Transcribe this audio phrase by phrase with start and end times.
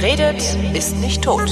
[0.00, 0.42] Wer redet,
[0.72, 1.50] ist nicht tot.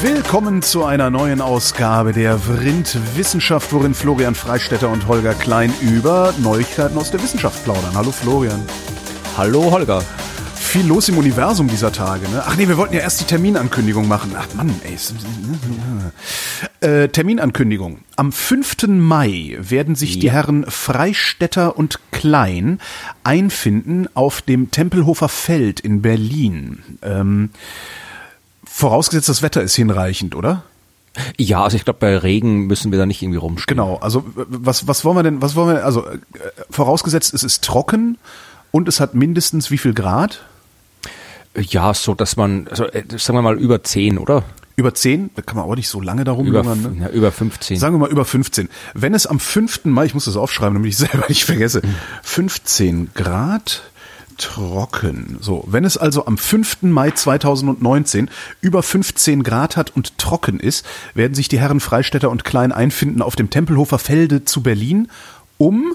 [0.00, 6.32] Willkommen zu einer neuen Ausgabe der Vrind Wissenschaft, worin Florian Freistetter und Holger Klein über
[6.38, 7.94] Neuigkeiten aus der Wissenschaft plaudern.
[7.94, 8.62] Hallo Florian.
[9.36, 10.04] Hallo Holger.
[10.54, 12.44] Viel los im Universum dieser Tage, ne?
[12.46, 14.36] Ach nee, wir wollten ja erst die Terminankündigung machen.
[14.38, 14.96] Ach Mann, ey.
[16.80, 18.00] Äh, Terminankündigung.
[18.16, 18.88] Am 5.
[18.88, 20.20] Mai werden sich ja.
[20.20, 22.80] die Herren Freistetter und Klein
[23.24, 26.82] einfinden auf dem Tempelhofer Feld in Berlin.
[27.02, 27.50] Ähm,
[28.64, 30.62] Vorausgesetzt, das Wetter ist hinreichend, oder?
[31.36, 33.76] Ja, also ich glaube, bei Regen müssen wir da nicht irgendwie rumstehen.
[33.76, 36.18] Genau, also was, was wollen wir denn, was wollen wir, also äh,
[36.70, 38.18] vorausgesetzt, es ist trocken
[38.70, 40.44] und es hat mindestens wie viel Grad?
[41.56, 44.44] Ja, so dass man, also, äh, sagen wir mal über 10, oder?
[44.78, 46.98] Über 10, da kann man auch nicht so lange darum über, ne?
[47.00, 47.80] ja, über 15.
[47.80, 48.68] Sagen wir mal über 15.
[48.94, 49.86] Wenn es am 5.
[49.86, 51.82] Mai, ich muss das aufschreiben, damit ich selber nicht vergesse,
[52.22, 53.82] 15 Grad,
[54.36, 55.38] trocken.
[55.40, 56.82] So, wenn es also am 5.
[56.82, 58.30] Mai 2019
[58.60, 63.20] über 15 Grad hat und trocken ist, werden sich die Herren Freistädter und Klein einfinden
[63.20, 65.08] auf dem Tempelhofer Felde zu Berlin
[65.58, 65.92] um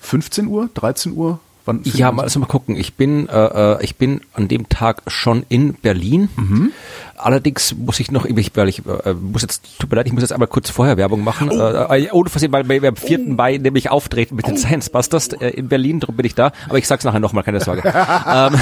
[0.00, 2.76] 15 Uhr, 13 Uhr, Wann ja, mal, also mal gucken.
[2.76, 6.28] Ich bin, äh, äh, ich bin an dem Tag schon in Berlin.
[6.36, 6.72] Mhm.
[7.16, 10.22] Allerdings muss ich noch, ich, weil ich äh, muss jetzt, tut mir leid, ich muss
[10.22, 11.50] jetzt einmal kurz vorher Werbung machen.
[11.50, 11.92] Oh.
[11.92, 13.20] Äh, ohne Versehen, weil wir am 4.
[13.20, 13.30] Oh.
[13.32, 14.58] Mai nämlich auftreten mit den oh.
[14.58, 16.52] Science Busters äh, in Berlin, darum bin ich da.
[16.68, 17.82] Aber ich sag's nachher nochmal, keine Sorge.
[18.26, 18.54] ähm,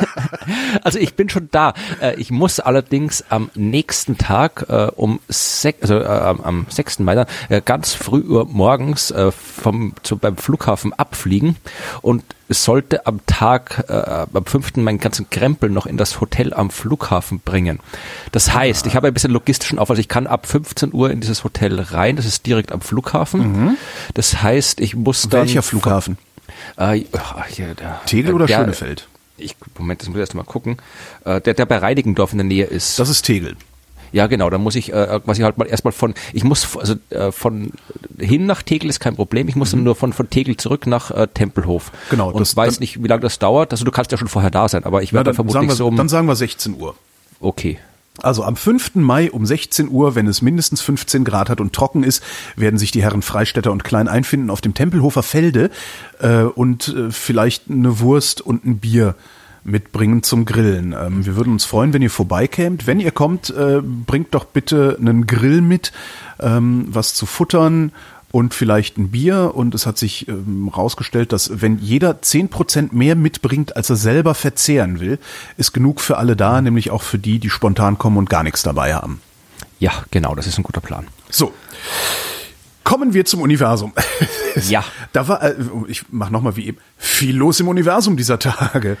[0.82, 1.74] also ich bin schon da.
[2.00, 7.00] Äh, ich muss allerdings am nächsten Tag äh, um sech, also äh, am 6.
[7.00, 11.56] Mai dann äh, ganz früh morgens äh, vom zu, beim Flughafen abfliegen
[12.02, 14.76] und sollte am Tag, äh, am 5.
[14.76, 17.79] meinen ganzen Krempel noch in das Hotel am Flughafen bringen.
[18.32, 19.96] Das heißt, ich habe ein bisschen logistischen Aufwand.
[19.96, 22.16] Also ich kann ab 15 Uhr in dieses Hotel rein.
[22.16, 23.40] Das ist direkt am Flughafen.
[23.40, 23.76] Mhm.
[24.14, 25.42] Das heißt, ich muss dann.
[25.42, 26.18] Welcher Flughafen?
[26.76, 29.08] Äh, ach, ja, der, Tegel oder der, Schönefeld?
[29.36, 30.76] Ich, Moment, das muss ich erst mal gucken.
[31.24, 32.98] Äh, der, der bei Reinigendorf in der Nähe ist.
[32.98, 33.56] Das ist Tegel.
[34.12, 37.30] Ja, genau, da muss ich äh, quasi halt mal erstmal von, ich muss also äh,
[37.30, 37.72] von
[38.18, 39.84] hin nach Tegel ist kein Problem, ich muss mhm.
[39.84, 41.92] nur von, von Tegel zurück nach äh, Tempelhof.
[42.10, 42.30] Genau.
[42.30, 43.72] Und das, weiß dann, nicht, wie lange das dauert.
[43.72, 45.96] Also du kannst ja schon vorher da sein, aber ich werde vermutlich wir, so um.
[45.96, 46.96] Dann sagen wir 16 Uhr.
[47.40, 47.78] Okay.
[48.22, 48.96] Also am 5.
[48.96, 52.22] Mai um 16 Uhr, wenn es mindestens 15 Grad hat und trocken ist,
[52.54, 55.70] werden sich die Herren Freistädter und Klein einfinden auf dem Tempelhofer Felde
[56.20, 59.14] äh, und äh, vielleicht eine Wurst und ein Bier
[59.64, 60.94] mitbringen zum Grillen.
[60.98, 62.86] Ähm, wir würden uns freuen, wenn ihr vorbeikämt.
[62.86, 65.92] Wenn ihr kommt, äh, bringt doch bitte einen Grill mit,
[66.40, 67.92] ähm, was zu futtern
[68.32, 69.52] und vielleicht ein Bier.
[69.54, 73.96] Und es hat sich ähm, rausgestellt, dass wenn jeder zehn Prozent mehr mitbringt, als er
[73.96, 75.18] selber verzehren will,
[75.56, 78.62] ist genug für alle da, nämlich auch für die, die spontan kommen und gar nichts
[78.62, 79.20] dabei haben.
[79.78, 81.06] Ja, genau, das ist ein guter Plan.
[81.30, 81.52] So.
[82.84, 83.92] Kommen wir zum Universum.
[84.68, 84.84] Ja.
[85.12, 85.56] Da war, äh,
[85.88, 88.96] ich mach nochmal wie eben, viel los im Universum dieser Tage.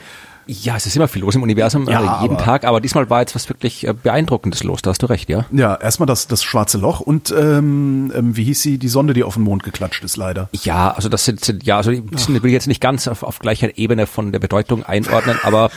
[0.52, 3.08] Ja, es ist immer viel los im Universum, ja, äh, jeden aber Tag, aber diesmal
[3.08, 5.46] war jetzt was wirklich äh, Beeindruckendes los, da hast du recht, ja?
[5.52, 9.22] Ja, erstmal das, das schwarze Loch und ähm, ähm, wie hieß sie, die Sonde, die
[9.22, 10.48] auf den Mond geklatscht ist, leider.
[10.64, 13.22] Ja, also das sind, sind ja, also die sind, will ich jetzt nicht ganz auf,
[13.22, 15.70] auf gleicher Ebene von der Bedeutung einordnen, aber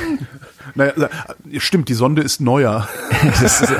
[0.74, 0.92] Naja,
[1.58, 2.88] stimmt, die Sonde ist neuer.
[3.40, 3.72] das ist,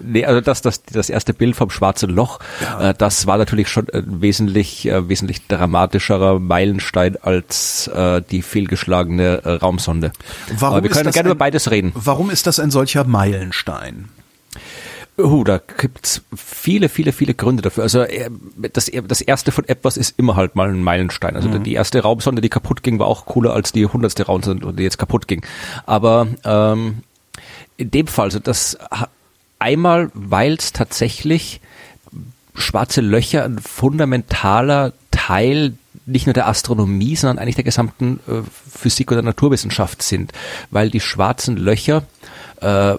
[0.00, 2.90] nee, also das, das, das erste Bild vom schwarzen Loch, ja.
[2.90, 9.42] äh, das war natürlich schon ein wesentlich, äh, wesentlich dramatischerer Meilenstein als äh, die fehlgeschlagene
[9.44, 10.12] äh, Raumsonde.
[10.58, 11.92] Warum Aber wir können gerne ein, über beides reden.
[11.94, 14.08] Warum ist das ein solcher Meilenstein?
[15.16, 17.84] Oh, da gibt's viele, viele, viele Gründe dafür.
[17.84, 18.30] Also äh,
[18.72, 21.36] das, das erste von etwas ist immer halt mal ein Meilenstein.
[21.36, 21.62] Also mhm.
[21.62, 24.98] die erste Raumsonde, die kaputt ging, war auch cooler als die hundertste Raumsonde, die jetzt
[24.98, 25.44] kaputt ging.
[25.86, 27.02] Aber ähm,
[27.76, 28.76] in dem Fall, also das
[29.60, 31.60] einmal, weil es tatsächlich
[32.54, 35.74] schwarze Löcher ein fundamentaler Teil
[36.06, 40.32] nicht nur der Astronomie, sondern eigentlich der gesamten äh, Physik oder Naturwissenschaft sind,
[40.70, 42.02] weil die schwarzen Löcher
[42.60, 42.96] äh,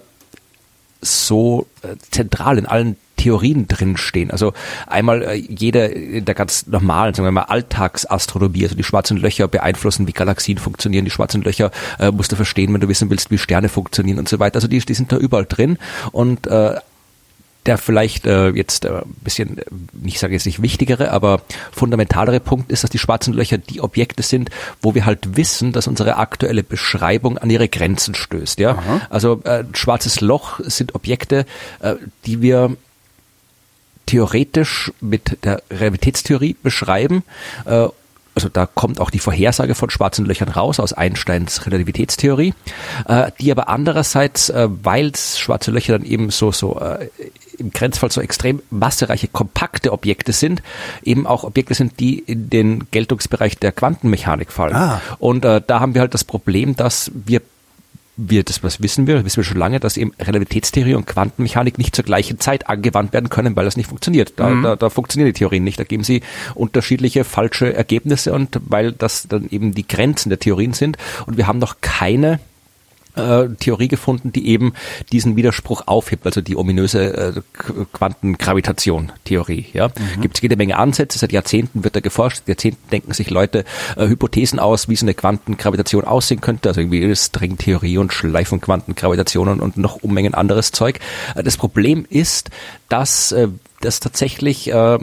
[1.05, 4.29] so äh, zentral in allen Theorien drinstehen.
[4.29, 4.53] Also
[4.87, 10.07] einmal äh, in der ganz normalen, sagen wir mal, Alltagsastronomie, also die schwarzen Löcher beeinflussen,
[10.07, 11.05] wie Galaxien funktionieren.
[11.05, 14.29] Die schwarzen Löcher äh, musst du verstehen, wenn du wissen willst, wie Sterne funktionieren und
[14.29, 14.57] so weiter.
[14.57, 15.77] Also die, die sind da überall drin
[16.11, 16.75] und äh,
[17.65, 19.63] der vielleicht äh, jetzt äh, bisschen, äh,
[20.03, 21.41] ich sage jetzt nicht wichtigere, aber
[21.71, 24.49] fundamentalere Punkt ist, dass die schwarzen Löcher die Objekte sind,
[24.81, 28.59] wo wir halt wissen, dass unsere aktuelle Beschreibung an ihre Grenzen stößt.
[28.59, 29.01] Ja, Aha.
[29.09, 31.45] also äh, schwarzes Loch sind Objekte,
[31.79, 31.95] äh,
[32.25, 32.75] die wir
[34.05, 37.23] theoretisch mit der Realitätstheorie beschreiben
[37.65, 37.87] äh,
[38.35, 42.53] also da kommt auch die Vorhersage von schwarzen Löchern raus aus Einsteins Relativitätstheorie,
[43.07, 47.07] äh, die aber andererseits, äh, weil schwarze Löcher dann eben so so äh,
[47.55, 50.61] im Grenzfall so extrem massereiche, kompakte Objekte sind,
[51.03, 54.75] eben auch Objekte sind, die in den Geltungsbereich der Quantenmechanik fallen.
[54.75, 55.01] Ah.
[55.19, 57.41] Und äh, da haben wir halt das Problem, dass wir
[58.17, 61.93] wir, das was wissen wir, wissen wir schon lange, dass eben Relativitätstheorie und Quantenmechanik nicht
[61.93, 64.33] zur gleichen Zeit angewandt werden können, weil das nicht funktioniert.
[64.37, 64.63] Da, Mhm.
[64.63, 65.79] da, da funktionieren die Theorien nicht.
[65.79, 66.21] Da geben sie
[66.53, 71.47] unterschiedliche falsche Ergebnisse und weil das dann eben die Grenzen der Theorien sind und wir
[71.47, 72.39] haben noch keine
[73.15, 74.73] äh, Theorie gefunden, die eben
[75.11, 79.67] diesen Widerspruch aufhebt, also die ominöse äh, Qu- Quantengravitation-Theorie.
[79.73, 79.89] Ja,
[80.21, 81.17] gibt es jede Menge Ansätze.
[81.19, 82.39] Seit Jahrzehnten wird da geforscht.
[82.39, 83.65] Seit Jahrzehnten denken sich Leute
[83.95, 86.69] äh, Hypothesen aus, wie so eine Quantengravitation aussehen könnte.
[86.69, 90.99] Also irgendwie Stringtheorie und Schleifenquantengravitation und, und noch Unmengen anderes Zeug.
[91.35, 92.49] Äh, das Problem ist,
[92.89, 93.47] dass äh,
[93.81, 94.97] das tatsächlich äh,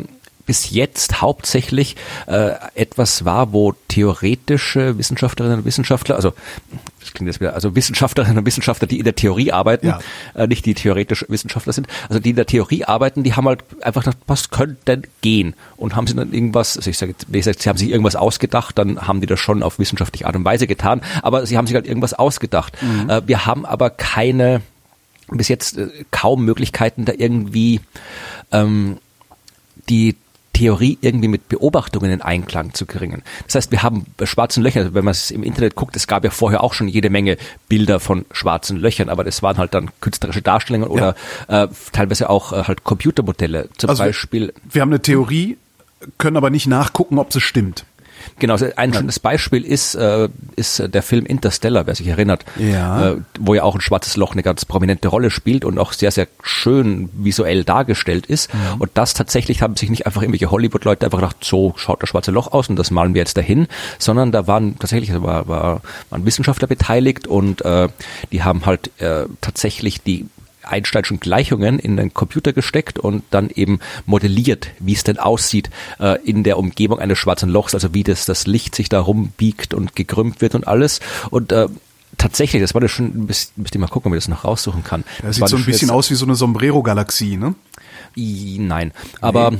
[0.47, 1.97] bis jetzt hauptsächlich
[2.27, 6.33] äh, etwas war, wo theoretische Wissenschaftlerinnen und Wissenschaftler, also
[7.00, 10.00] das klingt jetzt wieder, also Wissenschaftlerinnen und Wissenschaftler, die in der Theorie arbeiten, Ja.
[10.35, 13.65] äh, nicht die theoretisch Wissenschaftler sind, also die in der Theorie arbeiten, die haben halt
[13.83, 15.55] einfach gedacht, was könnte denn gehen?
[15.77, 17.91] Und haben sie dann irgendwas, also ich sage, jetzt- wenn ich sage, sie haben sich
[17.91, 21.56] irgendwas ausgedacht, dann haben die das schon auf wissenschaftliche Art und Weise getan, aber sie
[21.56, 22.77] haben sich halt irgendwas ausgedacht.
[23.09, 24.61] Äh, wir haben aber keine,
[25.29, 27.81] bis jetzt äh, kaum Möglichkeiten, da irgendwie
[28.53, 28.99] ähm,
[29.89, 30.17] die
[30.52, 33.22] Theorie irgendwie mit Beobachtungen in Einklang zu bringen.
[33.46, 36.31] Das heißt, wir haben schwarzen Löchern, wenn man es im Internet guckt, es gab ja
[36.31, 37.37] vorher auch schon jede Menge
[37.69, 41.14] Bilder von schwarzen Löchern, aber das waren halt dann künstlerische Darstellungen oder
[41.49, 43.69] äh, teilweise auch äh, halt Computermodelle.
[43.78, 45.56] Zum Also wir- Beispiel Wir haben eine Theorie,
[46.19, 47.84] können aber nicht nachgucken, ob sie stimmt.
[48.38, 53.10] Genau, ein schönes Beispiel ist, äh, ist äh, der Film Interstellar, wer sich erinnert, Ja.
[53.12, 56.10] äh, wo ja auch ein schwarzes Loch eine ganz prominente Rolle spielt und auch sehr,
[56.10, 58.50] sehr schön visuell dargestellt ist.
[58.78, 62.30] Und das tatsächlich haben sich nicht einfach irgendwelche Hollywood-Leute einfach gedacht, so schaut das schwarze
[62.30, 63.66] Loch aus und das malen wir jetzt dahin,
[63.98, 65.80] sondern da waren tatsächlich war, war,
[66.10, 67.88] waren Wissenschaftler beteiligt und äh,
[68.32, 70.26] die haben halt äh, tatsächlich die
[70.62, 76.20] Einsteinschen Gleichungen in den Computer gesteckt und dann eben modelliert, wie es denn aussieht äh,
[76.23, 79.97] in der Umgebung eines schwarzen Lochs, also wie das, das Licht sich da rumbiegt und
[79.97, 81.00] gekrümmt wird und alles.
[81.31, 81.69] Und äh,
[82.19, 84.85] tatsächlich, das war das schon, müsst, müsst ihr mal gucken, ob ich das noch raussuchen
[84.85, 85.05] kann.
[85.23, 87.55] Das sieht so ein bisschen aus wie so eine Sombrero-Galaxie, ne?
[88.17, 89.53] I, nein, aber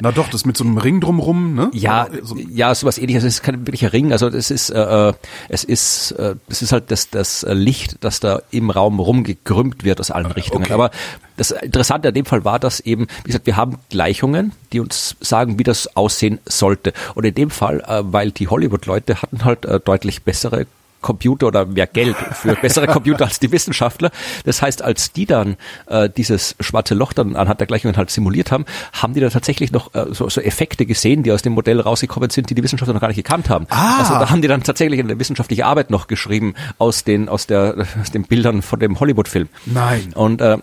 [0.00, 1.70] Na doch, das mit so einem Ring drumrum, ne?
[1.72, 3.24] Ja, So, ja, sowas ähnliches.
[3.24, 4.12] Es ist kein wirklicher Ring.
[4.12, 5.12] Also es ist, äh,
[5.48, 9.84] es ist, äh, es ist halt das, das äh, Licht, das da im Raum rumgekrümmt
[9.84, 10.64] wird aus allen Richtungen.
[10.64, 10.72] okay.
[10.72, 10.90] Aber
[11.36, 15.16] das Interessante an dem Fall war, dass eben, wie gesagt, wir haben Gleichungen, die uns
[15.20, 16.92] sagen, wie das aussehen sollte.
[17.14, 20.66] Und in dem Fall, äh, weil die Hollywood-Leute hatten halt äh, deutlich bessere
[21.00, 24.10] Computer oder mehr Geld für bessere Computer als die Wissenschaftler.
[24.44, 25.56] Das heißt, als die dann
[25.86, 29.72] äh, dieses schwarze Loch dann anhand der Gleichungen halt simuliert haben, haben die da tatsächlich
[29.72, 32.94] noch äh, so, so Effekte gesehen, die aus dem Modell rausgekommen sind, die die Wissenschaftler
[32.94, 33.66] noch gar nicht gekannt haben.
[33.70, 33.98] Ah.
[33.98, 37.86] Also da haben die dann tatsächlich eine wissenschaftliche Arbeit noch geschrieben aus den aus der
[38.00, 39.48] aus den Bildern von dem Hollywood-Film.
[39.66, 40.12] Nein.
[40.14, 40.58] Und äh,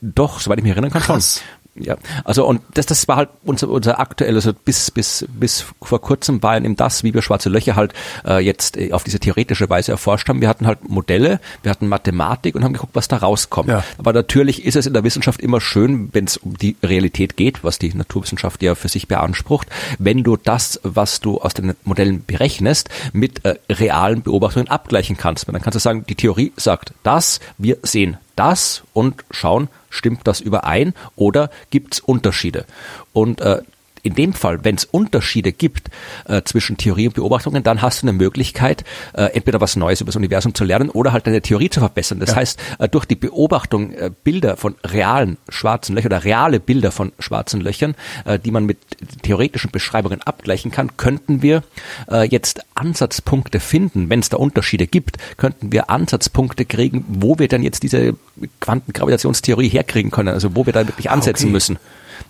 [0.00, 1.38] doch, soweit ich mich erinnern kann, Krass.
[1.38, 1.63] schon.
[1.76, 6.00] Ja, also und das, das war halt unser, unser aktuell, also bis, bis, bis vor
[6.00, 7.92] kurzem war eben das, wie wir schwarze Löcher halt
[8.24, 10.40] äh, jetzt äh, auf diese theoretische Weise erforscht haben.
[10.40, 13.68] Wir hatten halt Modelle, wir hatten Mathematik und haben geguckt, was da rauskommt.
[13.68, 13.82] Ja.
[13.98, 17.64] Aber natürlich ist es in der Wissenschaft immer schön, wenn es um die Realität geht,
[17.64, 19.68] was die Naturwissenschaft ja für sich beansprucht,
[19.98, 25.48] wenn du das, was du aus den Modellen berechnest, mit äh, realen Beobachtungen abgleichen kannst.
[25.48, 30.26] Weil dann kannst du sagen, die Theorie sagt das, wir sehen das und schauen, stimmt
[30.26, 32.66] das überein oder gibt es Unterschiede?
[33.12, 33.62] Und äh,
[34.04, 35.88] in dem Fall, wenn es Unterschiede gibt
[36.26, 38.84] äh, zwischen Theorie und Beobachtungen, dann hast du eine Möglichkeit,
[39.14, 42.20] äh, entweder was Neues über das Universum zu lernen oder halt deine Theorie zu verbessern.
[42.20, 46.92] Das heißt, äh, durch die Beobachtung äh, Bilder von realen schwarzen Löchern oder reale Bilder
[46.92, 47.94] von schwarzen Löchern,
[48.26, 48.78] äh, die man mit
[49.22, 51.62] theoretischen Beschreibungen abgleichen kann, könnten wir
[52.10, 54.10] äh, jetzt Ansatzpunkte finden.
[54.10, 58.14] Wenn es da Unterschiede gibt, könnten wir Ansatzpunkte kriegen, wo wir dann jetzt diese
[58.60, 61.52] Quantengravitationstheorie herkriegen können, also wo wir da wirklich ansetzen okay.
[61.52, 61.78] müssen.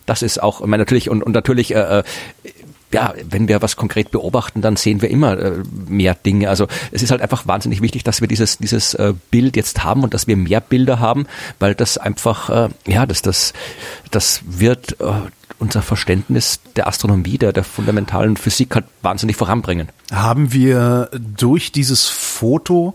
[0.07, 2.03] Das ist auch, ich meine, natürlich, und, und natürlich, äh, äh,
[2.93, 6.49] ja, wenn wir was konkret beobachten, dann sehen wir immer äh, mehr Dinge.
[6.49, 10.05] Also es ist halt einfach wahnsinnig wichtig, dass wir dieses, dieses äh, Bild jetzt haben
[10.05, 11.27] und dass wir mehr Bilder haben,
[11.59, 13.53] weil das einfach, äh, ja, das, das,
[14.13, 15.13] das wird äh,
[15.59, 19.89] unser Verständnis der Astronomie, der, der fundamentalen Physik halt wahnsinnig voranbringen.
[20.13, 22.95] Haben wir durch dieses Foto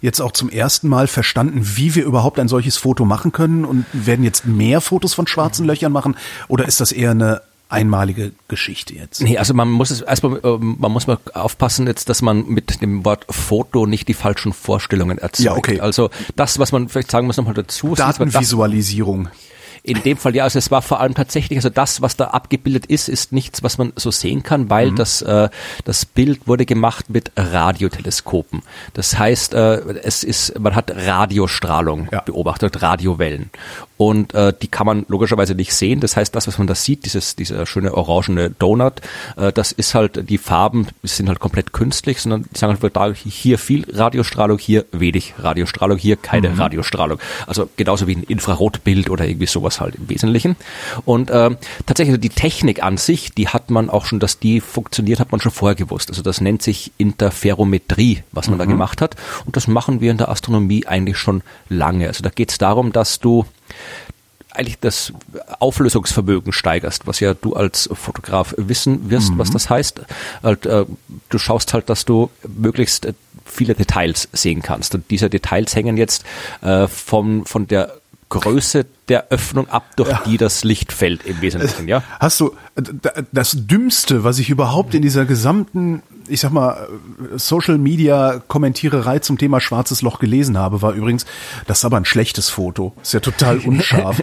[0.00, 3.84] jetzt auch zum ersten Mal verstanden, wie wir überhaupt ein solches Foto machen können und
[3.92, 6.16] werden jetzt mehr Fotos von schwarzen Löchern machen
[6.48, 9.22] oder ist das eher eine einmalige Geschichte jetzt?
[9.22, 12.82] Nee, also man muss es erstmal, ähm, man muss mal aufpassen jetzt, dass man mit
[12.82, 15.44] dem Wort Foto nicht die falschen Vorstellungen erzeugt.
[15.44, 15.80] Ja, okay.
[15.80, 17.94] Also das, was man vielleicht sagen muss nochmal dazu,
[19.12, 19.18] ist,
[19.82, 22.86] In dem Fall ja, also es war vor allem tatsächlich, also das, was da abgebildet
[22.86, 24.96] ist, ist nichts, was man so sehen kann, weil mhm.
[24.96, 25.48] das, äh,
[25.84, 28.62] das Bild wurde gemacht mit Radioteleskopen.
[28.94, 32.20] Das heißt, äh, es ist, man hat Radiostrahlung ja.
[32.20, 33.50] beobachtet, Radiowellen.
[34.00, 36.00] Und äh, die kann man logischerweise nicht sehen.
[36.00, 39.02] Das heißt, das, was man da sieht, dieses, dieser schöne orangene Donut,
[39.36, 43.58] äh, das ist halt, die Farben sind halt komplett künstlich, sondern die sagen halt, hier
[43.58, 46.60] viel Radiostrahlung, hier wenig Radiostrahlung, hier keine mhm.
[46.60, 47.18] Radiostrahlung.
[47.46, 50.56] Also genauso wie ein Infrarotbild oder irgendwie sowas halt im Wesentlichen.
[51.04, 51.50] Und äh,
[51.86, 55.40] tatsächlich die Technik an sich, die hat man auch schon, dass die funktioniert, hat man
[55.40, 56.08] schon vorher gewusst.
[56.08, 58.60] Also das nennt sich Interferometrie, was man mhm.
[58.60, 59.14] da gemacht hat.
[59.44, 62.08] Und das machen wir in der Astronomie eigentlich schon lange.
[62.08, 63.44] Also da geht es darum, dass du
[64.52, 65.12] eigentlich das
[65.58, 69.38] Auflösungsvermögen steigerst, was ja du als Fotograf wissen wirst, mhm.
[69.38, 70.00] was das heißt.
[70.42, 70.86] Halt, äh,
[71.28, 74.94] du schaust halt, dass du möglichst äh, viele Details sehen kannst.
[74.94, 76.24] Und diese Details hängen jetzt
[76.62, 77.99] äh, vom, von der
[78.30, 80.22] Größe der Öffnung ab, durch ja.
[80.24, 82.02] die das Licht fällt im Wesentlichen, ja?
[82.20, 82.54] Hast du
[83.32, 86.88] das Dümmste, was ich überhaupt in dieser gesamten, ich sag mal,
[87.34, 91.26] Social Media Kommentiererei zum Thema schwarzes Loch gelesen habe, war übrigens,
[91.66, 92.94] das ist aber ein schlechtes Foto.
[93.02, 94.22] Ist ja total unscharf.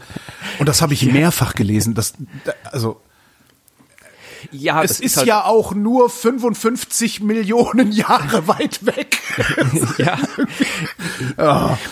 [0.58, 1.94] Und das habe ich mehrfach gelesen.
[1.94, 2.14] Das,
[2.72, 3.02] also,
[4.52, 9.20] ja, es ist, ist halt ja auch nur 55 Millionen Jahre weit weg.
[9.98, 10.18] ja.
[11.38, 11.78] oh.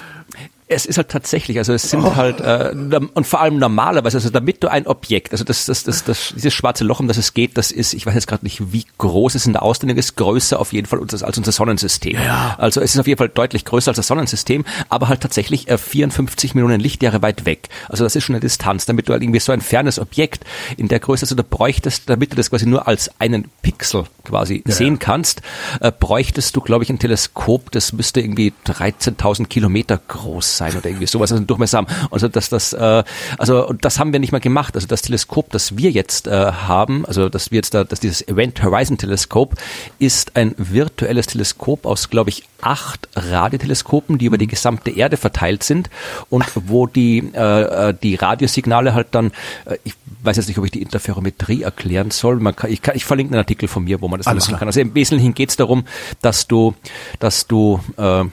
[0.67, 2.15] Es ist halt tatsächlich, also es sind oh.
[2.15, 2.71] halt äh,
[3.13, 6.55] und vor allem normalerweise, also damit du ein Objekt, also das, das, das, das dieses
[6.55, 9.35] schwarze Loch, um das es geht, das ist, ich weiß jetzt gerade nicht, wie groß
[9.35, 12.15] es in der Ausdehnung ist, größer auf jeden Fall als, unser Sonnensystem.
[12.15, 12.55] Ja.
[12.57, 15.77] Also es ist auf jeden Fall deutlich größer als das Sonnensystem, aber halt tatsächlich äh,
[15.77, 17.69] 54 Millionen Lichtjahre weit weg.
[17.87, 20.45] Also das ist schon eine Distanz, damit du halt irgendwie so ein fernes Objekt
[20.77, 24.63] in der Größe, also du bräuchtest, damit du das quasi nur als einen Pixel quasi
[24.65, 24.73] ja.
[24.73, 25.43] sehen kannst,
[25.79, 30.87] äh, bräuchtest du, glaube ich, ein Teleskop, das müsste irgendwie 13.000 Kilometer groß sein oder
[30.87, 31.87] irgendwie sowas, also einen Durchmesser haben.
[32.11, 33.03] Also dass das, äh,
[33.37, 34.75] also das haben wir nicht mal gemacht.
[34.75, 38.27] Also das Teleskop, das wir jetzt äh, haben, also dass wir jetzt da, dass dieses
[38.27, 39.55] Event Horizon Teleskop
[39.99, 45.63] ist ein virtuelles Teleskop aus, glaube ich, acht Radioteleskopen, die über die gesamte Erde verteilt
[45.63, 45.89] sind
[46.29, 49.31] und wo die äh, äh die Radiosignale halt dann,
[49.65, 49.93] äh, ich
[50.23, 52.37] weiß jetzt nicht, ob ich die Interferometrie erklären soll.
[52.37, 54.49] Man kann, ich, kann, ich verlinke einen Artikel von mir, wo man das Alles machen
[54.49, 54.59] klar.
[54.59, 54.67] kann.
[54.67, 55.85] Also im Wesentlichen geht es darum,
[56.21, 56.73] dass du,
[57.19, 58.25] dass du äh,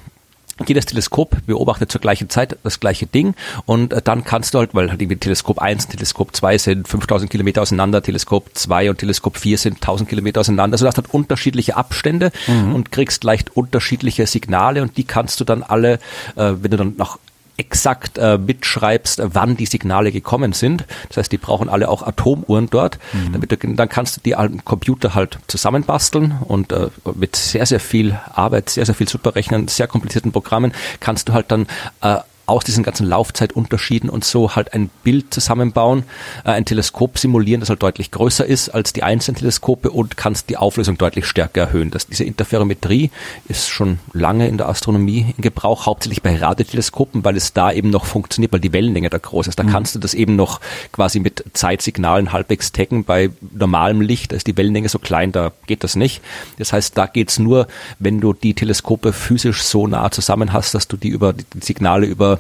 [0.67, 3.35] jedes Teleskop beobachtet zur gleichen Zeit das gleiche Ding
[3.67, 6.89] und äh, dann kannst du halt, weil halt irgendwie Teleskop 1 und Teleskop 2 sind
[6.89, 10.75] 5000 Kilometer auseinander, Teleskop 2 und Teleskop 4 sind 1000 Kilometer auseinander.
[10.75, 12.75] Also du hast halt unterschiedliche Abstände mhm.
[12.75, 15.95] und kriegst leicht unterschiedliche Signale und die kannst du dann alle,
[16.37, 17.19] äh, wenn du dann nach
[17.57, 20.85] exakt äh, mitschreibst, wann die Signale gekommen sind.
[21.09, 22.99] Das heißt, die brauchen alle auch Atomuhren dort.
[23.13, 23.33] Mhm.
[23.33, 27.81] Damit du, dann kannst du die alten Computer halt zusammenbasteln und äh, mit sehr, sehr
[27.81, 31.67] viel Arbeit, sehr, sehr viel Superrechnen, sehr komplizierten Programmen kannst du halt dann
[32.01, 36.05] äh, aus diesen ganzen Laufzeitunterschieden und so halt ein Bild zusammenbauen,
[36.45, 40.51] äh, ein Teleskop simulieren, das halt deutlich größer ist als die einzelnen Teleskope und kannst
[40.51, 41.91] die Auflösung deutlich stärker erhöhen.
[41.91, 43.11] Das, diese Interferometrie
[43.49, 47.91] ist schon lange in der Astronomie in Gebrauch, hauptsächlich bei Radioteleskopen, weil es da eben
[47.91, 49.59] noch funktioniert, weil die Wellenlänge da groß ist.
[49.59, 49.71] Da mhm.
[49.71, 53.05] kannst du das eben noch quasi mit Zeitsignalen halbwegs taggen.
[53.05, 56.23] Bei normalem Licht da ist die Wellenlänge so klein, da geht das nicht.
[56.59, 57.67] Das heißt, da geht's nur,
[57.99, 62.07] wenn du die Teleskope physisch so nah zusammen hast, dass du die über die Signale
[62.07, 62.32] über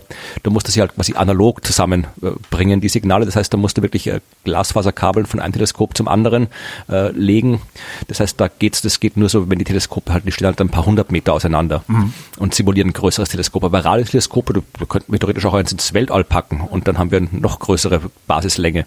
[0.43, 3.25] du musst das ja halt quasi analog zusammenbringen, die Signale.
[3.25, 6.49] Das heißt, da musst du wirklich äh, Glasfaserkabeln von einem Teleskop zum anderen
[6.89, 7.61] äh, legen.
[8.09, 10.61] Das heißt, da geht's, das geht nur so, wenn die Teleskope halt, die stehen halt
[10.61, 12.13] ein paar hundert Meter auseinander mhm.
[12.39, 13.65] und simulieren ein größeres Teleskop.
[13.65, 17.11] Aber Radioteleskope, du, du könnten wir theoretisch auch eins ins Weltall packen und dann haben
[17.11, 18.85] wir eine noch größere Basislänge.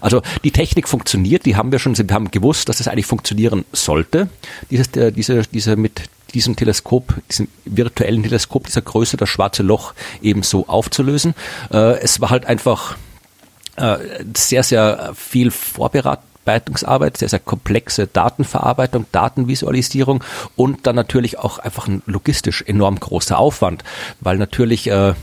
[0.00, 3.64] Also die Technik funktioniert, die haben wir schon, wir haben gewusst, dass das eigentlich funktionieren
[3.72, 4.28] sollte.
[4.70, 6.02] Dieses, äh, diese, diese mit
[6.34, 11.34] diesem Teleskop, diesem virtuellen Teleskop dieser Größe, das schwarze Loch eben so aufzulösen.
[11.72, 12.96] Äh, es war halt einfach
[13.76, 13.98] äh,
[14.36, 20.24] sehr, sehr viel Vorbereitungsarbeit, sehr, sehr komplexe Datenverarbeitung, Datenvisualisierung
[20.56, 23.84] und dann natürlich auch einfach ein logistisch enorm großer Aufwand,
[24.20, 25.14] weil natürlich äh,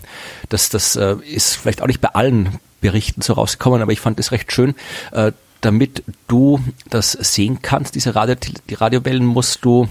[0.49, 4.19] das, das äh, ist vielleicht auch nicht bei allen Berichten so rausgekommen, aber ich fand
[4.19, 4.75] es recht schön,
[5.11, 5.31] äh,
[5.61, 6.59] damit du
[6.89, 8.35] das sehen kannst, diese Radio,
[8.69, 9.87] die Radiowellen musst du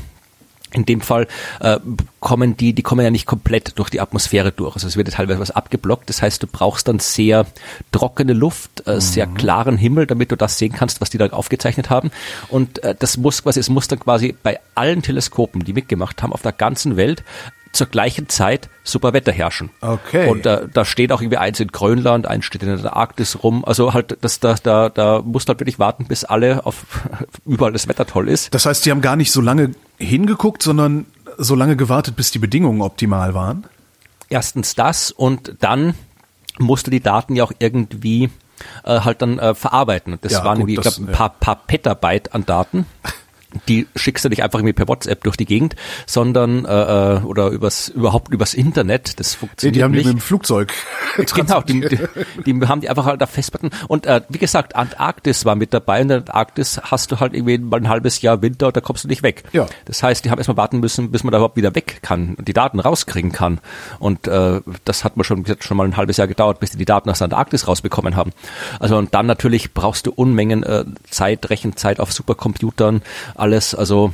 [0.75, 1.27] in dem Fall
[1.61, 1.79] äh,
[2.21, 4.75] kommen die, die kommen ja nicht komplett durch die Atmosphäre durch.
[4.75, 6.09] Also es wird teilweise was abgeblockt.
[6.09, 7.47] Das heißt, du brauchst dann sehr
[7.93, 9.01] trockene Luft, äh, mhm.
[9.01, 12.11] sehr klaren Himmel, damit du das sehen kannst, was die da aufgezeichnet haben.
[12.49, 16.33] Und äh, das muss quasi, es muss dann quasi bei allen Teleskopen, die mitgemacht haben,
[16.33, 17.23] auf der ganzen Welt
[17.75, 19.71] zur gleichen Zeit super Wetter herrschen.
[19.81, 20.29] Okay.
[20.29, 23.65] Und äh, da steht auch irgendwie eins in Grönland, eins steht in der Arktis rum.
[23.65, 26.85] Also halt, das, da, da, da musst du halt wirklich warten, bis alle auf
[27.47, 28.55] überall das Wetter toll ist.
[28.55, 31.07] Das heißt, die haben gar nicht so lange hingeguckt, sondern
[31.39, 33.65] so lange gewartet, bis die Bedingungen optimal waren?
[34.29, 35.95] Erstens das und dann
[36.59, 38.31] musst du die Daten ja auch irgendwie
[38.85, 40.19] äh, halt dann äh, verarbeiten.
[40.21, 42.87] Das Ja, waren gut, irgendwie, ich glaube, ein paar, paar Petabyte an Daten.
[43.69, 45.75] Die schickst du nicht einfach irgendwie per WhatsApp durch die Gegend,
[46.07, 49.19] sondern äh, äh, oder übers überhaupt übers Internet.
[49.21, 50.07] Das Nee, funktioniert die haben die nicht.
[50.07, 50.73] mit dem Flugzeug.
[51.35, 51.99] Genau, die, die,
[52.45, 53.71] die haben die einfach halt auf Festplatten.
[53.89, 55.97] Und äh, wie gesagt, Antarktis war mit dabei.
[55.99, 58.81] Und in der Antarktis hast du halt irgendwie mal ein halbes Jahr Winter und da
[58.81, 59.45] kommst du nicht weg.
[59.53, 59.67] Ja.
[59.85, 62.49] Das heißt, die haben erstmal warten müssen, bis man da überhaupt wieder weg kann und
[62.49, 63.61] die Daten rauskriegen kann.
[64.01, 66.79] Und äh, das hat man schon, gesagt, schon mal ein halbes Jahr gedauert, bis die
[66.79, 68.33] die Daten aus der Antarktis rausbekommen haben.
[68.81, 73.03] Also und dann natürlich brauchst du Unmengen äh, Zeit, Rechenzeit auf Supercomputern,
[73.45, 73.75] alles.
[73.75, 74.13] Also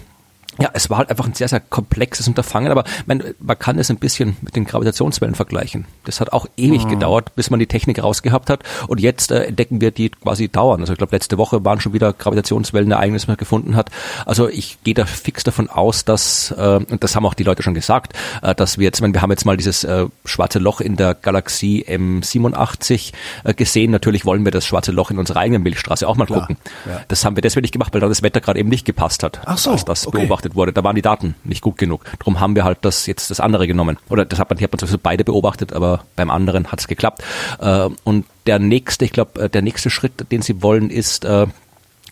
[0.61, 3.91] ja, es war halt einfach ein sehr, sehr komplexes Unterfangen, aber man, man kann es
[3.91, 5.87] ein bisschen mit den Gravitationswellen vergleichen.
[6.05, 9.81] Das hat auch ewig gedauert, bis man die Technik rausgehabt hat und jetzt äh, entdecken
[9.81, 10.81] wir die quasi dauern.
[10.81, 13.91] Also ich glaube, letzte Woche waren schon wieder Gravitationswellen Ereignis, man gefunden hat.
[14.27, 17.63] Also ich gehe da fix davon aus, dass, äh, und das haben auch die Leute
[17.63, 18.13] schon gesagt,
[18.43, 20.97] äh, dass wir jetzt, ich meine, wir haben jetzt mal dieses äh, schwarze Loch in
[20.97, 23.13] der Galaxie M87
[23.45, 23.91] äh, gesehen.
[23.91, 26.57] Natürlich wollen wir das schwarze Loch in unserer eigenen Milchstraße auch mal Klar, gucken.
[26.87, 27.01] ja.
[27.09, 29.41] Das haben wir deswegen nicht gemacht, weil da das Wetter gerade eben nicht gepasst hat,
[29.45, 30.19] Ach so, als das okay.
[30.19, 30.73] beobachtet wurde.
[30.73, 32.05] Da waren die Daten nicht gut genug.
[32.19, 33.99] Darum haben wir halt das jetzt das andere genommen.
[34.09, 37.23] Oder das hat man, hat man sowieso beide beobachtet, aber beim anderen hat es geklappt.
[37.61, 41.47] Äh, und der nächste, ich glaube, der nächste Schritt, den sie wollen, ist äh,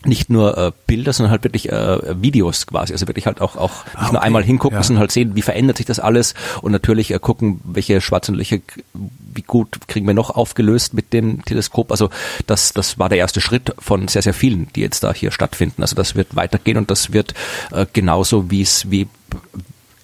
[0.09, 2.93] nicht nur äh, Bilder, sondern halt wirklich äh, Videos quasi.
[2.93, 4.19] Also wirklich halt auch, auch nicht nur okay.
[4.19, 4.83] einmal hingucken, Ja.
[4.83, 8.59] sondern halt sehen, wie verändert sich das alles und natürlich äh, gucken, welche schwarzen Löcher,
[8.95, 11.91] wie gut kriegen wir noch aufgelöst mit dem Teleskop.
[11.91, 12.11] Also
[12.47, 15.83] das, das war der erste Schritt von sehr, sehr vielen, die jetzt da hier stattfinden.
[15.83, 17.35] Also das wird weitergehen und das wird
[17.73, 19.07] äh, genauso wie es, wie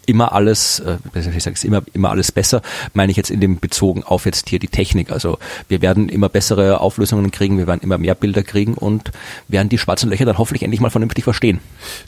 [0.04, 3.58] immer alles, äh, ich sage es immer, immer alles besser, meine ich jetzt in dem
[3.58, 5.11] bezogen auf jetzt hier die Technik.
[5.11, 9.12] Also wir werden immer bessere Auflösungen kriegen, wir werden immer mehr Bilder kriegen und
[9.49, 11.61] werden die schwarzen Löcher dann hoffentlich endlich mal vernünftig verstehen.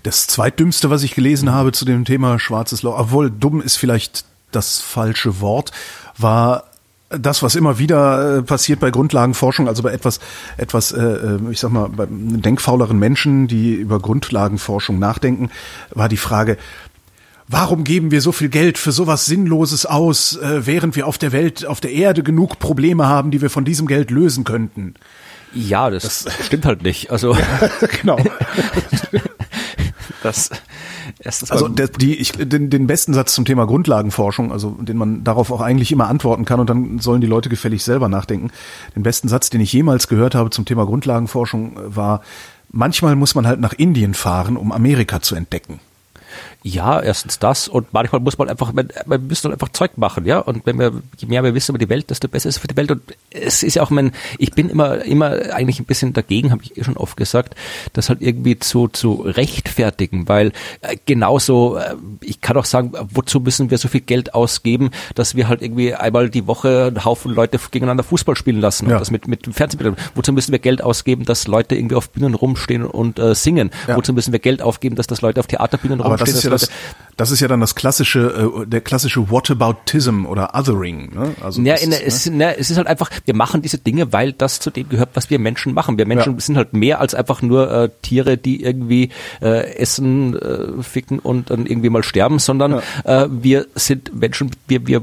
[0.03, 4.25] Das zweitdümmste, was ich gelesen habe zu dem Thema schwarzes Loch, obwohl dumm ist vielleicht
[4.53, 5.73] das falsche Wort,
[6.17, 6.65] war
[7.09, 10.19] das, was immer wieder äh, passiert bei Grundlagenforschung, also bei etwas,
[10.57, 15.51] etwas, äh, äh, ich sag mal, bei denkfauleren Menschen, die über Grundlagenforschung nachdenken,
[15.91, 16.57] war die Frage,
[17.49, 21.31] Warum geben wir so viel Geld für sowas Sinnloses aus, äh, während wir auf der
[21.31, 24.95] Welt, auf der Erde genug Probleme haben, die wir von diesem Geld lösen könnten?
[25.55, 27.11] Ja, das, stimmt halt nicht.
[27.11, 27.37] Also
[28.01, 28.19] genau.
[30.23, 30.51] das
[31.21, 35.23] erstens Also der, die, ich, den, den besten Satz zum Thema Grundlagenforschung, also den man
[35.23, 38.51] darauf auch eigentlich immer antworten kann und dann sollen die Leute gefällig selber nachdenken.
[38.97, 42.23] Den besten Satz, den ich jemals gehört habe zum Thema Grundlagenforschung, äh, war:
[42.71, 45.79] Manchmal muss man halt nach Indien fahren, um Amerika zu entdecken.
[46.63, 50.25] Ja, erstens das und manchmal muss man einfach, man, man müssen halt einfach Zeug machen,
[50.27, 50.39] ja.
[50.41, 52.69] Und wenn wir, je mehr wir wissen über die Welt, desto besser ist es für
[52.69, 52.91] die Welt.
[52.91, 56.63] Und es ist ja auch mein, ich bin immer, immer eigentlich ein bisschen dagegen, habe
[56.63, 57.55] ich eh schon oft gesagt,
[57.93, 63.41] das halt irgendwie zu, zu rechtfertigen, weil äh, genauso, äh, ich kann auch sagen, wozu
[63.41, 67.33] müssen wir so viel Geld ausgeben, dass wir halt irgendwie einmal die Woche einen Haufen
[67.35, 68.95] Leute gegeneinander Fußball spielen lassen Ja.
[68.97, 69.97] und das mit, mit Fernsehbildern.
[70.15, 73.71] Wozu müssen wir Geld ausgeben, dass Leute irgendwie auf Bühnen rumstehen und äh, singen?
[73.87, 73.97] Ja.
[73.97, 76.69] Wozu müssen wir Geld aufgeben, dass das Leute auf Theaterbühnen Aber das ist ja das,
[77.17, 81.15] das ist ja dann das klassische, äh, der klassische Whataboutism oder Othering.
[81.15, 81.35] Ne?
[81.43, 84.33] Also Ja, in, ist, es, ne, es ist halt einfach, wir machen diese Dinge, weil
[84.35, 85.97] das zu dem gehört, was wir Menschen machen.
[85.97, 86.41] Wir Menschen Ja.
[86.41, 89.11] sind halt mehr als einfach nur äh, Tiere, die irgendwie
[89.41, 94.87] äh, essen, äh, ficken und dann irgendwie mal sterben, sondern äh, wir sind Menschen, wir,
[94.87, 95.01] wir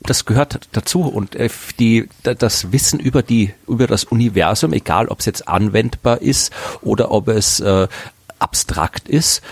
[0.00, 5.08] das gehört dazu und äh, die, da- das Wissen über die über das Universum, egal
[5.08, 7.86] ob es jetzt anwendbar ist oder ob es äh,
[8.38, 9.42] abstrakt ist,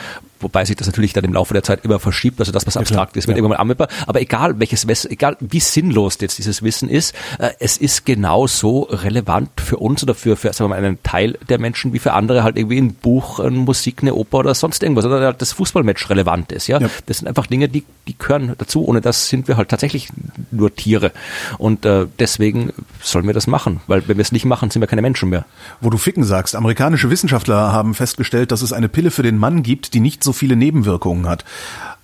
[0.43, 3.17] wobei sich das natürlich dann im Laufe der Zeit immer verschiebt, also das, was abstrakt
[3.17, 3.43] ist, wird Ja.
[3.43, 7.77] irgendwann mal anwendbar, aber egal welches egal wie sinnlos jetzt dieses Wissen ist, äh, es
[7.77, 11.93] ist genauso relevant für uns oder für, für sagen wir mal, einen Teil der Menschen
[11.93, 15.21] wie für andere halt irgendwie ein Buch, eine Musik, eine Oper oder sonst irgendwas oder
[15.21, 16.81] halt das Fußballmatch relevant ist, ja.
[16.81, 16.89] Ja.
[17.07, 20.09] Das sind einfach Dinge, die, die gehören dazu, ohne das sind wir halt tatsächlich
[20.51, 21.13] nur Tiere
[21.59, 24.87] und äh, deswegen sollen wir das machen, weil wenn wir es nicht machen, sind wir
[24.87, 25.45] keine Menschen mehr.
[25.81, 29.63] Wo du Ficken sagst, amerikanische Wissenschaftler haben festgestellt, dass es eine Pille für den Mann
[29.63, 31.45] gibt, die nicht so viele Nebenwirkungen hat.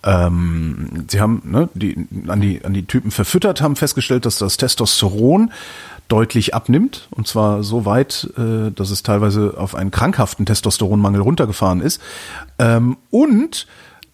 [0.05, 4.57] Ähm, sie haben ne, die, an, die, an die Typen verfüttert, haben festgestellt, dass das
[4.57, 5.53] Testosteron
[6.09, 7.09] deutlich abnimmt.
[7.11, 12.01] Und zwar so weit, äh, dass es teilweise auf einen krankhaften Testosteronmangel runtergefahren ist.
[12.59, 13.67] Ähm, und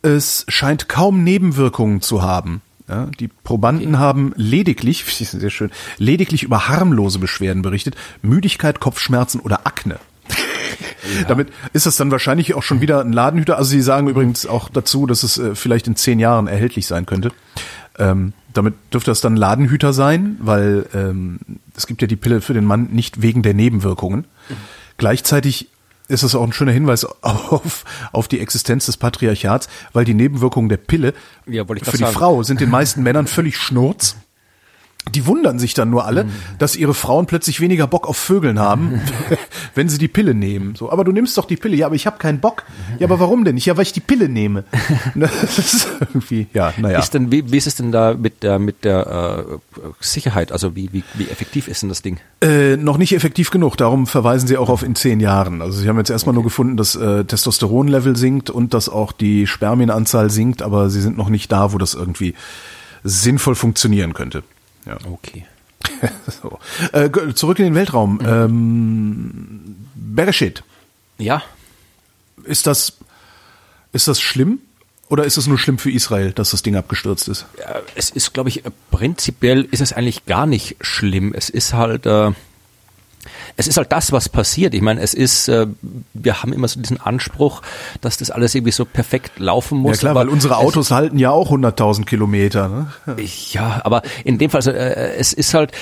[0.02, 2.60] es scheint kaum Nebenwirkungen zu haben.
[2.88, 9.66] Ja, die Probanden haben lediglich, sehr schön, lediglich über harmlose Beschwerden berichtet, Müdigkeit, Kopfschmerzen oder
[9.66, 9.98] Akne.
[11.28, 13.56] Damit ist das dann wahrscheinlich auch schon wieder ein Ladenhüter.
[13.56, 17.06] Also sie sagen übrigens auch dazu, dass es äh, vielleicht in zehn Jahren erhältlich sein
[17.06, 17.32] könnte.
[17.98, 21.40] Ähm, damit dürfte das dann Ladenhüter sein, weil ähm,
[21.76, 24.26] es gibt ja die Pille für den Mann nicht wegen der Nebenwirkungen.
[24.96, 25.68] Gleichzeitig
[26.08, 30.68] ist es auch ein schöner Hinweis auf, auf die Existenz des Patriarchats, weil die Nebenwirkungen
[30.68, 31.14] der Pille
[31.46, 32.12] Ja, für die sagen.
[32.12, 34.16] Frau sind den meisten Männern völlig schnurz.
[35.12, 36.26] Die wundern sich dann nur alle,
[36.58, 39.00] dass ihre Frauen plötzlich weniger Bock auf Vögeln haben,
[39.74, 40.74] wenn sie die Pille nehmen.
[40.76, 41.76] So, aber du nimmst doch die Pille.
[41.76, 42.64] Ja, aber ich habe keinen Bock.
[42.98, 43.66] Ja, aber warum denn nicht?
[43.66, 44.64] Ja, weil ich die Pille nehme.
[45.14, 46.98] Das ist irgendwie, ja, naja.
[46.98, 49.58] Ist denn, wie, wie ist es denn da mit der, mit der äh,
[50.00, 50.52] Sicherheit?
[50.52, 52.18] Also wie, wie, wie effektiv ist denn das Ding?
[52.40, 53.76] Äh, noch nicht effektiv genug.
[53.76, 55.62] Darum verweisen sie auch auf in zehn Jahren.
[55.62, 59.46] Also sie haben jetzt erstmal nur gefunden, dass äh, Testosteronlevel sinkt und dass auch die
[59.46, 62.34] Spermienanzahl sinkt, aber sie sind noch nicht da, wo das irgendwie
[63.04, 64.42] sinnvoll funktionieren könnte.
[64.86, 64.98] Ja.
[65.10, 65.46] Okay.
[66.42, 66.58] so.
[66.92, 68.20] äh, zurück in den Weltraum.
[68.24, 70.62] Ähm, Bereshit,
[71.18, 71.42] Ja,
[72.44, 72.94] ist das,
[73.92, 74.60] ist das schlimm?
[75.08, 77.46] Oder ist es nur schlimm für Israel, dass das Ding abgestürzt ist?
[77.58, 81.34] äh, es ist, glaube ich, prinzipiell ist es eigentlich gar nicht schlimm.
[81.34, 82.32] Es ist halt, äh,
[83.56, 84.74] es ist halt das, was passiert.
[84.74, 85.66] Ich meine, es ist, äh,
[86.12, 87.62] wir haben immer so diesen Anspruch,
[88.00, 89.96] dass das alles irgendwie so perfekt laufen muss.
[89.96, 92.68] Ja klar, weil unsere Autos halten ja auch 100.000 Kilometer.
[92.68, 92.86] Ne?
[93.50, 95.72] Ja, aber in dem Fall, also, äh, es ist halt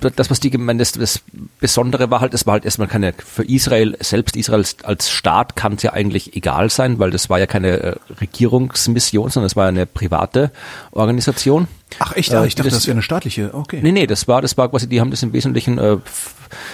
[0.00, 1.20] das, was die gemeint das, das
[1.60, 5.74] Besondere war halt, es war halt erstmal keine, für Israel, selbst Israel als Staat kann
[5.74, 9.66] es ja eigentlich egal sein, weil das war ja keine äh, Regierungsmission, sondern es war
[9.66, 10.50] eine private
[10.92, 11.68] Organisation.
[11.98, 12.32] Ach echt?
[12.32, 13.54] Äh, Ah, ich dachte, die das wäre eine staatliche.
[13.54, 13.80] Okay.
[13.82, 15.96] Nee, nee, das war, das war quasi, die haben das im Wesentlichen, äh,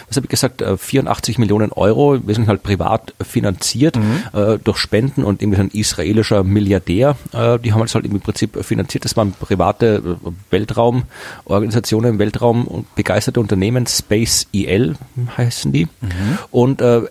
[0.08, 3.96] was habe ich gesagt, äh, 84 Millionen Euro, im Wesentlichen halt privat finanziert,
[4.32, 8.20] äh, durch Spenden und irgendwie so ein israelischer Milliardär, äh, die haben das halt im
[8.20, 9.04] Prinzip finanziert.
[9.04, 14.96] Das waren private äh, Weltraumorganisationen, Weltraum und begeisterte Unternehmen, Space EL
[15.36, 15.88] heißen die.
[16.50, 17.02] Und äh,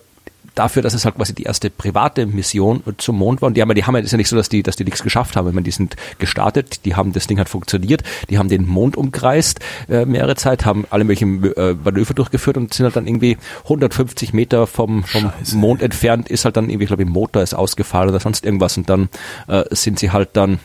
[0.54, 3.48] dafür, dass es halt quasi die erste private Mission zum Mond war.
[3.48, 4.84] Und die haben ja, die haben ja, ist ja nicht so, dass die, dass die
[4.84, 5.48] nichts geschafft haben.
[5.48, 8.96] Ich meine, die sind gestartet, die haben, das Ding hat funktioniert, die haben den Mond
[8.96, 13.38] umkreist äh, mehrere Zeit, haben alle möglichen äh, Manöver durchgeführt und sind halt dann irgendwie
[13.64, 17.42] 150 Meter vom, vom Scheiße, Mond entfernt, ist halt dann irgendwie, ich glaube, im Motor
[17.42, 19.08] ist ausgefallen oder sonst irgendwas und dann
[19.48, 20.58] äh, sind sie halt dann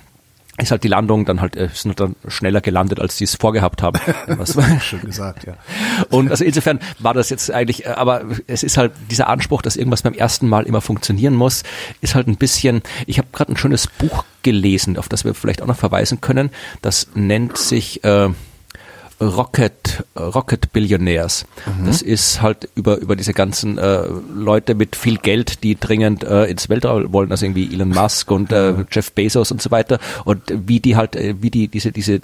[0.58, 3.82] ist halt die Landung dann halt, äh, sind dann schneller gelandet, als sie es vorgehabt
[3.82, 4.00] haben.
[4.28, 5.54] Was, Schön gesagt, ja.
[6.10, 9.76] und also insofern war das jetzt eigentlich, äh, aber es ist halt dieser Anspruch, dass
[9.76, 11.64] irgendwas beim ersten Mal immer funktionieren muss,
[12.02, 15.62] ist halt ein bisschen, ich habe gerade ein schönes Buch gelesen, auf das wir vielleicht
[15.62, 16.50] auch noch verweisen können.
[16.82, 18.30] Das nennt sich äh,
[19.20, 21.46] Rocket, Rocket Billionaires.
[21.86, 24.04] Das ist halt über, über diese ganzen äh,
[24.36, 28.52] Leute mit viel Geld, die dringend äh, ins Weltraum wollen, also irgendwie Elon Musk und
[28.52, 30.00] äh, Jeff Bezos und so weiter.
[30.24, 32.22] Und wie die halt, äh, wie die diese, diese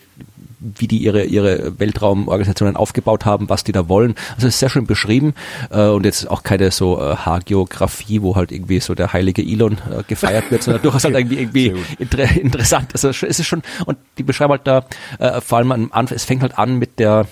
[0.78, 4.16] wie die ihre, ihre Weltraumorganisationen aufgebaut haben, was die da wollen.
[4.36, 5.34] Also ist sehr schön beschrieben
[5.70, 9.78] äh, und jetzt auch keine so äh, Haargeografie, wo halt irgendwie so der heilige Elon
[9.92, 12.90] äh, gefeiert wird, sondern durchaus halt irgendwie, irgendwie inter interessant.
[12.94, 14.86] Also es ist schon, und die beschreiben halt da
[15.20, 17.28] äh, vor allem am Anfang, es fängt halt an mit der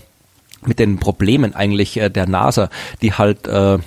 [0.64, 2.70] mit den Problemen eigentlich äh, der NASA,
[3.02, 3.80] die halt äh,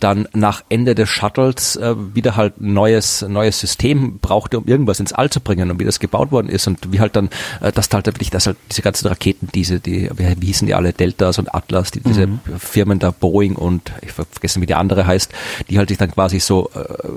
[0.00, 5.00] dann nach Ende des Shuttles äh, wieder halt ein neues neues System brauchte, um irgendwas
[5.00, 7.30] ins All zu bringen und wie das gebaut worden ist und wie halt dann,
[7.60, 10.74] äh, dass da halt wirklich, dass halt diese ganzen Raketen, diese, die, wie, hießen die
[10.74, 12.28] alle, Deltas und Atlas, die, diese
[12.58, 15.32] Firmen da, Boeing und ich ver- vergessen, wie die andere heißt,
[15.70, 17.08] die halt sich dann quasi so äh,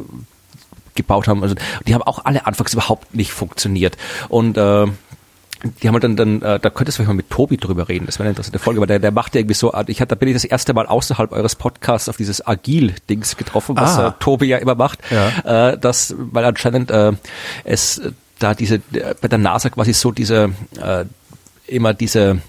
[0.95, 1.43] gebaut haben.
[1.43, 1.55] Also
[1.87, 3.97] die haben auch alle anfangs überhaupt nicht funktioniert.
[4.29, 4.87] Und äh,
[5.81, 8.05] die haben halt dann, dann äh, da könntest du vielleicht mal mit Tobi drüber reden.
[8.05, 10.15] Das wäre eine interessante Folge, weil der, der macht ja irgendwie so, ich hatte, da
[10.15, 14.07] bin ich das erste Mal außerhalb eures Podcasts auf dieses Agil-Dings getroffen, was Ah.
[14.09, 14.99] äh, Tobi ja immer macht.
[15.09, 15.71] Ja.
[15.71, 17.13] Äh, das, weil anscheinend äh,
[17.63, 21.05] es äh, da diese, äh, bei der NASA quasi so diese, äh,
[21.67, 22.39] immer diese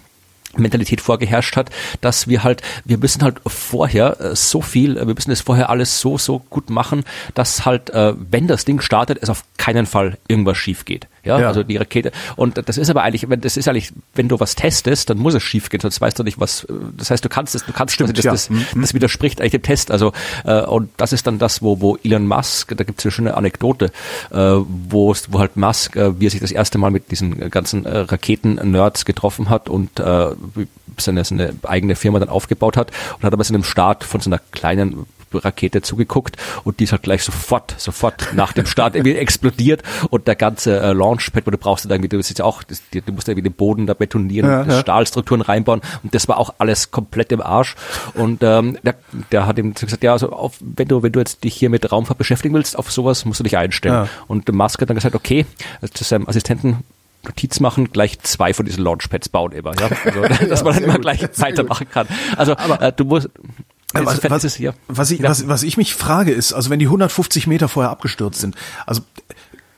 [0.57, 5.15] Mentalität vorgeherrscht hat, dass wir halt, wir müssen halt vorher äh, so viel, äh, wir
[5.15, 9.19] müssen das vorher alles so, so gut machen, dass halt, äh, wenn das Ding startet,
[9.23, 11.07] es auf keinen Fall irgendwas schief geht.
[11.25, 11.49] Ja, Ja.
[11.49, 12.13] also die Rakete.
[12.37, 15.35] Und das ist aber eigentlich, wenn das ist eigentlich, wenn du was testest, dann muss
[15.35, 16.65] es schief gehen, sonst weißt du nicht, was.
[16.65, 18.33] äh, Das heißt, du kannst es, du kannst Stimmt, das, ja.
[18.33, 19.91] das, das widerspricht eigentlich dem Test.
[19.91, 20.13] Also
[20.45, 23.37] äh, und das ist dann das, wo wo Elon Musk, da gibt es eine schöne
[23.37, 23.87] Anekdote,
[24.31, 27.51] äh, wo es- wo halt Musk, äh, wie er sich das erste Mal mit diesen
[27.51, 30.27] ganzen äh, Raketen-Nerds getroffen hat und äh,
[30.99, 34.31] seine, seine eigene Firma dann aufgebaut hat und hat aber so einem Start von so
[34.31, 39.17] einer kleinen Rakete zugeguckt und die ist halt gleich sofort, sofort nach dem Start irgendwie
[39.17, 42.83] explodiert und der ganze äh, Launchpad, wo du brauchst dann irgendwie, du ja auch, das,
[42.93, 44.81] die- du musst ja irgendwie den Boden da betonieren, Ja, ja.
[44.81, 47.77] Stahlstrukturen reinbauen und das war auch alles komplett im Arsch
[48.15, 48.95] und ähm, der,
[49.33, 51.91] der hat ihm gesagt, ja, also auf, wenn du wenn du jetzt dich hier mit
[51.91, 53.95] Raumfahrt beschäftigen willst, auf sowas musst du dich einstellen.
[53.95, 54.09] Ja.
[54.27, 55.47] Und Musk hat dann gesagt, okay,
[55.81, 56.79] also zu seinem Assistenten
[57.25, 60.99] Notiz machen, gleich zwei von diesen Launchpads bauen immer, ja, also, dass man dann immer
[60.99, 62.07] gleich weitermachen kann.
[62.37, 63.29] Also äh, du musst
[63.95, 64.75] Was, insofern was, ist es hier.
[64.87, 68.41] was, ich, was, was ich mich frage ist, also wenn die 150 Meter vorher abgestürzt
[68.41, 68.55] sind,
[68.87, 69.01] also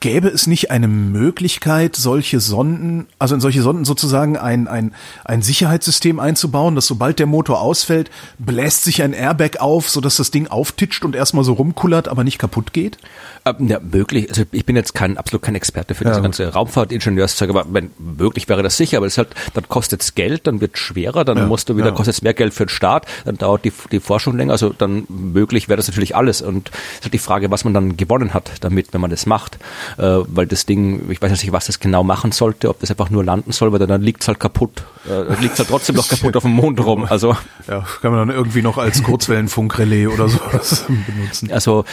[0.00, 4.94] gäbe es nicht eine Möglichkeit, solche Sonden, also in solche Sonden sozusagen ein, ein,
[5.24, 10.30] ein Sicherheitssystem einzubauen, dass sobald der Motor ausfällt, bläst sich ein Airbag auf, sodass das
[10.30, 12.98] Ding auftitscht und erstmal so rumkullert, aber nicht kaputt geht?
[13.46, 14.28] Ähm, ja, möglich.
[14.28, 16.24] Also ich bin jetzt kein absolut kein Experte für Ja, diese gut.
[16.24, 20.46] ganze Raumfahrtingenieurszeug, aber wenn, möglich wäre das sicher, aber das halt, dann kostet es Geld,
[20.46, 21.92] dann wird schwerer, dann Ja, musst du wieder, ja.
[21.92, 25.04] kostet es mehr Geld für den Staat, dann dauert die, die Forschung länger, also dann
[25.08, 28.34] möglich wäre das natürlich alles und es ist halt die Frage, was man dann gewonnen
[28.34, 29.56] hat damit, wenn man das macht,
[29.96, 33.08] äh, weil das Ding, ich weiß nicht, was das genau machen sollte, ob das einfach
[33.10, 36.08] nur landen soll, weil dann liegt es halt kaputt, äh, liegt es halt trotzdem noch
[36.10, 40.28] kaputt auf dem Mond rum, also Ja, kann man dann irgendwie noch als Kurzwellenfunkrelais oder
[40.28, 41.50] sowas benutzen.
[41.52, 41.84] Also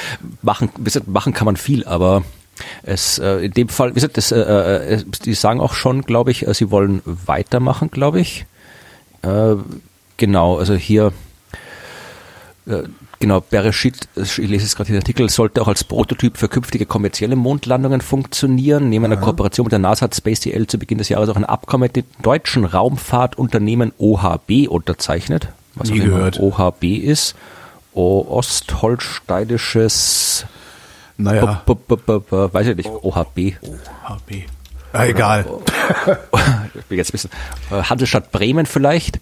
[0.41, 0.69] machen,
[1.05, 2.23] machen kann man viel, aber
[2.81, 6.31] es äh, in dem Fall, wie gesagt, das, äh, äh, die sagen auch schon, glaube
[6.31, 8.47] ich, äh, sie wollen weitermachen, glaube ich.
[9.21, 9.55] Äh,
[10.17, 11.13] genau, also hier
[12.65, 12.83] äh,
[13.19, 17.35] Genau, Bereshit, ich lese jetzt gerade den Artikel, sollte auch als Prototyp für künftige kommerzielle
[17.35, 18.89] Mondlandungen funktionieren.
[18.89, 21.85] Neben einer Kooperation mit der NASA hat SpaceDL zu Beginn des Jahres auch ein Abkommen
[21.85, 25.49] mit dem deutschen Raumfahrtunternehmen OHB unterzeichnet.
[25.73, 26.39] Was Nie auch gehört.
[26.39, 27.33] OHB ist.
[27.95, 30.45] O Ostholsteinisches,
[31.17, 33.55] Naja, b -b -b -b weiß ich nicht, OHB.
[34.03, 34.45] HB.
[34.93, 35.45] Ah, egal.
[36.75, 37.31] Ich bin jetzt bisschen,
[37.71, 39.19] äh, Hansestadt Bremen vielleicht.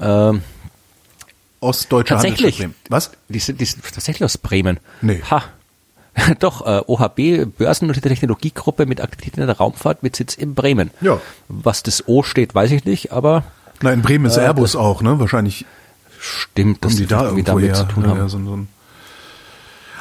[0.00, 0.42] Ähm,
[1.60, 2.58] Ostdeutsche Tatsächlich.
[2.60, 2.90] Handelsstadt Bremen.
[2.90, 3.10] Was?
[3.28, 4.80] Die sind, die sind tatsächlich aus Bremen.
[5.02, 5.22] Nee.
[5.30, 5.42] Ha.
[6.38, 10.90] Doch, äh, OHB, börsennotierte Technologiegruppe mit Aktivitäten in der Raumfahrt mit Sitz in Bremen.
[11.00, 11.20] Ja.
[11.48, 13.44] Was das O steht, weiß ich nicht, aber
[13.82, 15.18] Na, in Bremen ist Äh, Airbus auch, ne?
[15.18, 15.64] Wahrscheinlich
[16.20, 17.74] stimmt, dass haben die da irgendwie irgendwo damit her.
[17.74, 18.18] zu tun Ja, haben.
[18.18, 18.68] ja, so, so ein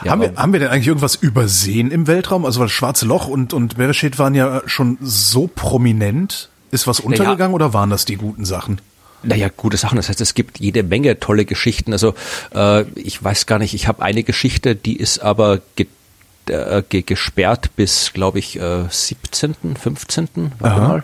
[0.06, 2.46] Ja, haben, wir, haben wir denn eigentlich irgendwas übersehen im Weltraum?
[2.46, 6.50] Also weil Schwarze Loch und, und Bereshit waren ja schon so prominent.
[6.72, 8.82] Ist was untergegangen oder waren das die guten Sachen?
[9.24, 9.96] Naja, gute Sachen.
[9.96, 11.94] Das heißt, es gibt jede Menge tolle Geschichten.
[11.94, 12.14] Also
[12.54, 15.88] äh, ich weiß gar nicht, ich habe eine Geschichte, die ist aber ge
[16.50, 20.28] äh, ge gesperrt bis, glaube ich, äh, 17., 15.
[20.60, 20.88] Warte Aha.
[20.88, 21.04] mal.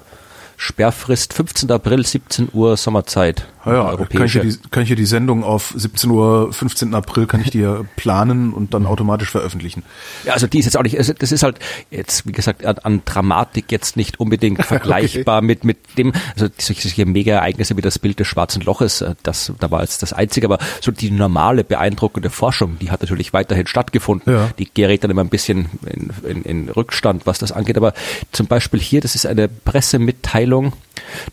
[0.57, 1.71] Sperrfrist 15.
[1.71, 3.45] April, 17 Uhr Sommerzeit.
[3.65, 6.93] Ja, ja kann, ich die, kann ich hier die Sendung auf 17 Uhr, 15.
[6.93, 9.83] April, kann ich dir planen und dann automatisch veröffentlichen.
[10.23, 11.59] Ja, also die ist jetzt auch nicht, also das ist halt
[11.91, 17.05] jetzt, wie gesagt, an, Dramatik jetzt nicht unbedingt vergleichbar mit, mit dem, also solche, solche
[17.05, 20.59] Mega-Ereignisse wie das Bild des Schwarzen Loches, äh, das, da war jetzt das Einzige, aber
[20.81, 24.33] so die normale, beeindruckende Forschung, die hat natürlich weiterhin stattgefunden.
[24.33, 24.49] Ja.
[24.57, 27.93] Die gerät dann immer ein bisschen in, in, in Rückstand, was das angeht, aber
[28.31, 30.73] zum Beispiel hier, das ist eine Pressemitteilung,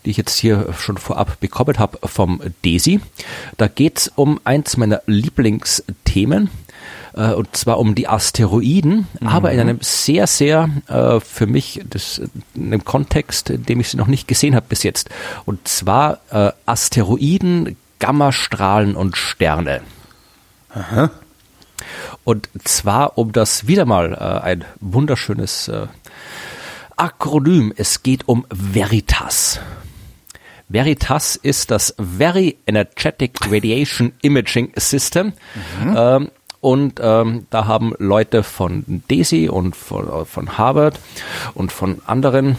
[0.05, 2.99] die ich jetzt hier schon vorab bekommen habe vom DESI.
[3.57, 6.49] Da geht's um eins meiner Lieblingsthemen,
[7.13, 12.19] äh, und zwar um die Asteroiden, aber in einem sehr, sehr äh, für mich das,
[12.55, 15.11] in einem Kontext, in dem ich sie noch nicht gesehen habe bis jetzt.
[15.45, 19.81] Und zwar äh, Asteroiden, Gammastrahlen und Sterne.
[22.23, 25.85] Und zwar um das wieder mal äh, ein wunderschönes äh,
[26.95, 27.73] Akronym.
[27.77, 29.59] Es geht um Veritas.
[30.69, 35.33] Veritas ist das Very Energetic Radiation Imaging System.
[35.95, 40.99] Ähm, und ähm, da haben Leute von DESI und von, äh, von Harvard
[41.53, 42.55] und von anderen, äh,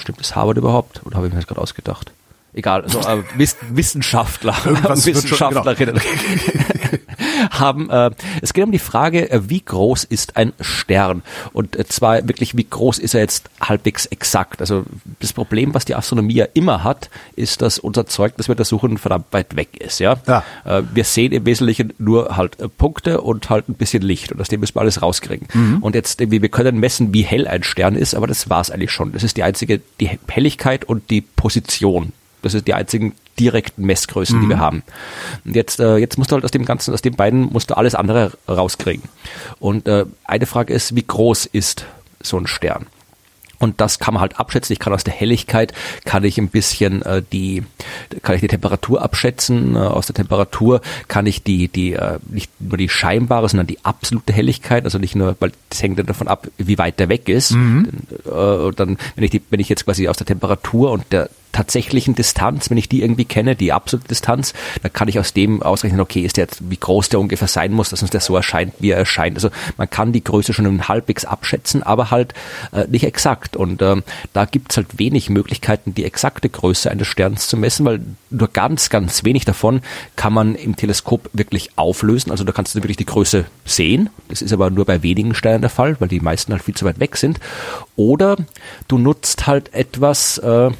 [0.00, 1.00] stimmt es Harvard überhaupt?
[1.06, 2.12] Oder habe ich mir das gerade ausgedacht?
[2.54, 6.00] Egal, also, äh, Wiss Wissenschaftler, Irgendwas wird schon- genau.
[7.50, 11.22] Haben, äh, es geht um die Frage, äh, wie groß ist ein Stern?
[11.52, 14.60] Und äh, zwar wirklich, wie groß ist er jetzt halbwegs exakt?
[14.60, 14.84] Also
[15.20, 18.98] das Problem, was die Astronomie ja immer hat, ist, dass unser Zeug, das wir untersuchen,
[18.98, 19.98] verdammt weit weg ist.
[19.98, 20.16] Ja?
[20.26, 20.44] Ja.
[20.64, 24.40] Äh, wir sehen im Wesentlichen nur halt äh, Punkte und halt ein bisschen Licht und
[24.40, 25.48] aus dem müssen wir alles rauskriegen.
[25.80, 28.90] Und jetzt, äh, wir können messen, wie hell ein Stern ist, aber das war's eigentlich
[28.90, 29.12] schon.
[29.12, 32.12] Das ist die einzige, die Helligkeit und die Position.
[32.42, 34.82] Das ist die einzigen direkten Messgrößen, die wir haben.
[35.44, 37.76] Und jetzt, äh, jetzt musst du halt aus dem Ganzen, aus den beiden musst du
[37.76, 39.08] alles andere rauskriegen.
[39.58, 41.86] Und äh, eine Frage ist, wie groß ist
[42.20, 42.86] so ein Stern?
[43.62, 44.72] Und das kann man halt abschätzen.
[44.72, 45.72] Ich kann aus der Helligkeit,
[46.04, 47.62] kann ich ein bisschen äh, die,
[48.22, 49.76] kann ich die Temperatur abschätzen.
[49.76, 53.84] Äh, aus der Temperatur kann ich die, die, äh, nicht nur die scheinbare, sondern die
[53.84, 57.28] absolute Helligkeit, also nicht nur, weil das hängt dann davon ab, wie weit der weg
[57.28, 57.52] ist.
[57.52, 61.30] Dann, äh, dann, wenn ich die, wenn ich jetzt quasi aus der Temperatur und der
[61.52, 65.62] tatsächlichen Distanz, wenn ich die irgendwie kenne, die absolute Distanz, dann kann ich aus dem
[65.62, 68.34] ausrechnen, okay, ist der jetzt, wie groß der ungefähr sein muss, dass uns der so
[68.34, 69.36] erscheint, wie er erscheint.
[69.36, 72.34] Also man kann die Größe schon halbwegs abschätzen, aber halt
[72.72, 73.56] äh, nicht exakt.
[73.56, 78.00] Und ähm, da gibt's halt wenig Möglichkeiten, die exakte Größe eines Sterns zu messen, weil
[78.30, 79.82] nur ganz, ganz wenig davon
[80.16, 82.30] kann man im Teleskop wirklich auflösen.
[82.30, 84.10] Also da kannst du wirklich die Größe sehen.
[84.28, 86.84] Das ist aber nur bei wenigen Sternen der Fall, weil die meisten halt viel zu
[86.84, 87.38] weit weg sind.
[87.96, 88.36] Oder
[88.88, 90.70] du nutzt halt etwas, äh,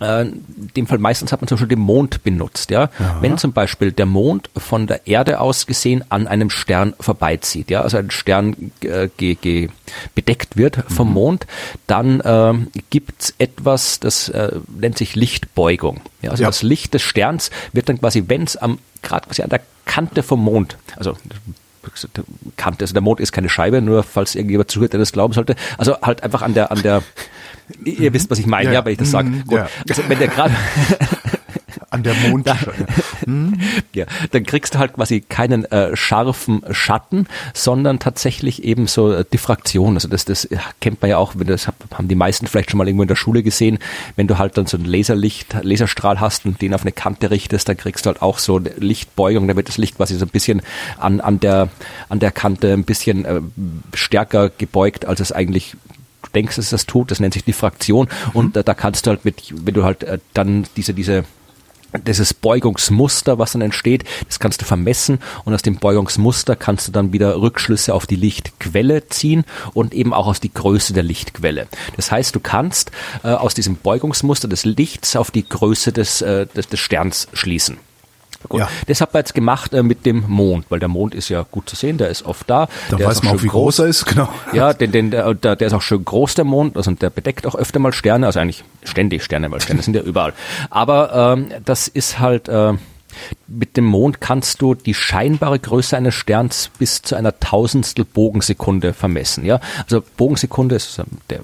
[0.00, 0.44] in
[0.76, 2.70] dem Fall meistens hat man zum Beispiel den Mond benutzt.
[2.70, 2.88] Ja?
[3.20, 7.82] Wenn zum Beispiel der Mond von der Erde aus gesehen an einem Stern vorbeizieht, ja,
[7.82, 9.68] also ein Stern äh, ge, ge,
[10.14, 11.46] bedeckt wird vom Mond,
[11.86, 16.00] dann äh, gibt's etwas, das äh, nennt sich Lichtbeugung.
[16.22, 16.48] Ja, also Ja.
[16.48, 20.22] das Licht des Sterns wird dann quasi, wenn es am gerade quasi an der Kante
[20.22, 21.16] vom Mond, also
[22.56, 25.56] Kante, also der Mond ist keine Scheibe, nur falls irgendjemand zuhört, der das glauben sollte.
[25.78, 27.02] Also halt einfach an der, an der,
[27.84, 29.28] ihr wisst, was ich meine, ja, ja wenn ich das sage.
[29.28, 29.58] Mhm, Gut.
[29.58, 29.68] ja.
[29.88, 30.54] Also wenn der gerade
[31.92, 32.46] An der Mond.
[33.94, 39.24] ja, dann kriegst du halt quasi keinen äh, scharfen Schatten, sondern tatsächlich eben so äh,
[39.24, 39.94] Diffraktion.
[39.94, 40.48] Also das, das
[40.80, 43.08] kennt man ja auch, wenn das hab- haben die meisten vielleicht schon mal irgendwo in
[43.08, 43.78] der Schule gesehen,
[44.14, 47.68] wenn du halt dann so ein Laserlicht, Laserstrahl hast und den auf eine Kante richtest,
[47.68, 50.30] dann kriegst du halt auch so eine Lichtbeugung, da wird das Licht quasi so ein
[50.30, 50.62] bisschen
[50.96, 51.70] an, an der
[52.08, 53.40] an der Kante ein bisschen äh,
[53.94, 55.76] stärker gebeugt, als es eigentlich
[56.34, 59.24] denkst, dass es das tut, das nennt sich Diffraktion und äh, da kannst du halt
[59.24, 61.24] mit, wenn du halt äh, dann diese, diese
[62.06, 66.92] dieses Beugungsmuster, was dann entsteht, das kannst du vermessen und aus dem Beugungsmuster kannst du
[66.92, 71.66] dann wieder Rückschlüsse auf die Lichtquelle ziehen und eben auch aus die Größe der Lichtquelle.
[71.96, 72.92] Das heißt, du kannst
[73.24, 77.78] äh, aus diesem Beugungsmuster des Lichts auf die Größe des, äh, des, des Sterns schließen.
[78.48, 78.60] Gut.
[78.60, 78.68] Ja.
[78.86, 81.68] Das hat man jetzt gemacht äh, mit dem Mond, weil der Mond ist ja gut
[81.68, 82.68] zu sehen, der ist oft da.
[82.88, 84.28] Da der weiß man auch, wie groß er ist, genau.
[84.52, 87.46] ja, den, den, der, der der ist auch schön groß, der Mond, also der bedeckt
[87.46, 90.32] auch öfter mal Sterne, also eigentlich ständig Sterne, weil Sterne sind ja überall.
[90.70, 92.72] Aber ähm, das ist halt, äh,
[93.46, 98.92] mit dem Mond kannst du die scheinbare Größe eines Sterns bis zu einer Tausendstel Bogensekunde
[98.92, 99.44] vermessen.
[99.44, 101.40] Ja, also Bogensekunde ist ähm, der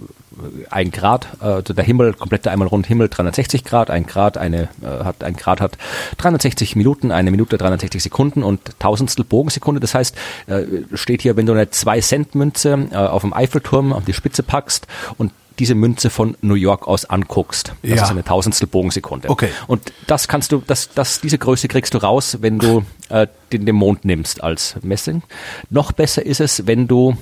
[0.70, 5.05] ein Grad, also der Himmel, komplett einmal rund Himmel 360 Grad, ein Grad, eine äh,
[5.05, 5.79] hat ein Grad hat
[6.18, 9.81] 360 Minuten, eine Minute 360 Sekunden und Tausendstel Bogensekunde.
[9.81, 10.14] Das heißt,
[10.46, 10.62] äh,
[10.94, 14.42] steht hier, wenn du eine 2 Cent Münze äh, auf dem Eiffelturm auf die Spitze
[14.42, 14.87] packst
[15.18, 17.72] und diese Münze von New York aus anguckst.
[17.83, 18.03] Das Ja.
[18.05, 19.31] ist eine Tausendstel Bogensekunde.
[19.31, 19.49] Okay.
[19.66, 23.64] Und das kannst du, das, das, diese Größe kriegst du raus, wenn du äh, den,
[23.64, 25.22] den Mond nimmst als Messing.
[25.70, 27.16] Noch besser ist es, wenn du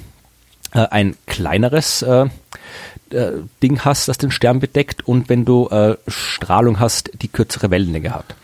[0.72, 2.26] äh, ein kleineres äh,
[3.14, 7.70] äh, Ding hast, das den Stern bedeckt und wenn du äh, Strahlung hast, die kürzere
[7.70, 8.34] Wellenlänge hat.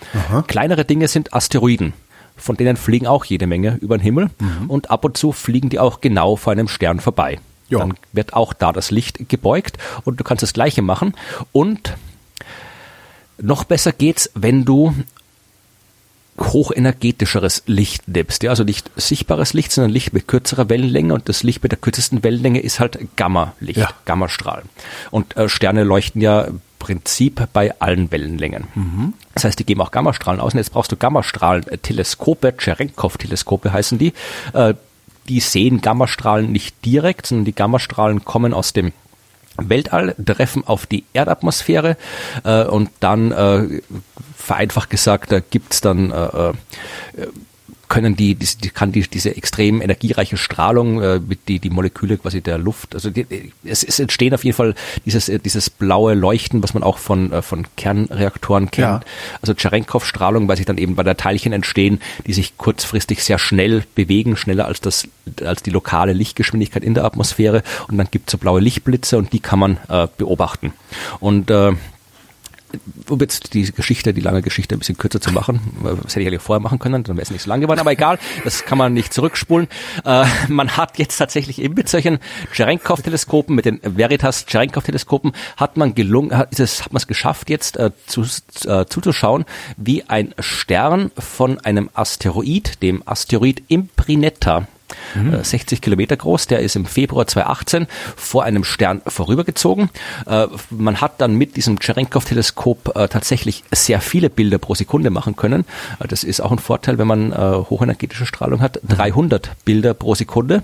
[0.47, 1.93] Kleinere Dinge sind Asteroiden.
[2.37, 4.31] Von denen fliegen auch jede Menge über den Himmel
[4.69, 7.39] und ab und zu fliegen die auch genau vor einem Stern vorbei.
[7.69, 7.81] Ja.
[7.81, 11.15] Dann wird auch da das Licht gebeugt und du kannst das gleiche machen.
[11.53, 11.95] Und
[13.39, 14.95] noch besser geht's, wenn du
[16.41, 18.43] hochenergetischeres Licht nimmst.
[18.43, 21.79] Ja, also nicht sichtbares Licht, sondern Licht mit kürzerer Wellenlänge und das Licht mit der
[21.79, 23.91] kürzesten Wellenlänge ist halt Gamma-Licht, Ja.
[24.07, 24.63] Gammastrahl.
[25.11, 28.65] Und äh, Sterne leuchten ja im Prinzip bei allen Wellenlängen.
[29.35, 30.55] Das heißt, die geben auch Gammastrahlen aus.
[30.55, 34.13] Und jetzt brauchst du Gammastrahlen-Teleskope, Cherenkov-Teleskope heißen die.
[34.55, 34.75] Äh,
[35.29, 38.93] die sehen Gammastrahlen nicht direkt, sondern die Gammastrahlen kommen aus dem
[39.69, 41.97] Weltall, treffen auf die Erdatmosphäre
[42.45, 43.81] äh, und dann, äh,
[44.37, 46.53] vereinfacht gesagt, da gibt's dann äh, äh,
[47.91, 52.41] können die, die, die kann die, diese extrem energiereiche Strahlung äh, die, die Moleküle quasi
[52.41, 53.27] der Luft, also die,
[53.65, 54.75] es, es entstehen auf jeden Fall
[55.05, 59.03] dieses, äh, dieses blaue Leuchten, was man auch von, äh, von Kernreaktoren kennt.
[59.03, 59.11] Ja.
[59.43, 63.83] Also Cherenkov-Strahlung, weil sich dann eben bei der Teilchen entstehen, die sich kurzfristig sehr schnell
[63.97, 65.09] bewegen, schneller als das,
[65.45, 67.65] als die lokale Lichtgeschwindigkeit in der Atmosphäre.
[67.89, 70.73] Und dann gibt es so blaue Lichtblitze und die kann man äh, beobachten.
[71.19, 71.73] Und äh,
[73.09, 75.61] um jetzt die Geschichte, die lange Geschichte ein bisschen kürzer zu machen,
[76.03, 77.93] das hätte ich eigentlich vorher machen können, dann wäre es nicht so lang geworden, aber
[77.93, 79.69] egal, das kann man nicht zurückspulen.
[80.05, 82.19] Äh, man hat jetzt tatsächlich eben mit solchen
[82.53, 87.91] Cherenkov-Teleskopen, mit den Veritas Cherenkov-Teleskopen, hat man gelungen, hat, hat man es geschafft, jetzt äh,
[88.07, 88.23] zu,
[88.67, 89.45] äh, zuzuschauen,
[89.77, 94.67] wie ein Stern von einem Asteroid, dem Asteroid Imprinetta,
[95.15, 99.91] äh, 60 Kilometer groß, der ist im Februar 2018 vor einem Stern vorübergezogen.
[100.27, 105.37] Äh, man hat dann mit diesem Cherenkov-Teleskop äh, tatsächlich sehr viele Bilder pro Sekunde machen
[105.37, 105.65] können.
[105.99, 108.81] Äh, das ist auch ein Vorteil, wenn man äh, hochenergetische Strahlung hat.
[108.89, 110.63] 300 Bilder pro Sekunde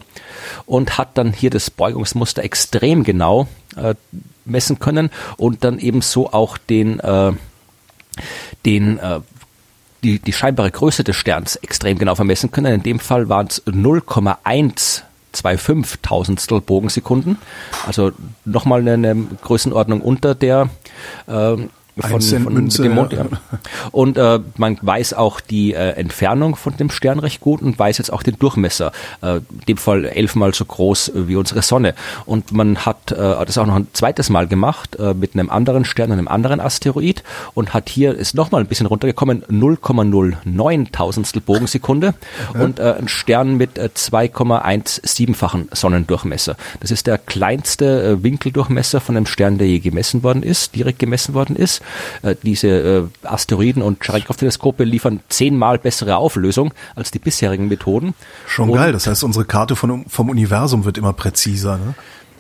[0.67, 3.95] und hat dann hier das Beugungsmuster extrem genau äh,
[4.45, 7.33] messen können und dann ebenso auch den äh,
[8.65, 9.21] den äh,
[10.07, 12.75] die, die scheinbare Größe des Sterns extrem genau vermessen können.
[12.75, 17.39] In dem Fall waren es 0,125 Tausendstel Bogensekunden.
[17.87, 18.13] Also
[18.45, 20.69] nochmal eine, eine Größenordnung unter der
[21.27, 21.57] äh,
[21.99, 23.13] von, von Münze, dem Mond.
[23.13, 23.25] ja.
[23.25, 23.59] Ja.
[23.91, 27.99] Und äh, man weiß auch die äh, Entfernung von dem Stern recht gut und weiß
[27.99, 28.93] jetzt auch den Durchmesser.
[29.23, 31.95] Äh, in dem Fall elfmal so groß äh, wie unsere Sonne.
[32.27, 35.85] Und man hat äh, das auch noch ein zweites Mal gemacht äh, mit einem anderen
[35.85, 37.23] Stern und einem anderen Asteroid
[37.55, 42.15] und hat hier ist nochmal ein bisschen runtergekommen 0,09 Tausendstel Bogensekunde
[42.55, 46.57] und äh, ein Stern mit äh, 2,17-fachen Sonnendurchmesser.
[46.81, 50.99] Das ist der kleinste äh, Winkeldurchmesser von einem Stern, der je gemessen worden ist, direkt
[50.99, 51.83] gemessen worden ist.
[52.23, 58.15] Äh, diese äh, Asteroiden und Cherenkov-Teleskope liefern zehnmal bessere Auflösung als die bisherigen Methoden.
[58.47, 58.93] Schon Und- geil.
[58.93, 61.79] Das heißt, unsere Karte von, vom Universum wird immer präziser.
[61.79, 61.95] Ne?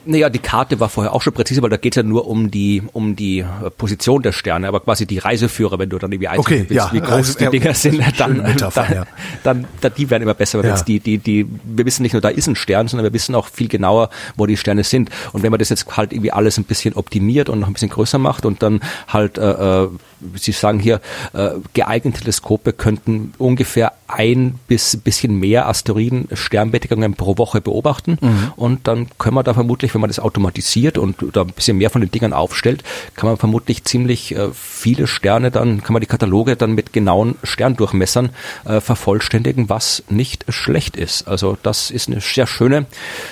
[0.06, 2.50] Naja, die Karte war vorher auch schon präzise, weil da geht es ja nur um
[2.50, 6.28] die um die äh, Position der Sterne, aber quasi die Reiseführer, wenn du dann irgendwie
[6.38, 9.06] okay, willst, ja, wie groß also, die ja, Dinger sind, dann, Metapher, dann, ja.
[9.42, 10.58] dann, dann, die werden immer besser.
[10.58, 10.74] Weil Ja.
[10.74, 13.34] jetzt die, die, die, wir wissen nicht nur, da ist ein Stern, sondern wir wissen
[13.34, 15.10] auch viel genauer, wo die Sterne sind.
[15.32, 17.90] Und wenn man das jetzt halt irgendwie alles ein bisschen optimiert und noch ein bisschen
[17.90, 19.88] größer macht und dann halt, äh, äh,
[20.34, 21.00] Sie sagen hier,
[21.34, 28.18] äh, geeignete Teleskope könnten ungefähr ein bis bisschen mehr Asteroiden Sternbedeckungen pro Woche beobachten.
[28.20, 28.52] Mhm.
[28.56, 31.90] Und dann können wir da vermutlich, wenn man das automatisiert und da ein bisschen mehr
[31.90, 32.82] von den Dingern aufstellt,
[33.14, 37.36] kann man vermutlich ziemlich äh, viele Sterne dann, kann man die Kataloge dann mit genauen
[37.42, 38.30] Sterndurchmessern
[38.64, 41.28] äh, vervollständigen, was nicht schlecht ist.
[41.28, 42.86] Also das ist eine sehr schöne,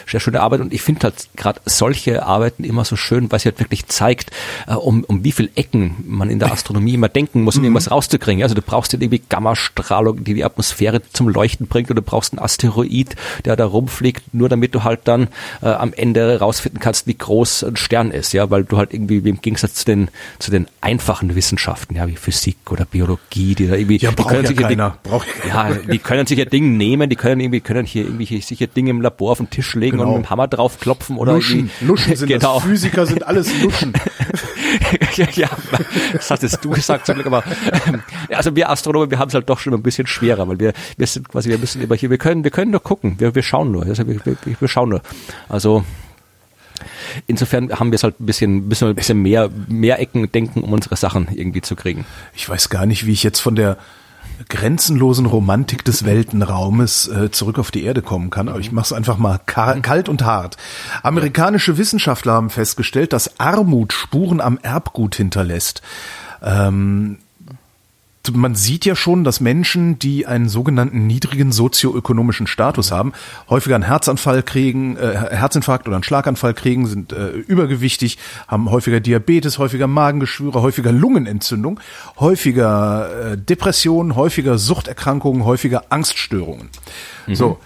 [0.06, 3.48] sehr schöne Arbeit und ich finde halt gerade solche Arbeiten immer so schön, weil sie
[3.48, 4.30] halt wirklich zeigt,
[4.66, 7.90] äh, um, um wie viel Ecken man in der Astronomie immer denken muss, um irgendwas
[7.90, 8.42] rauszukriegen.
[8.42, 10.63] Also du brauchst ja irgendwie Gammastrahlung, die die Atmosphäre
[11.12, 15.00] zum Leuchten bringt oder du brauchst einen Asteroid, der da rumfliegt, nur damit du halt
[15.04, 15.28] dann
[15.62, 19.18] äh, am Ende rausfinden kannst, wie groß ein Stern ist, ja, weil du halt irgendwie
[19.18, 20.08] im Gegensatz zu den
[20.38, 24.42] zu den einfachen Wissenschaften, ja, wie Physik oder Biologie, die da irgendwie Ja, die können
[24.42, 24.98] ja sich ja keiner.
[25.04, 28.66] Ding- ja die können sich ja Dinge nehmen, die können irgendwie können hier irgendwie sicher
[28.66, 30.10] Dinge im Labor auf den Tisch legen Genau.
[30.10, 32.54] und mit dem Hammer draufklopfen oder Luschen, irgendwie- Luschen sind genau.
[32.54, 32.64] das.
[32.64, 33.92] Physiker sind alles Luschen.
[35.34, 35.48] ja,
[36.12, 37.44] das hattest du gesagt zum Glück, aber
[37.86, 40.72] ähm, also wir Astronomen, wir haben es halt doch schon ein bisschen schwerer, weil wir
[40.96, 43.42] wir sind quasi, wir müssen immer hier, wir können wir können nur gucken, wir, wir
[43.42, 45.02] schauen nur, also wir, wir, wir schauen nur.
[45.48, 45.84] Also
[47.26, 50.96] insofern haben wir es halt ein bisschen, ein bisschen mehr mehr Ecken denken, um unsere
[50.96, 52.04] Sachen irgendwie zu kriegen.
[52.34, 53.78] Ich weiß gar nicht, wie ich jetzt von der
[54.48, 58.92] grenzenlosen Romantik des Weltenraumes äh, zurück auf die Erde kommen kann, aber ich mache es
[58.92, 60.56] einfach mal ka- kalt und hart.
[61.02, 65.82] Amerikanische Wissenschaftler haben festgestellt, dass Armut Spuren am Erbgut hinterlässt.
[66.42, 67.18] Ähm,
[68.32, 73.12] man sieht ja schon, dass Menschen, die einen sogenannten niedrigen sozioökonomischen Status haben,
[73.50, 78.18] häufiger einen Herzanfall kriegen, äh, Herzinfarkt oder einen Schlaganfall kriegen, sind äh, übergewichtig,
[78.48, 81.80] haben häufiger Diabetes, häufiger Magengeschwüre, häufiger Lungenentzündung,
[82.18, 86.70] häufiger äh, Depressionen, häufiger Suchterkrankungen, häufiger Angststörungen.
[87.32, 87.58] So,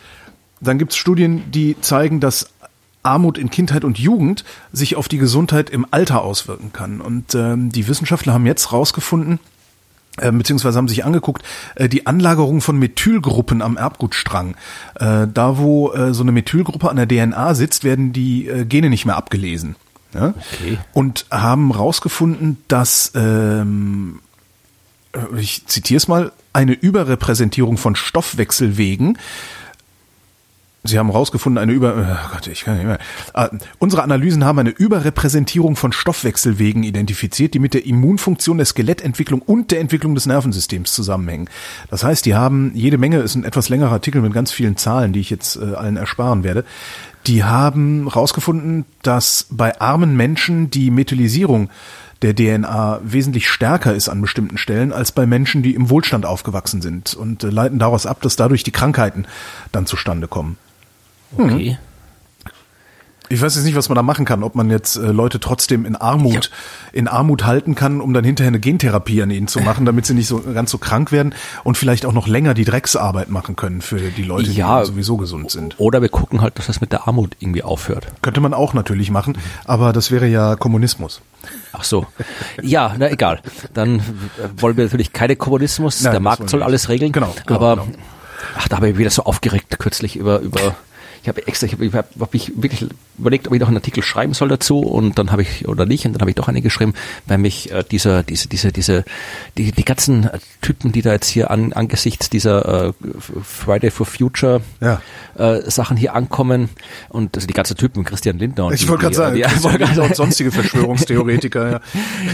[0.61, 2.51] dann gibt's Studien, die zeigen, dass
[3.03, 7.01] Armut in Kindheit und Jugend sich auf die Gesundheit im Alter auswirken kann.
[7.01, 9.39] Und ähm, die Wissenschaftler haben jetzt rausgefunden,
[10.33, 11.43] beziehungsweise haben sich angeguckt,
[11.75, 14.57] äh, die Anlagerung von Methylgruppen am Erbgutstrang.
[14.97, 18.91] Äh, da, wo äh, so eine Methylgruppe an der DNA sitzt, werden die äh, Gene
[18.91, 19.77] nicht mehr abgelesen.
[20.15, 20.79] Okay.
[20.93, 24.21] Und haben rausgefunden, dass, ähm,
[25.13, 29.19] äh, ich zitiere es mal, eine Überrepräsentierung von Stoffwechselwegen
[30.89, 31.95] Sie haben herausgefunden, eine Über...
[31.97, 32.99] Oh Gott, ich kann nicht mehr.
[33.35, 39.43] Ah, unsere Analysen haben eine Überrepräsentierung von Stoffwechselwegen identifiziert, die mit der Immunfunktion der Skelettentwicklung
[39.43, 41.51] und der Entwicklung des Nervensystems zusammenhängen.
[41.91, 45.13] Das heißt, die haben jede Menge, ist ein etwas längerer Artikel mit ganz vielen Zahlen,
[45.13, 46.65] die ich jetzt äh, allen ersparen werde.
[47.27, 51.69] Die haben herausgefunden, dass bei armen Menschen die Methylisierung
[52.23, 56.81] der DNA wesentlich stärker ist an bestimmten Stellen als bei Menschen, die im Wohlstand aufgewachsen
[56.81, 59.27] sind und äh, leiten daraus ab, dass dadurch die Krankheiten
[59.71, 60.57] dann zustande kommen.
[61.37, 61.79] Okay.
[63.31, 65.85] Ich weiß jetzt nicht, was man da machen kann, ob man jetzt äh, Leute trotzdem
[65.85, 66.51] in Armut,
[66.95, 70.15] in Armut halten kann, um dann hinterher eine Gentherapie an ihnen zu machen, damit sie
[70.15, 73.83] nicht so ganz so krank werden und vielleicht auch noch länger die Drecksarbeit machen können
[73.83, 74.81] für die Leute, Ja.
[74.81, 75.75] die sowieso gesund sind.
[75.79, 78.07] Oder wir gucken halt, dass das mit der Armut irgendwie aufhört.
[78.23, 81.21] Könnte man auch natürlich machen, aber das wäre ja Kommunismus.
[81.75, 82.07] Ach so.
[82.63, 83.43] Ja, na egal.
[83.75, 84.01] Dann
[84.57, 86.01] wollen wir natürlich keine Kommunismus.
[86.01, 87.13] Nein, der Markt soll alles regeln.
[87.13, 87.99] Genau, genau, Aber genau.
[88.57, 90.75] ach, da habe ich wieder so aufgeregt kürzlich über über.
[91.23, 92.87] Ich habe extra, ich habe hab, hab ich wirklich
[93.19, 96.07] überlegt, ob ich noch einen Artikel schreiben soll dazu und dann habe ich oder nicht
[96.07, 96.95] und dann habe ich doch eine geschrieben,
[97.27, 99.05] weil mich äh, dieser diese diese diese
[99.57, 102.93] die die ganzen äh, Typen, die da jetzt hier an, angesichts dieser äh,
[103.43, 105.03] Friday for Future Ja.
[105.37, 106.69] äh, Sachen hier ankommen
[107.09, 109.43] und also die ganzen Typen Christian Lindner und Ich die- wollte gerade die- sagen, die-
[109.43, 110.51] Christian Lindner und sonstige
[111.03, 111.71] Verschwörungstheoretiker.
[111.73, 111.81] Ja.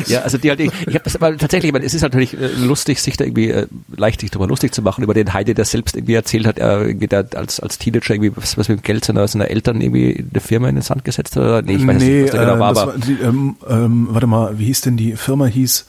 [0.07, 2.35] ja, also die halt, ich, ich habe das aber tatsächlich, ich meine, es ist natürlich
[2.39, 3.67] äh, lustig, sich da irgendwie äh,
[3.97, 6.83] leicht sich darüber lustig zu machen über den Heide, der selbst irgendwie erzählt hat, er
[6.87, 10.13] irgendwie da als als Teenager irgendwie was, was mit dem Geld seiner, seiner Eltern irgendwie
[10.13, 11.43] in der Firma in den Sand gesetzt hat.
[11.43, 11.63] Oder?
[11.63, 13.57] Nee, ich weiß nee, nicht, was da genau äh, war, das aber war die, ähm,
[13.69, 15.87] ähm, warte mal, wie hieß denn die Firma hieß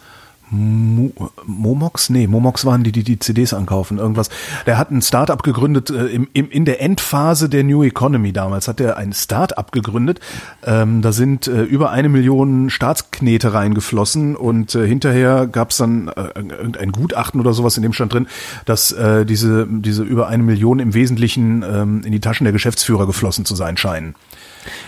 [0.52, 1.12] Mo
[1.46, 2.10] Momox?
[2.10, 4.30] Nee, Momox waren die, die die CDs ankaufen, irgendwas.
[4.66, 8.68] Der hat ein Startup gegründet, äh, im, im, in der Endphase der New Economy damals
[8.68, 10.20] hat er ein Startup gegründet.
[10.66, 16.10] Ähm, da sind äh, über eine Million Staatsknete reingeflossen und äh, hinterher gab es dann
[16.10, 18.28] äh, irgendein Gutachten oder sowas, in dem stand drin,
[18.66, 23.08] dass äh, diese, diese über eine Million im Wesentlichen ähm, in die Taschen der Geschäftsführer
[23.08, 24.16] geflossen zu sein scheinen.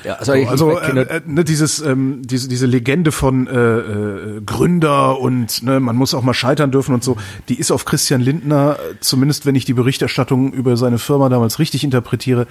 [0.03, 5.19] Ja, also, also äh, äh, ne, dieses ähm, diese diese Legende von äh, äh, Gründer
[5.19, 7.17] und ne, man muss auch mal scheitern dürfen und so,
[7.49, 11.84] die ist auf Christian Lindner zumindest wenn ich die Berichterstattung über seine Firma damals richtig
[11.84, 12.47] interpretiere,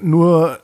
[0.00, 0.58] nur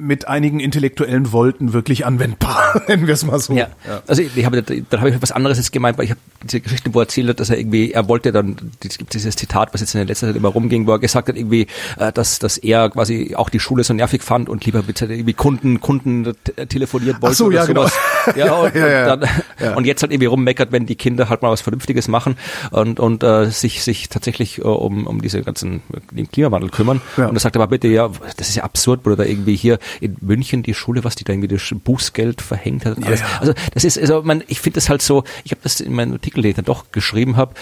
[0.00, 3.54] mit einigen intellektuellen Volten wirklich anwendbar, nennen wir es mal so.
[3.54, 3.68] Ja.
[4.06, 6.92] Also ich habe dann habe ich was anderes jetzt gemeint, weil ich habe diese Geschichte,
[6.94, 9.80] wo er erzählt hat, dass er irgendwie, er wollte dann, es gibt dieses Zitat, was
[9.80, 11.66] jetzt in der letzten Zeit immer rumging, wo er gesagt hat, irgendwie,
[11.98, 15.34] äh, dass, dass er quasi auch die Schule so nervig fand und lieber mit irgendwie
[15.34, 16.32] Kunden, Kunden
[16.68, 17.82] telefoniert wollte Ach so, oder ja, genau.
[17.82, 17.98] sowas.
[18.36, 19.76] Ja, und, Ja, ja, und, dann, ja.
[19.76, 22.36] und jetzt halt irgendwie rummeckert, wenn die Kinder halt mal was Vernünftiges machen
[22.70, 27.00] und, und äh, sich, sich tatsächlich äh, um, um diese ganzen den Klimawandel kümmern.
[27.16, 27.26] Ja.
[27.26, 30.62] Und er sagt aber bitte, ja, das ist ja absurd, da irgendwie hier in München
[30.62, 32.96] die Schule, was die da irgendwie das Bußgeld verhängt hat.
[32.96, 33.20] Und alles.
[33.20, 33.26] ja.
[33.40, 36.12] Also das ist, also man, ich finde das halt so, ich habe das in meinem
[36.12, 37.54] Artikel, den ich dann doch geschrieben habe,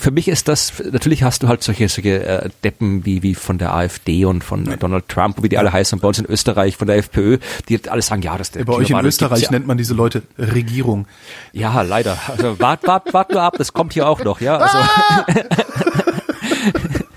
[0.00, 3.58] für mich ist das, natürlich hast du halt solche, solche äh, Deppen wie, wie von
[3.58, 6.86] der AfD und von Donald Trump, wie die alle heißen, bei uns in Österreich von
[6.86, 7.38] der FPÖ,
[7.68, 10.22] die alle sagen, ja, das der Bei euch in Österreich ja, nennt man diese Leute
[10.38, 11.06] Regierung.
[11.52, 12.18] ja, leider.
[12.28, 14.56] Also wart, wart, wart nur ab, das kommt hier auch noch, ja.
[14.56, 14.78] Also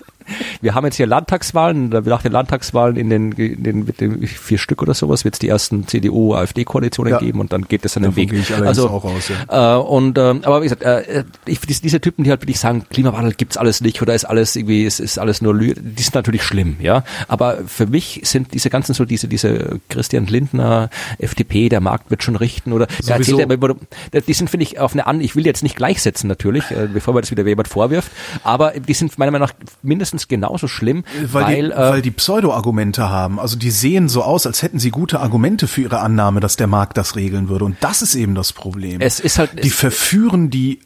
[0.62, 4.82] wir haben jetzt hier Landtagswahlen, nach den Landtagswahlen in den, in den, den vier Stück
[4.82, 7.20] oder sowas wird es die ersten CDU-AfD-Koalitionen Ja.
[7.20, 8.34] geben und dann geht es dann den Davon Weg.
[8.40, 9.78] ich also, auch aus, ja.
[9.78, 13.34] äh, und ähm, aber wie gesagt, äh, ich, diese, Typen, die halt wirklich sagen, Klimawandel
[13.34, 16.44] gibt's alles nicht oder ist alles irgendwie, es ist alles nur Lü die sind natürlich
[16.44, 17.04] schlimm, ja.
[17.28, 22.24] Aber für mich sind diese ganzen so diese, diese Christian Lindner, FDP, der Markt wird
[22.24, 23.40] schon richten oder der Sowieso.
[23.40, 26.70] erzählt, wo- die sind, finde ich, auf eine an, ich will jetzt nicht gleichsetzen natürlich,
[26.72, 28.12] äh, bevor mir das wieder jemand vorwirft,
[28.44, 32.12] aber die sind meiner Meinung nach mindestens genauso schlimm, Weil, weil, die, äh, weil die
[32.12, 33.40] Pseudo-Argumente haben.
[33.40, 36.68] Also die sehen so aus, als hätten sie gute Argumente für ihre Annahme, dass der
[36.68, 37.66] Markt das regeln würde.
[37.66, 39.02] Und das ist eben das Problem.
[39.02, 40.80] Es ist halt- die es- verführen die,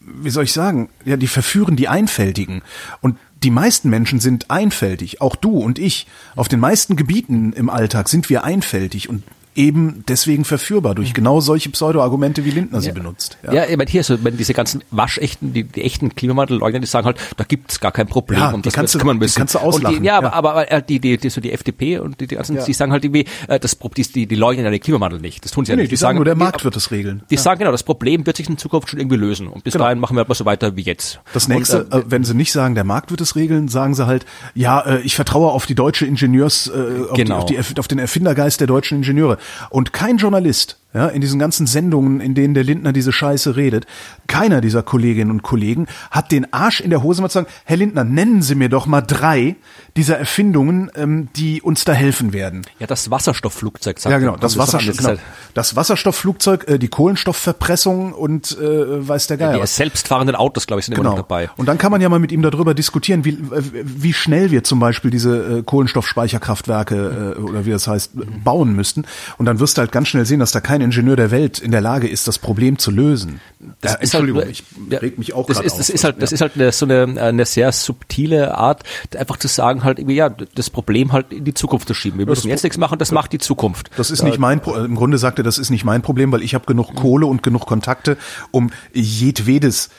[0.00, 2.62] wie soll ich sagen, ja, die verführen die Einfältigen.
[3.00, 5.20] Und die meisten Menschen sind einfältig.
[5.20, 6.06] Auch du und ich.
[6.34, 9.22] Auf den meisten Gebieten im Alltag sind wir einfältig und
[9.58, 13.36] eben deswegen verführbar durch genau solche Pseudo-Argumente, wie Lindner sie benutzt.
[13.50, 17.06] Ja, ich meine, hier so, wenn diese ganzen waschechten, die, die echten Klimawandelleugner, die sagen
[17.06, 19.36] halt, da gibt's gar kein Problem, Ja, um die das kannst du- kümmern die müssen.
[19.38, 20.32] kannst du auslachen, Die, ja, ja.
[20.32, 22.92] aber, aber äh, die, die, die, so die FDP und die, die ganzen, die sagen
[22.92, 25.44] halt irgendwie, äh, das, die, die, die leugnen ja den Klimawandel nicht.
[25.44, 25.92] Das tun sie ja Nee, nicht.
[25.92, 27.22] die sagen nur, der die- Markt wird es regeln.
[27.30, 29.48] Die sagen genau, das Problem wird sich in Zukunft schon irgendwie lösen.
[29.48, 29.84] Und bis Genau.
[29.86, 31.20] dahin machen wir halt mal so weiter wie jetzt.
[31.32, 33.94] Das nächste, Und, äh, äh, wenn sie nicht sagen, der Markt wird es regeln, sagen
[33.94, 37.44] sie halt, ja, äh, ich vertraue auf die deutsche Ingenieurs, äh, auf, Genau.
[37.46, 39.38] die, auf, die, auf den Erfindergeist der deutschen Ingenieure.
[39.70, 43.86] Und kein Journalist, ja, in diesen ganzen Sendungen, in denen der Lindner diese Scheiße redet,
[44.26, 47.76] keiner dieser Kolleginnen und Kollegen hat den Arsch in der Hose mal zu sagen, Herr
[47.76, 49.56] Lindner, nennen Sie mir doch mal drei
[49.96, 52.62] dieser Erfindungen, ähm, die uns da helfen werden.
[52.78, 55.08] ja, das Wasserstoffflugzeug sagt Ja, genau, das, Wasserstoff, genau.
[55.10, 55.20] halt-
[55.54, 59.54] das Wasserstoffflugzeug, äh, die Kohlenstoffverpressung und äh, weiß der Geier.
[59.54, 59.76] Die was.
[59.76, 61.16] selbstfahrenden Autos, glaube ich, sind immer Genau.
[61.16, 61.50] noch dabei.
[61.56, 64.64] Und dann kann man ja mal mit ihm darüber diskutieren, wie, äh, wie schnell wir
[64.64, 68.12] zum Beispiel diese äh, Kohlenstoffspeicherkraftwerke äh, oder wie das heißt
[68.44, 69.04] bauen müssten.
[69.36, 71.70] Und dann wirst du halt ganz schnell sehen, dass da kein Ingenieur der Welt in
[71.70, 73.40] der Lage ist, das Problem zu lösen.
[73.80, 75.76] Das ist halt- Entschuldigung, ich ja, reg mich auch gerade auf.
[75.76, 76.34] das ist halt, das Ja.
[76.36, 78.82] ist halt eine, so eine, eine sehr subtile Art,
[79.16, 82.18] einfach zu sagen halt irgendwie, ja, das Problem halt in die Zukunft zu schieben.
[82.18, 83.90] Wir müssen jetzt nichts machen, das macht die Zukunft.
[83.96, 86.42] Das ist nicht mein Pro Im Grunde sagt er, das ist nicht mein Problem, weil
[86.42, 88.16] ich habe genug Kohle und genug Kontakte,
[88.50, 89.90] um jedwedes,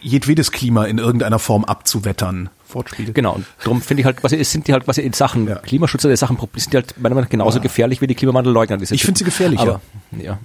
[0.00, 2.50] jedwedes Klima in irgendeiner Form abzuwettern.
[2.70, 3.12] Wortspiele.
[3.12, 5.56] Genau, und darum finde ich halt, quasi, es sind die halt quasi in Sachen Ja.
[5.56, 8.78] Klimaschutz oder Sachen, sind die halt meiner Meinung nach genauso gefährlich wie die Klimawandelleugner.
[8.90, 9.80] Ich finde sie gefährlicher.
[10.12, 10.38] Aber, ja.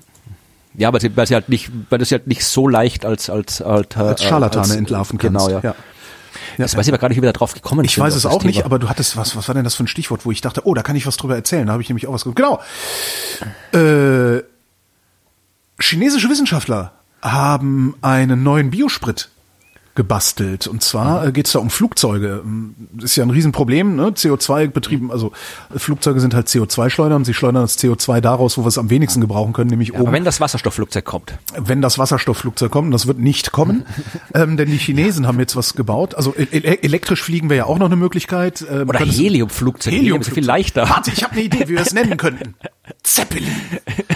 [0.76, 3.30] Ja, aber sie, weil sie halt nicht, weil du sie halt nicht so leicht als,
[3.30, 5.48] als, als, Als Scharlatane entlarven kannst.
[5.48, 5.60] Genau, ja.
[5.62, 5.76] ja.
[6.58, 8.18] Das weiß ich aber gar nicht, wie wir da drauf gekommen Ich sind, weiß auf
[8.18, 10.26] es das auch nicht, aber du hattest was, was war denn das für ein Stichwort,
[10.26, 11.68] wo ich dachte, oh, da kann ich was drüber erzählen.
[11.68, 12.60] Da habe ich nämlich auch was ge- Genau.
[13.74, 14.42] Äh,
[15.80, 19.30] chinesische Wissenschaftler haben einen neuen Biosprit
[19.96, 20.68] gebastelt.
[20.68, 22.42] Und zwar äh, geht es da um Flugzeuge.
[22.44, 24.08] Ähm, Das ist ja ein Riesenproblem, ne?
[24.10, 25.32] CO2 betrieben, also
[25.74, 28.90] äh, Flugzeuge sind halt CO2-Schleudern und sie schleudern das CO2 daraus, wo wir es am
[28.90, 33.06] wenigsten gebrauchen können, nämlich Aber oben wenn das Wasserstoffflugzeug kommt, wenn das Wasserstoffflugzeug kommt, das
[33.08, 33.86] wird nicht kommen,
[34.34, 36.16] ähm, denn die Chinesen haben jetzt was gebaut.
[36.16, 38.66] Also e e elektrisch fliegen wäre ja auch noch eine Möglichkeit.
[38.70, 40.90] Ähm, oder Heliumflugzeug, Helium ist viel leichter.
[40.90, 42.56] Warte, ich habe eine Idee, wie wir es nennen könnten.
[43.04, 43.52] Zeppelin.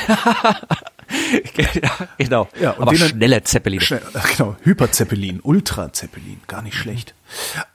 [1.74, 2.48] ja, genau.
[2.60, 3.82] Ja, und aber schnelle Zeppeline.
[3.82, 7.14] Schnell, ach, genau, Hyperzeppelin, Ultrazeppelin, gar nicht schlecht.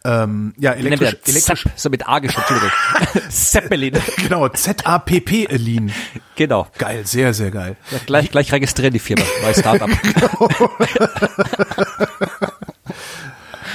[0.05, 2.71] Ähm, ja, elektrisch, elektrisch, Zepp, so mit A geschrieben.
[3.31, 3.99] Zeppelin.
[4.17, 5.93] genau, Z-A-P-P-Elin.
[6.37, 6.69] Genau.
[6.79, 7.77] Geil, sehr, sehr geil.
[7.91, 9.91] Ja, gleich, gleich registrieren die Firma bei Startup.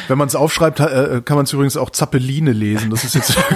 [0.07, 2.89] Wenn man es aufschreibt, äh, kann man es übrigens auch Zappeline lesen.
[2.89, 3.37] Das ist jetzt.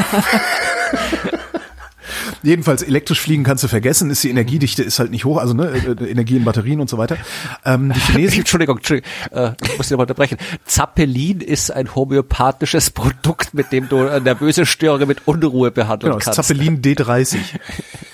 [2.43, 5.69] Jedenfalls elektrisch fliegen kannst du vergessen, ist die Energiedichte ist halt nicht hoch, also ne,
[5.69, 7.17] äh, Energie in Batterien und so weiter.
[7.65, 10.37] Ähm, die Chinesen, Entschuldigung, Entschuldigung, äh, ich muss dich mal unterbrechen.
[10.65, 16.23] Zappelin ist ein homöopathisches Produkt, mit dem du äh, nervöse Störungen mit Unruhe behandeln genau,
[16.23, 16.35] kannst.
[16.35, 17.37] Zappelin D30.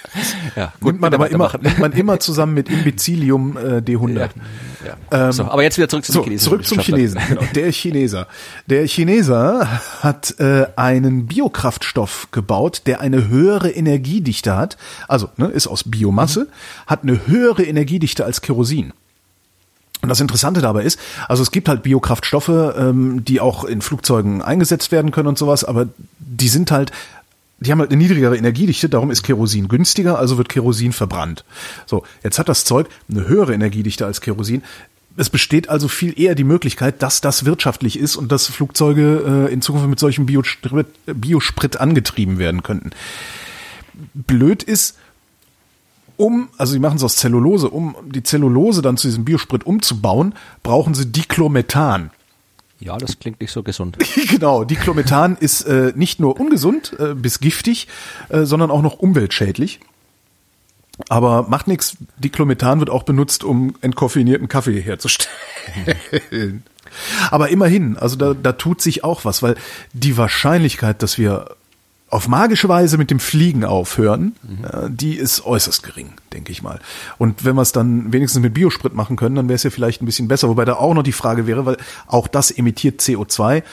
[0.56, 4.30] Ja, nimmt man aber immer, nimmt man immer zusammen mit Imbecilium äh, D100.
[5.12, 5.32] Ja.
[5.32, 6.44] so, aber jetzt wieder zurück zum So, Chinesen.
[6.46, 7.22] zurück zum Chinesen.
[7.28, 8.28] Genau, der Chineser.
[8.68, 9.68] Der Chineser
[10.02, 14.78] hat äh, einen Biokraftstoff gebaut, der eine höhere Energiedichte hat.
[15.08, 16.48] Also ne, ist aus Biomasse,
[16.86, 18.94] hat eine höhere Energiedichte als Kerosin.
[20.04, 24.44] Und das Interessante dabei ist, also es gibt halt Biokraftstoffe, ähm, die auch in Flugzeugen
[24.44, 25.88] eingesetzt werden können und sowas, aber
[26.20, 26.92] die sind halt,
[27.60, 31.44] die haben halt eine niedrigere Energiedichte, darum ist Kerosin günstiger, also wird Kerosin verbrannt.
[31.86, 34.64] So, jetzt hat das Zeug eine höhere Energiedichte als Kerosin.
[35.16, 39.54] Es besteht also viel eher die Möglichkeit, dass das wirtschaftlich ist und dass Flugzeuge äh,
[39.54, 42.92] in Zukunft mit solchem Biosprit, Biosprit angetrieben werden könnten.
[44.14, 44.96] Blöd ist,
[46.18, 50.36] um, also sie machen es aus Zellulose, um die Zellulose dann zu diesem Biosprit umzubauen,
[50.62, 52.12] brauchen sie Diclomethan.
[52.80, 53.98] Ja, das klingt nicht so gesund.
[54.30, 57.88] genau, Diclomethan ist äh, nicht nur ungesund äh, bis giftig,
[58.30, 59.80] äh, sondern auch noch umweltschädlich.
[61.10, 65.36] Aber macht nichts, Diclomethan wird auch benutzt, um entkoffeinierten Kaffee herzustellen.
[67.30, 69.56] Aber immerhin, also da, da tut sich auch was, weil
[69.94, 71.57] die Wahrscheinlichkeit, dass wir
[72.10, 76.80] auf magische Weise mit dem Fliegen aufhören, äh, die ist äußerst gering, denke ich mal.
[77.18, 80.02] Und wenn wir es dann wenigstens mit Biosprit machen können, dann wäre es ja vielleicht
[80.02, 80.48] ein bisschen besser.
[80.48, 81.78] Wobei da auch noch die Frage wäre, weil
[82.08, 83.64] auch das emittiert CO2,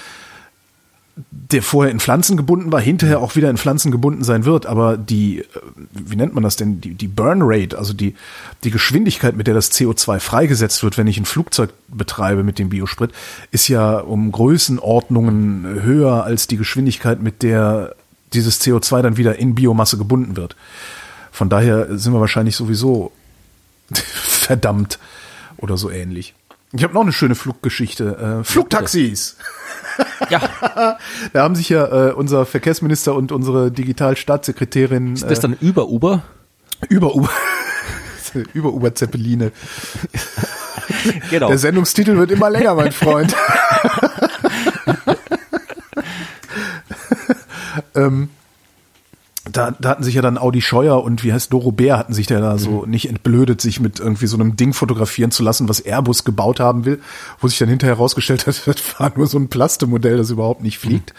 [1.30, 4.66] der vorher in Pflanzen gebunden war, hinterher auch wieder in Pflanzen gebunden sein wird.
[4.66, 5.45] Aber die, äh,
[5.93, 8.16] wie nennt man das denn, die, die Burn Rate, also die,
[8.64, 12.70] die Geschwindigkeit, mit der das CO2 freigesetzt wird, wenn ich ein Flugzeug betreibe mit dem
[12.70, 13.12] Biosprit,
[13.53, 17.95] ist ja um Größenordnungen höher als die Geschwindigkeit, mit der
[18.35, 20.57] dieses CO2 dann wieder in Biomasse gebunden wird.
[21.32, 23.12] Von daher sind wir wahrscheinlich sowieso
[23.95, 24.99] verdammt
[25.57, 26.35] oder so ähnlich.
[26.72, 28.41] Ich habe noch eine schöne Fluggeschichte.
[28.41, 29.37] Äh, Flugtaxis.
[30.28, 30.41] Ja,
[31.32, 36.24] Da haben sich ja äh, unser Verkehrsminister und unsere Digitalstaatssekretärin ist das dann über Uber?
[36.80, 37.30] äh, über Uber
[38.55, 39.53] über Uber Zeppeline.
[41.30, 41.49] Genau.
[41.49, 43.37] Der Sendungstitel wird immer länger, mein Freund.
[47.95, 48.28] Ähm,
[49.51, 52.30] da, da hatten sich ja dann Audi Scheuer und wie heißt Doro Bär hatten sich
[52.30, 55.80] ja da so nicht entblödet, sich mit irgendwie so einem Ding fotografieren zu lassen, was
[55.80, 57.01] Airbus gebaut haben will,
[57.40, 60.78] wo sich dann hinterher herausgestellt hat, das war nur so ein Plastemodell, das überhaupt nicht
[60.78, 61.12] fliegt.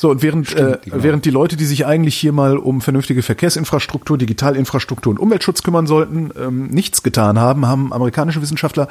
[0.00, 1.02] So, und während, äh, genau.
[1.02, 5.86] während die Leute, die sich eigentlich hier mal um vernünftige Verkehrsinfrastruktur, Digitalinfrastruktur und Umweltschutz kümmern
[5.86, 8.88] sollten, ähm, nichts getan haben, haben amerikanische Wissenschaftler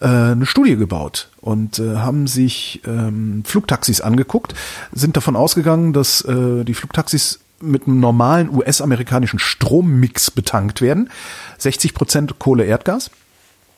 [0.00, 4.56] äh, eine Studie gebaut und äh, haben sich ähm, Flugtaxis angeguckt,
[4.90, 11.10] sind davon ausgegangen, dass äh, die Flugtaxis mit einem normalen US-amerikanischen Strommix betankt werden.
[11.58, 12.64] 60 Prozent Kohle,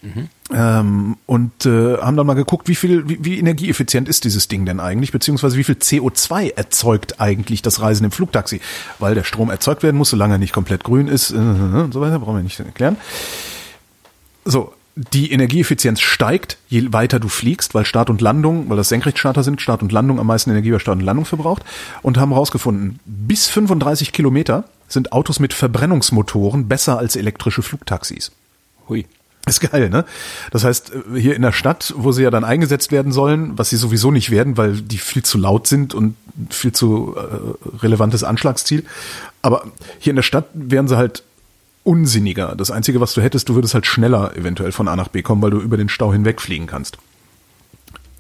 [0.03, 0.29] Erdgas.
[0.53, 4.67] Ähm, und äh, haben dann mal geguckt, wie viel, wie, wie energieeffizient ist dieses Ding
[4.67, 8.61] denn eigentlich, beziehungsweise wie viel CO2 erzeugt eigentlich das Reisen im Flugtaxi,
[8.99, 12.01] weil der Strom erzeugt werden muss, solange er nicht komplett grün ist äh, und so
[12.01, 12.97] weiter, brauchen wir nicht erklären.
[14.45, 19.43] So, die Energieeffizienz steigt, je weiter du fliegst, weil Start und Landung, weil das Senkrechtstarter
[19.43, 21.65] sind, Start und Landung am meisten Energie bei Start und Landung verbraucht
[22.03, 28.33] und haben herausgefunden, bis 35 Kilometer sind Autos mit Verbrennungsmotoren besser als elektrische Flugtaxis.
[28.89, 29.07] Hui.
[29.47, 30.05] Ist geil, ne?
[30.53, 33.71] Das heißt, äh, hier in der Stadt, wo sie ja dann eingesetzt werden sollen, was
[33.71, 36.15] sie sowieso nicht werden, weil die viel zu laut sind und
[36.51, 38.85] viel zu äh, relevantes Anschlagsziel.
[39.43, 39.65] Aber
[39.99, 41.25] hier in der Stadt wären sie halt
[41.83, 42.55] unsinniger.
[42.55, 45.43] Das Einzige, was du hättest, du würdest halt schneller eventuell von A nach B kommen,
[45.43, 46.99] weil du über den Stau hinwegfliegen kannst.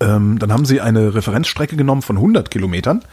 [0.00, 3.04] Ähm, dann haben sie eine Referenzstrecke genommen von 100 Kilometern.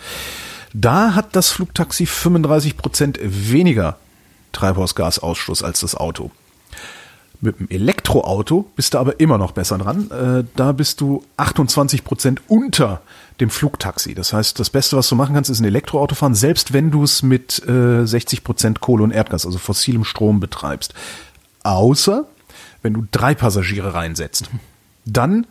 [0.73, 3.97] Da hat das Flugtaxi 35 Prozent weniger
[4.51, 6.31] Treibhausgasausstoß als das Auto.
[7.41, 10.11] Mit dem Elektroauto bist du aber immer noch besser dran.
[10.11, 13.01] Äh, da bist du 28 Prozent unter
[13.39, 14.13] dem Flugtaxi.
[14.13, 17.03] Das heißt, das Beste, was du machen kannst, ist ein Elektroauto fahren, selbst wenn du
[17.03, 20.93] es mit äh, 60 Prozent Kohle und Erdgas, also fossilem Strom betreibst.
[21.63, 22.25] Außer,
[22.81, 24.49] wenn du drei Passagiere reinsetzt.
[25.05, 25.47] Dann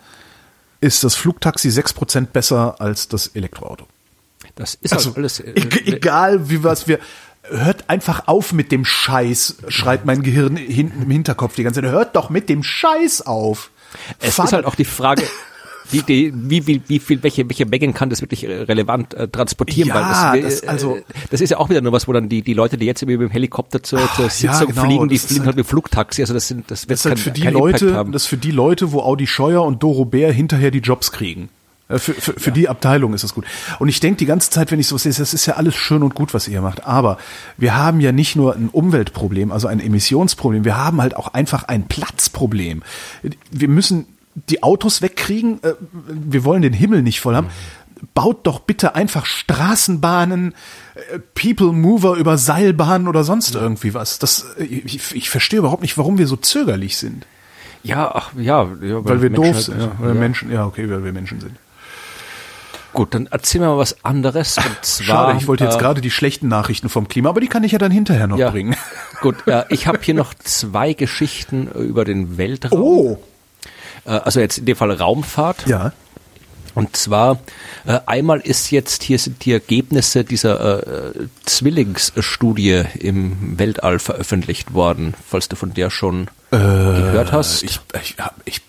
[0.81, 3.87] ist das Flugtaxi 6 Prozent besser als das Elektroauto.
[4.55, 5.41] Das ist Also, halt alles.
[5.41, 6.99] äh, e- egal wie was wir,
[7.51, 11.91] hört einfach auf mit dem Scheiß, schreit mein Gehirn hinten im Hinterkopf die ganze Zeit.
[11.91, 13.71] Hört doch mit dem Scheiß auf.
[14.21, 15.23] Es Fahrt- ist halt auch die Frage,
[15.91, 19.89] wie, die, wie, wie, wie viel, welche, welche Mengen kann das wirklich relevant äh, transportieren?
[19.89, 20.99] Ja, weil das- äh, also-
[21.31, 23.19] das ist ja auch wieder nur was, wo dann die, die Leute, die jetzt mit
[23.19, 26.21] dem Helikopter zur, zur ja, Sitzung genau, fliegen, die das fliegen halt- halt mit Flugtaxi.
[26.23, 28.13] Also das sind, das wird Das halt kein, für die Leute, haben.
[28.13, 31.49] das ist für die Leute, wo Audi Scheuer und Doro Bär hinterher die Jobs kriegen.
[31.89, 33.45] Äh, Für, für, für die Abteilung ist das gut.
[33.79, 36.03] Und ich denke die ganze Zeit, wenn ich so sehe, das ist ja alles schön
[36.03, 36.85] und gut, was ihr macht.
[36.87, 37.19] Aber
[37.57, 41.65] wir haben ja nicht nur ein Umweltproblem, also ein Emissionsproblem, wir haben halt auch einfach
[41.65, 42.83] ein Platzproblem.
[43.51, 45.73] Wir müssen die Autos wegkriegen, äh,
[46.07, 47.49] wir wollen den Himmel nicht voll haben.
[48.15, 50.55] baut doch bitte einfach Straßenbahnen,
[51.13, 54.19] äh, People Mover über Seilbahnen oder sonst irgendwie was.
[54.19, 57.27] Das, ich, ich verstehe überhaupt nicht, warum wir so zögerlich sind.
[57.83, 59.81] Ja, ach, ja, ja Weil, wir Menschen doof halt- sind.
[59.81, 61.57] Ja, weil wir Menschen, ja, okay, weil wir Menschen sind.
[62.93, 64.57] Gut, dann erzähl mir mal was anderes.
[64.57, 67.47] Und zwar, Schade, ich wollte jetzt äh, gerade die schlechten Nachrichten vom Klima, aber die
[67.49, 68.75] kann ich ja dann hinterher noch ja, bringen.
[69.21, 72.81] Gut, äh, ich habe hier noch zwei Geschichten äh, über den Weltraum.
[72.81, 73.19] Oh,
[74.07, 75.67] Äh, also jetzt in dem Fall Raumfahrt.
[75.67, 75.93] ja.
[76.75, 77.41] Und zwar
[77.87, 85.15] äh, einmal ist jetzt hier sind die Ergebnisse dieser äh, Zwillingsstudie im Weltall veröffentlicht worden,
[85.29, 87.63] falls du von der schon gehört hast.
[87.63, 88.61] Äh, Ich, ich, ich, äh,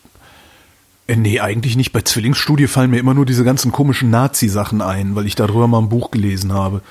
[1.15, 1.91] nee, eigentlich nicht.
[1.91, 5.79] Bei Zwillingsstudie fallen mir immer nur diese ganzen komischen Nazi-Sachen ein, weil ich darüber mal
[5.79, 6.81] ein Buch gelesen habe.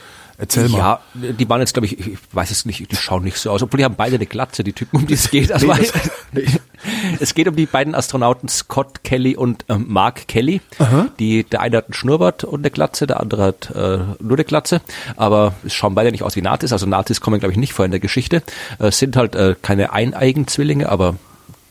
[0.41, 0.79] Erzähl mal.
[0.79, 3.61] ja, die waren jetzt, glaube ich, ich weiß es nicht, die schauen nicht so aus,
[3.61, 5.51] obwohl die haben beide eine Glatze, die Typen, um die es geht.
[5.51, 5.81] Also Nee,
[6.33, 6.61] das-
[7.21, 10.61] es geht um die beiden Astronauten Scott Kelly und ähm, Mark Kelly.
[11.19, 14.45] Die, der eine hat einen Schnurrbart und eine Glatze, der andere hat äh, nur eine
[14.45, 14.81] Glatze.
[15.17, 16.73] Aber es schauen beide nicht aus wie Nazis.
[16.73, 18.43] Also Nazis kommen, glaube ich, nicht vor in der Geschichte.
[18.79, 21.17] Äh, Es sind halt äh, keine eineigen Zwillinge, aber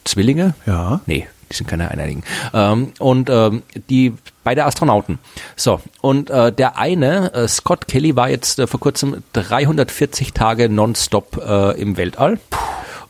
[0.03, 0.55] Zwillinge?
[0.65, 0.99] Ja.
[1.05, 2.23] Nee, die sind keine eineigen.
[2.53, 5.19] Ähm, und ähm, die beide Astronauten.
[5.55, 10.69] So, und äh, der eine, äh, Scott Kelly, war jetzt äh, vor kurzem 340 Tage
[10.69, 12.39] nonstop äh, im Weltall.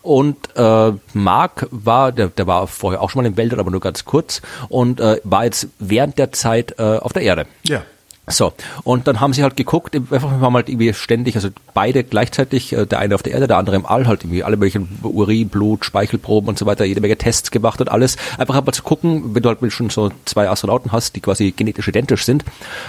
[0.02, 3.82] Und äh, Mark war, der, der war vorher auch schon mal im Weltall, aber nur
[3.82, 7.46] ganz kurz, und äh, war jetzt während der Zeit äh, auf der Erde.
[7.64, 7.84] Ja.
[8.30, 8.52] So,
[8.84, 12.74] und dann haben sie halt geguckt, einfach wir haben halt irgendwie ständig, also beide gleichzeitig,
[12.74, 15.48] äh, der eine auf der Erde, der andere im All, halt irgendwie alle möglichen Urin,
[15.48, 18.18] Blut, Speichelproben und so weiter, jede Menge Tests gemacht und alles.
[18.38, 21.54] Einfach halt mal zu gucken, wenn du halt schon so zwei Astronauten hast, die quasi
[21.56, 22.44] genetisch identisch sind,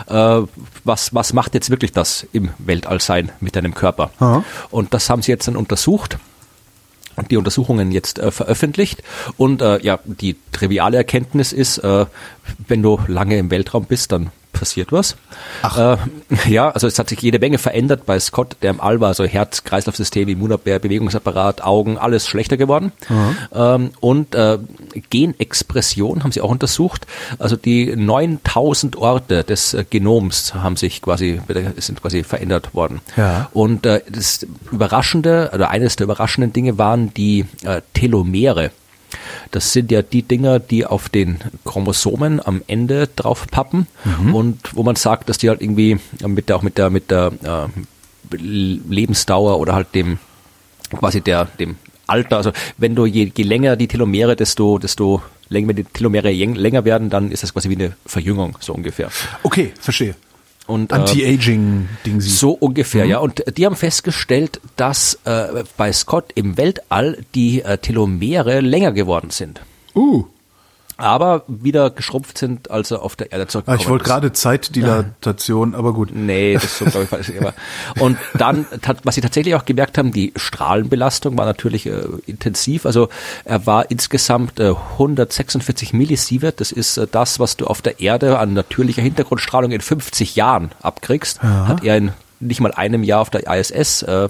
[0.08, 0.40] äh,
[0.82, 4.10] was, was macht jetzt wirklich das im Weltall sein mit deinem Körper?
[4.18, 4.42] Aha.
[4.70, 6.18] Und das haben sie jetzt dann untersucht
[7.14, 9.04] und die Untersuchungen jetzt äh, veröffentlicht.
[9.36, 12.06] Und äh, ja, die triviale Erkenntnis ist, äh,
[12.66, 15.16] wenn du lange im Weltraum bist, dann passiert was.
[15.76, 15.96] Äh,
[16.48, 19.24] ja, also es hat sich jede Menge verändert bei Scott, der im All war, also
[19.24, 22.92] Herz, Kreislaufsystem, Immunabwehr, Bewegungsapparat, Augen, alles schlechter geworden.
[23.54, 24.58] Ähm, und äh,
[25.10, 27.06] Genexpression haben sie auch untersucht.
[27.38, 31.40] Also die 9000 Orte des äh, Genoms haben sich quasi,
[31.76, 33.00] sind quasi verändert worden.
[33.16, 33.48] Ja.
[33.52, 38.70] Und äh, das Überraschende, oder eines der überraschenden Dinge waren die äh, Telomere.
[39.50, 43.86] Das sind ja die Dinger, die auf den Chromosomen am Ende drauf pappen
[44.32, 47.32] und wo man sagt, dass die halt irgendwie mit der auch mit der mit der
[47.42, 50.18] äh, Lebensdauer oder halt dem
[50.90, 55.68] quasi der dem Alter, also wenn du je, je länger die Telomere, desto desto länger
[55.68, 59.10] wenn die Telomere länger werden, dann ist das quasi wie eine Verjüngung so ungefähr.
[59.42, 60.14] Okay, verstehe.
[60.68, 63.18] Und äh, Anti-Aging-Ding so ungefähr, ja.
[63.18, 69.30] Und die haben festgestellt, dass äh, bei Scott im Weltall die äh, Telomere länger geworden
[69.30, 69.62] sind.
[69.94, 70.24] Uh.
[70.98, 75.76] Aber wieder geschrumpft sind, als er auf der Erde Ah, zurückgekommen ich wollte gerade Zeitdilatation,
[75.76, 76.10] aber gut.
[76.12, 77.32] Nee, das ist so, glaube ich, falsch.
[78.00, 78.66] Und dann,
[79.04, 82.84] was sie tatsächlich auch gemerkt haben, die Strahlenbelastung war natürlich äh, intensiv.
[82.84, 83.08] Also
[83.44, 86.60] er war insgesamt äh, 146 Millisievert.
[86.60, 90.72] Das ist äh, das, was du auf der Erde an natürlicher Hintergrundstrahlung in 50 Jahren
[90.82, 91.42] abkriegst.
[91.42, 94.28] Hat er in nicht mal einem Jahr auf der ISS äh,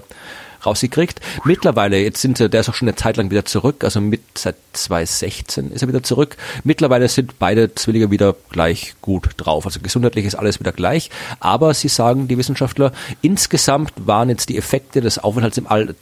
[0.68, 1.20] rausgekriegt.
[1.44, 4.56] Mittlerweile, jetzt sind der ist auch schon eine Zeit lang wieder zurück, also mit seit
[4.72, 6.36] 2016 ist er wieder zurück.
[6.64, 9.66] Mittlerweile sind beide Zwillinge wieder gleich gut drauf.
[9.66, 11.10] Also gesundheitlich ist alles wieder gleich.
[11.40, 12.92] Aber sie sagen, die Wissenschaftler,
[13.22, 15.94] insgesamt waren jetzt die Effekte des Aufenthalts im All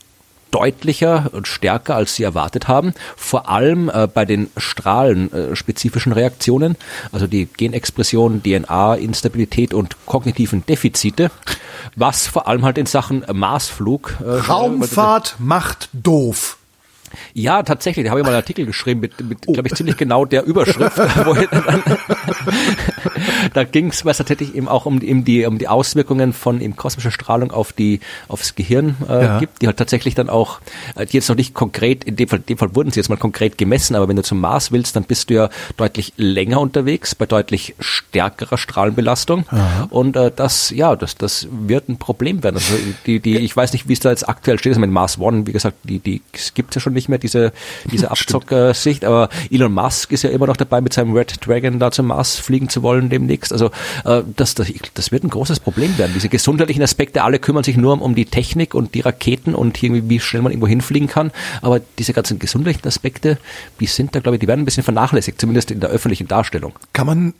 [0.51, 2.93] deutlicher und stärker, als sie erwartet haben.
[3.15, 6.75] Vor allem äh, bei den strahlenspezifischen Reaktionen,
[7.11, 11.31] also die Genexpression, DNA-Instabilität und kognitiven Defizite,
[11.95, 16.56] was vor allem halt in Sachen Marsflug äh, Raumfahrt macht doof.
[17.33, 18.05] Ja, tatsächlich.
[18.05, 20.97] Da habe ich mal einen Artikel geschrieben mit, mit glaube ich, ziemlich genau der Überschrift.
[20.97, 21.83] dann,
[23.53, 26.75] da ging es, tatsächlich eben auch um, die- um, die, um die Auswirkungen von eben
[26.75, 29.39] kosmischer Strahlung auf die, aufs Gehirn äh, Ja.
[29.39, 30.59] gibt, die halt tatsächlich dann auch,
[30.95, 33.09] äh, die jetzt noch nicht konkret, in dem Fall, in dem Fall wurden sie jetzt
[33.09, 36.59] mal konkret gemessen, aber wenn du zum Mars willst, dann bist du ja deutlich länger
[36.61, 39.45] unterwegs, bei deutlich stärkerer Strahlenbelastung.
[39.89, 42.55] Und äh, das, ja, das, das wird ein Problem werden.
[42.55, 42.73] Also
[43.05, 45.47] die, die, ich weiß nicht, wie es da jetzt aktuell steht, also mit Mars One,
[45.47, 46.21] wie gesagt, die, die
[46.53, 47.53] gibt's ja schon nicht mehr, diese,
[47.91, 51.91] diese Abzockersicht, aber Elon Musk ist ja immer noch dabei, mit seinem Red Dragon da
[51.91, 53.53] zum Mars fliegen zu wollen demnächst.
[53.53, 53.67] Also
[54.03, 56.11] äh, das, das, das wird ein großes Problem werden.
[56.13, 59.81] Diese gesundheitlichen Aspekte, alle kümmern sich nur um, um die Technik und die Raketen und
[59.81, 61.31] irgendwie, wie schnell man irgendwo hinfliegen kann.
[61.61, 63.37] Aber diese ganzen gesundheitlichen Aspekte,
[63.79, 66.73] die sind da, glaube ich, die werden ein bisschen vernachlässigt, zumindest in der öffentlichen Darstellung.
[66.93, 67.33] Kann man,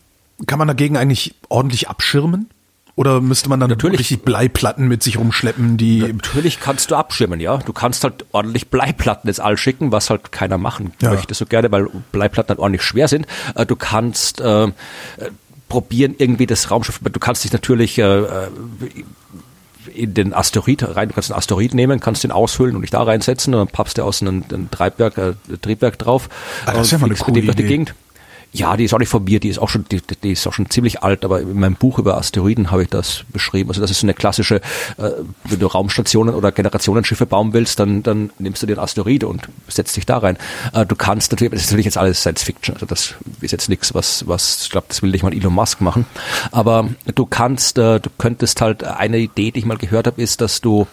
[0.46, 2.50] kann man dagegen eigentlich ordentlich abschirmen?
[2.98, 4.00] Oder müsste man dann Natürlich.
[4.00, 7.58] richtig Bleiplatten mit sich rumschleppen, die, Natürlich kannst du abschirmen, ja.
[7.58, 11.12] Du kannst halt ordentlich Bleiplatten ins All schicken, was halt keiner machen Ja.
[11.12, 13.28] möchte so gerne, weil Bleiplatten halt ordentlich schwer sind.
[13.54, 14.68] Äh, Du kannst äh,
[15.70, 18.24] probieren irgendwie das Raumschiff, du kannst dich natürlich äh,
[19.94, 23.04] in den Asteroid rein, du kannst einen Asteroid nehmen, kannst den aushöhlen und dich da
[23.04, 26.30] reinsetzen und dann pappst du aus einem, einem Treibwerk, äh, Triebwerk drauf.
[26.66, 27.64] Ah, das ist ja mal eine coole Idee.
[27.64, 27.94] Gegend.
[28.58, 30.54] Ja, die ist auch nicht von mir, die ist auch schon, die, die ist auch
[30.54, 33.70] schon ziemlich alt, aber in meinem Buch über Asteroiden habe ich das beschrieben.
[33.70, 34.56] Also das ist so eine klassische,
[34.98, 35.12] äh,
[35.44, 39.96] wenn du Raumstationen oder Generationenschiffe bauen willst, dann, dann nimmst du den Asteroid und setzt
[39.96, 40.38] dich da rein.
[40.74, 43.70] Äh, du kannst natürlich, das ist natürlich jetzt alles Science Fiction, also das ist jetzt
[43.70, 46.08] nichts, was, was, ich glaube, das will nicht mal Elon Musk machen.
[46.52, 50.42] Aber du kannst, äh, du könntest halt, eine Idee, die ich mal gehört habe, ist,
[50.42, 50.88] dass du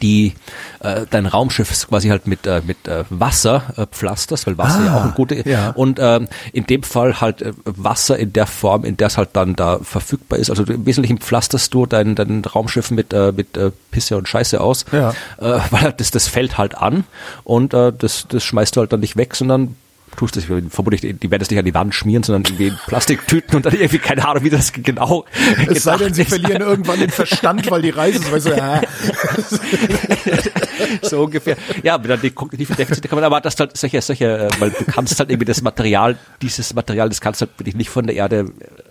[0.00, 0.34] die
[0.80, 4.84] äh, dein Raumschiff quasi halt mit äh, mit äh, Wasser äh, pflasterst, weil Wasser ah,
[4.84, 5.70] ja auch ein gute ja.
[5.70, 9.30] und ähm, in dem Fall halt äh, Wasser in der Form, in der es halt
[9.34, 10.50] dann da verfügbar ist.
[10.50, 14.60] Also im Wesentlichen pflasterst du dein dein Raumschiff mit äh, mit äh, Pisse und Scheiße
[14.60, 15.10] aus, ja.
[15.38, 17.04] äh, weil das das fällt halt an
[17.44, 19.76] und äh, das das schmeißt du halt dann nicht weg, sondern
[20.18, 23.54] tust das, vermutlich, die werden das nicht an die Wand schmieren, sondern irgendwie in Plastiktüten
[23.54, 25.24] und dann irgendwie, keine Ahnung, wie das genau
[25.68, 28.80] Es sei denn, sie verlieren irgendwann den Verstand, weil die Reise so, so, ja.
[31.02, 31.56] So ungefähr.
[31.82, 34.70] Ja, aber dann die kognitive Defizite kann man, aber das halt solche, solche, äh, weil
[34.70, 38.06] du kannst halt irgendwie das Material, dieses Material, das kannst du halt wirklich nicht von
[38.06, 38.46] der Erde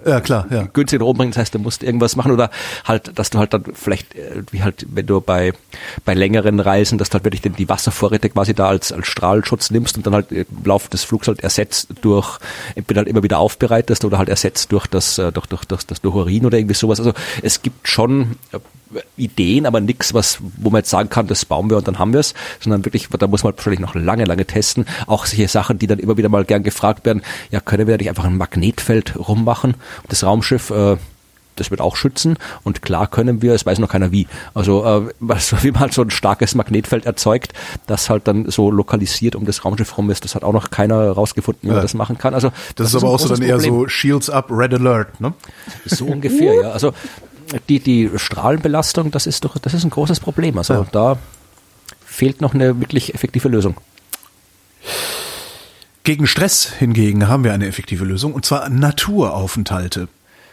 [0.05, 0.63] ja, klar, ja.
[0.73, 1.31] günstig nach oben bringen.
[1.31, 2.49] Das heißt, du musst irgendwas machen oder
[2.85, 5.53] halt, dass du halt dann vielleicht, äh, wie halt, wenn du bei,
[6.05, 9.97] bei längeren Reisen, dass du halt wirklich die Wasservorräte quasi da als, als Strahlschutz nimmst
[9.97, 12.39] und dann halt im Laufe des Flugs halt ersetzt durch,
[12.75, 16.01] entweder halt immer wieder aufbereitest oder halt ersetzt durch das, äh, durch, durch, durch, das
[16.01, 16.99] durch Urin oder irgendwie sowas.
[16.99, 18.35] Also es gibt schon
[19.17, 22.13] Ideen, aber nichts, was, wo man jetzt sagen kann, das bauen wir und dann haben
[22.13, 24.85] wir es, sondern wirklich, da muss man wahrscheinlich noch lange, lange testen.
[25.07, 27.21] Auch solche Sachen, die dann immer wieder mal gern gefragt werden,
[27.51, 29.75] ja, können wir nicht einfach ein Magnetfeld rummachen?
[30.07, 30.97] Das Raumschiff, äh,
[31.59, 34.27] das wird auch schützen und klar können wir, es weiß noch keiner wie.
[34.53, 37.53] Also äh, was, wie man halt so ein starkes Magnetfeld erzeugt,
[37.87, 41.11] das halt dann so lokalisiert um das Raumschiff rum ist, das hat auch noch keiner
[41.11, 42.33] rausgefunden, wie man das machen kann.
[42.33, 45.33] Also das, das ist aber auch so dann eher so Shields up, Red Alert, ne?
[45.85, 46.71] So ungefähr, ja.
[46.71, 46.93] Also
[47.69, 50.57] die, die Strahlenbelastung, das ist doch, das ist ein großes Problem.
[50.57, 50.87] Also ja.
[50.91, 51.17] da
[52.05, 53.77] fehlt noch eine wirklich effektive Lösung.
[56.03, 60.07] Gegen Stress hingegen haben wir eine effektive Lösung und zwar Naturaufenthalte.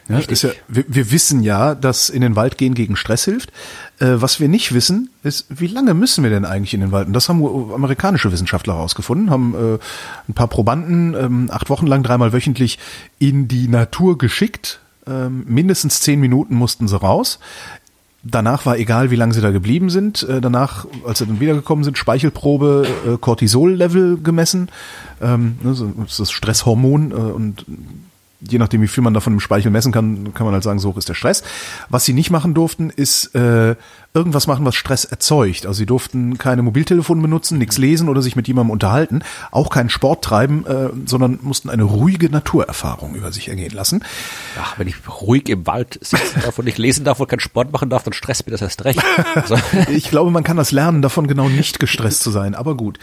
[0.09, 3.51] Ja, ja, wir, wir, wissen ja, dass in den Wald gehen gegen Stress hilft.
[4.01, 7.07] Äh, was wir nicht wissen, ist, wie lange müssen wir denn eigentlich in den Wald?
[7.07, 7.42] Und das haben
[7.72, 9.78] amerikanische Wissenschaftler herausgefunden, haben äh,
[10.28, 12.78] ein paar Probanden ähm, acht Wochen lang dreimal wöchentlich
[13.18, 17.38] in die Natur geschickt, ähm, mindestens zehn Minuten mussten sie raus.
[18.22, 20.22] Danach war egal, wie lange sie da geblieben sind.
[20.22, 24.70] Äh, danach, als sie dann wiedergekommen sind, Speichelprobe, äh, Cortisol-Level gemessen.
[25.20, 27.66] Ähm, ne, das ist das Stresshormon äh, und
[28.40, 30.90] je nachdem, wie viel man davon im Speichel messen kann, kann man halt sagen, so
[30.90, 31.42] hoch ist der Stress.
[31.88, 33.76] Was sie nicht machen durften, ist äh,
[34.14, 35.66] irgendwas machen, was Stress erzeugt.
[35.66, 39.90] Also sie durften keine Mobiltelefone benutzen, nichts lesen oder sich mit jemandem unterhalten, auch keinen
[39.90, 44.04] Sport treiben, äh, sondern mussten eine ruhige Naturerfahrung über sich ergehen lassen.
[44.60, 47.72] Ach, wenn ich ruhig im Wald sitzen darf und nicht lesen darf und keinen Sport
[47.72, 49.02] machen darf, dann stresst mir das erst recht.
[49.34, 49.56] Also.
[49.90, 52.98] ich glaube, man kann das lernen, davon genau nicht gestresst zu sein, aber gut.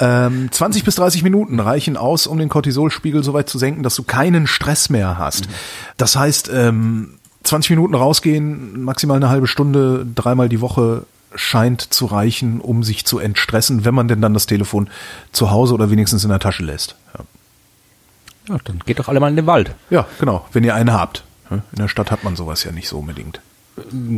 [0.00, 3.94] Ähm, 20 bis 30 Minuten reichen aus, um den Cortisolspiegel so weit zu senken, dass
[3.94, 5.48] du keinen Stress mehr hast.
[5.96, 7.15] Das heißt, ähm,
[7.46, 13.04] 20 Minuten rausgehen, maximal eine halbe Stunde, dreimal die Woche scheint zu reichen, um sich
[13.04, 14.88] zu entstressen, wenn man denn dann das Telefon
[15.32, 16.96] zu Hause oder wenigstens in der Tasche lässt.
[17.14, 19.74] Ja, ja dann geht doch alle mal in den Wald.
[19.90, 21.24] Ja, genau, wenn ihr einen habt.
[21.50, 23.40] In der Stadt hat man sowas ja nicht so unbedingt.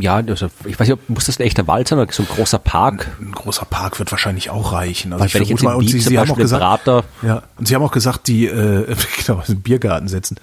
[0.00, 2.58] Ja, also ich weiß nicht, muss das ein echter Wald sein oder so ein großer
[2.58, 3.08] Park?
[3.20, 5.12] Ein, ein großer Park wird wahrscheinlich auch reichen.
[5.12, 6.86] Also Weil ich wenn ich jetzt mal, und Sie, Sie haben auch gesagt,
[7.22, 8.94] ja, und Sie haben auch gesagt, die äh,
[9.26, 10.36] genau, einen Biergarten setzen.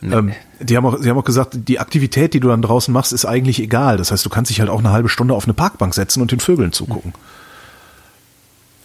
[0.00, 0.14] Nee.
[0.14, 3.12] Ähm, die haben auch, sie haben auch gesagt, die Aktivität, die du dann draußen machst,
[3.12, 3.96] ist eigentlich egal.
[3.96, 6.32] Das heißt, du kannst dich halt auch eine halbe Stunde auf eine Parkbank setzen und
[6.32, 7.14] den Vögeln zugucken.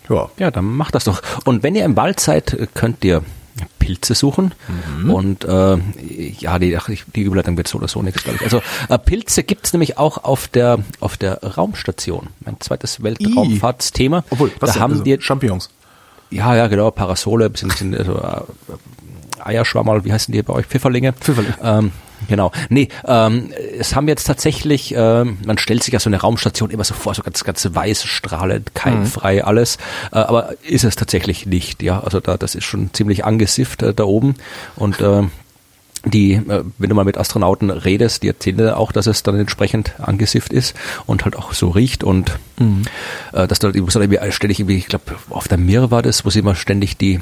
[0.10, 0.30] Ja.
[0.38, 1.22] Ja, dann macht das doch.
[1.46, 3.24] Und wenn ihr im Wald seid, könnt ihr
[3.80, 4.54] Pilze suchen.
[4.98, 5.10] Mhm.
[5.14, 5.78] Und äh,
[6.40, 6.78] ja, die,
[7.16, 8.44] die Überleitung wird so oder so nichts, glaube ich.
[8.44, 12.28] Also äh, Pilze gibt es nämlich auch auf der auf der Raumstation.
[12.46, 14.24] Mein zweites Weltraumfahrtsthema.
[14.30, 15.70] Obwohl, was da haben also die Champignons.
[16.30, 18.42] Ja, ja, genau, Parasole, bisschen, bisschen also, äh,
[19.44, 20.66] Eierschwammerl, wie heißen die bei euch?
[20.66, 21.14] Pfifferlinge?
[21.14, 21.58] Pfifferlinge.
[21.62, 21.92] Ähm,
[22.28, 22.52] genau.
[22.70, 26.84] Nee, ähm, es haben jetzt tatsächlich, ähm, man stellt sich ja so eine Raumstation immer
[26.84, 29.46] so vor, so ganz, ganz weiß, strahlend, keimfrei, mhm.
[29.46, 29.78] alles.
[30.12, 32.00] Äh, aber ist es tatsächlich nicht, ja.
[32.02, 34.36] Also da, das ist schon ziemlich angesifft äh, da oben.
[34.76, 35.24] Und äh,
[36.06, 40.00] die, äh, wenn du mal mit Astronauten redest, die erzählen auch, dass es dann entsprechend
[40.00, 42.84] angesifft ist und halt auch so riecht und mhm.
[43.32, 46.02] äh, dass du, ich muss dann irgendwie ständig irgendwie, ich glaube, auf der Mir war
[46.02, 47.22] das, wo sie immer ständig die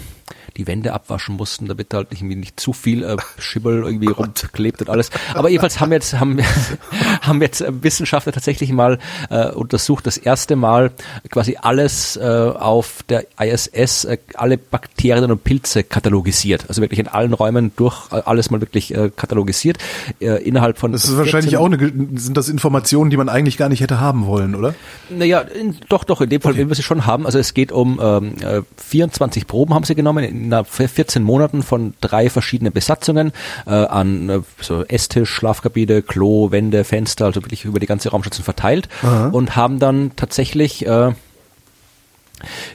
[0.57, 4.13] die Wände abwaschen mussten, damit da halt irgendwie nicht zu viel äh, Schimmel irgendwie oh
[4.13, 5.09] rumklebt und alles.
[5.33, 6.39] Aber jedenfalls haben jetzt haben,
[7.21, 8.99] haben jetzt Wissenschaftler tatsächlich mal
[9.29, 10.91] äh, untersucht, das erste Mal
[11.29, 16.65] quasi alles äh, auf der ISS, äh, alle Bakterien und Pilze katalogisiert.
[16.67, 19.77] Also wirklich in allen Räumen durch äh, alles mal wirklich äh, katalogisiert.
[20.19, 21.77] Äh, innerhalb von Das ist wahrscheinlich auch eine,
[22.15, 24.75] sind das Informationen, die man eigentlich gar nicht hätte haben wollen, oder?
[25.09, 26.67] Naja, in, doch, doch, in dem Fall okay.
[26.67, 27.25] wir sie schon haben.
[27.25, 28.33] Also es geht um ähm,
[28.77, 33.31] 24 äh, Proben haben sie genommen in 14 Monaten von drei verschiedenen Besatzungen
[33.65, 38.43] äh, an äh, so Esstisch, Schlafkabine, Klo, Wände, Fenster, also wirklich über die ganze Raumstation
[38.43, 39.27] verteilt Aha.
[39.29, 41.13] und haben dann tatsächlich äh,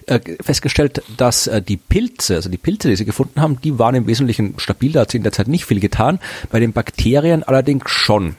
[0.06, 3.94] äh, festgestellt, dass äh, die Pilze, also die Pilze, die sie gefunden haben, die waren
[3.94, 7.42] im Wesentlichen stabil, da hat sie in der Zeit nicht viel getan, bei den Bakterien
[7.42, 8.36] allerdings schon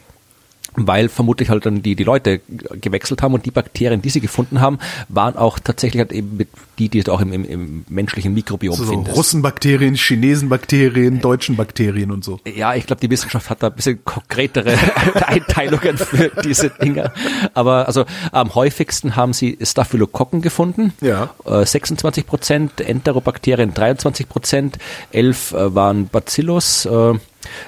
[0.78, 2.40] weil vermutlich halt dann die, die Leute
[2.80, 4.78] gewechselt haben und die Bakterien, die sie gefunden haben,
[5.10, 8.76] waren auch tatsächlich halt eben mit die, die du auch im, im, im menschlichen Mikrobiom
[8.76, 9.18] so, findest.
[9.18, 12.40] Russenbakterien, Chinesenbakterien, deutschen Bakterien und so.
[12.46, 14.78] Ja, ich glaube, die Wissenschaft hat da ein bisschen konkretere
[15.26, 17.12] Einteilungen für diese Dinge.
[17.56, 20.94] Aber also am häufigsten haben sie Staphylokokken gefunden.
[21.02, 21.32] Ja.
[21.46, 24.78] 26 äh, Prozent, Enterobakterien 23 Prozent,
[25.12, 27.14] 11 äh, waren Bacillus, äh,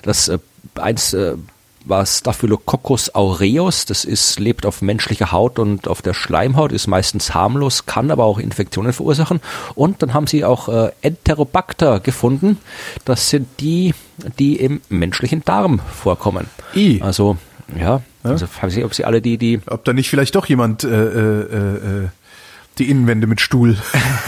[0.04, 0.32] das
[0.76, 1.16] eins
[1.86, 3.86] war Staphylococcus aureus.
[3.86, 8.26] Das ist, lebt auf menschlicher Haut und auf der Schleimhaut, ist meistens harmlos, kann aber
[8.26, 9.42] auch Infektionen verursachen.
[9.76, 12.58] Und dann haben sie auch äh, Enterobacter gefunden.
[13.06, 13.94] Das sind die,
[14.38, 16.48] die im menschlichen Darm vorkommen.
[16.76, 17.02] I.
[17.02, 17.38] Also,
[17.76, 18.32] ja, ja?
[18.32, 19.62] also weiß ich, ob sie alle die, die.
[19.68, 22.08] Ob da nicht vielleicht doch jemand äh, äh, äh,
[22.80, 23.78] die Innenwände mit Stuhl.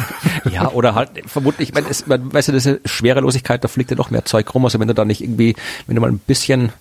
[0.51, 3.97] ja, oder halt vermutlich, ich meine, es, man weiß ja, diese Schwerelosigkeit, da fliegt ja
[3.97, 5.55] noch mehr Zeug rum, also wenn du da nicht irgendwie,
[5.87, 6.71] wenn du mal ein bisschen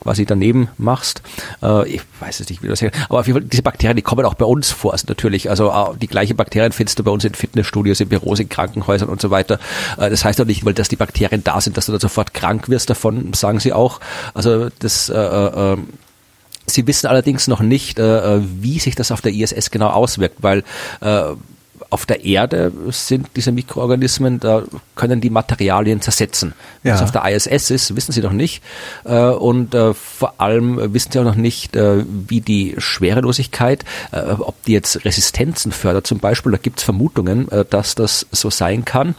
[0.00, 1.22] quasi daneben machst,
[1.62, 4.02] äh, ich weiß es nicht, wie das hier, aber auf jeden Fall, diese Bakterien, die
[4.02, 7.10] kommen auch bei uns vor, also natürlich, also äh, die gleichen Bakterien findest du bei
[7.10, 9.58] uns in Fitnessstudios, in Büros, in Krankenhäusern und so weiter.
[9.98, 12.34] Äh, das heißt doch nicht, weil dass die Bakterien da sind, dass du da sofort
[12.34, 14.00] krank wirst davon, sagen sie auch.
[14.34, 15.76] Also das äh, äh,
[16.66, 20.42] Sie wissen allerdings noch nicht, äh, äh wie sich das auf der ISS genau auswirkt,
[20.42, 20.62] weil
[21.00, 21.34] äh,
[21.90, 24.62] auf der Erde sind diese Mikroorganismen, da
[24.94, 26.54] können die Materialien zersetzen.
[26.84, 26.94] Ja.
[26.94, 28.62] Was auf der ISS ist, wissen sie noch nicht.
[29.04, 34.62] Äh, und äh, vor allem wissen sie auch noch nicht, äh, wie die Schwerelosigkeit, ob
[34.64, 36.52] die jetzt Resistenzen fördert zum Beispiel.
[36.52, 39.14] Da gibt es Vermutungen, dass das so sein kann.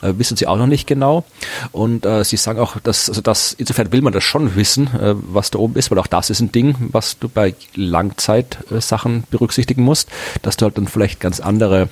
[0.00, 1.24] Wissen sie auch noch nicht genau.
[1.72, 4.88] Und sie sagen auch, dass, also das, insofern will man das schon wissen,
[5.28, 9.82] was da oben ist, weil auch das ist ein Ding, was du bei Langzeitsachen berücksichtigen
[9.82, 10.08] musst,
[10.42, 11.88] dass du halt dann vielleicht ganz andere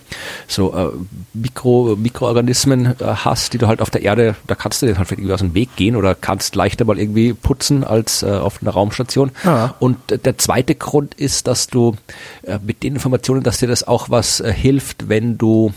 [0.47, 0.91] so äh,
[1.33, 5.11] Mikro, Mikroorganismen äh, hast, die du halt auf der Erde, da kannst du dir halt
[5.11, 8.73] irgendwie aus dem Weg gehen oder kannst leichter mal irgendwie putzen als äh, auf einer
[8.73, 9.31] Raumstation.
[9.45, 9.75] Ja.
[9.79, 11.97] Und der zweite Grund ist, dass du
[12.43, 15.73] äh, mit den Informationen, dass dir das auch was äh, hilft, wenn du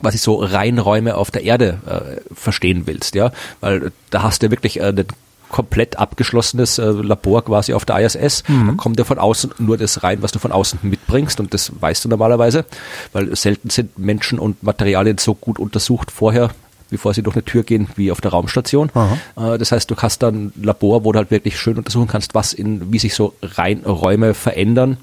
[0.00, 4.78] quasi so Reinräume auf der Erde äh, verstehen willst, ja, weil da hast du wirklich
[4.78, 5.06] äh, einen
[5.50, 8.44] komplett abgeschlossenes äh, Labor quasi auf der ISS.
[8.48, 8.68] Mhm.
[8.68, 11.72] Da kommt ja von außen nur das rein, was du von außen mitbringst und das
[11.80, 12.64] weißt du normalerweise,
[13.12, 16.50] weil selten sind Menschen und Materialien so gut untersucht vorher,
[16.90, 18.90] bevor sie durch eine Tür gehen, wie auf der Raumstation.
[19.36, 22.34] Äh, das heißt, du hast dann ein Labor, wo du halt wirklich schön untersuchen kannst,
[22.34, 24.96] was in, wie sich so rein Räume verändern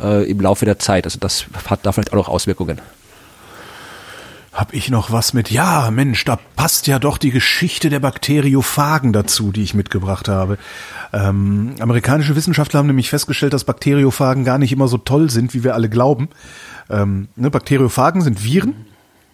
[0.00, 1.04] äh, im Laufe der Zeit.
[1.04, 2.80] Also das hat da vielleicht auch noch Auswirkungen.
[4.52, 5.50] Hab ich noch was mit?
[5.50, 10.58] Ja, Mensch, da passt ja doch die Geschichte der Bakteriophagen dazu, die ich mitgebracht habe.
[11.14, 15.64] Ähm, amerikanische Wissenschaftler haben nämlich festgestellt, dass Bakteriophagen gar nicht immer so toll sind, wie
[15.64, 16.28] wir alle glauben.
[16.90, 18.74] Ähm, ne, Bakteriophagen sind Viren,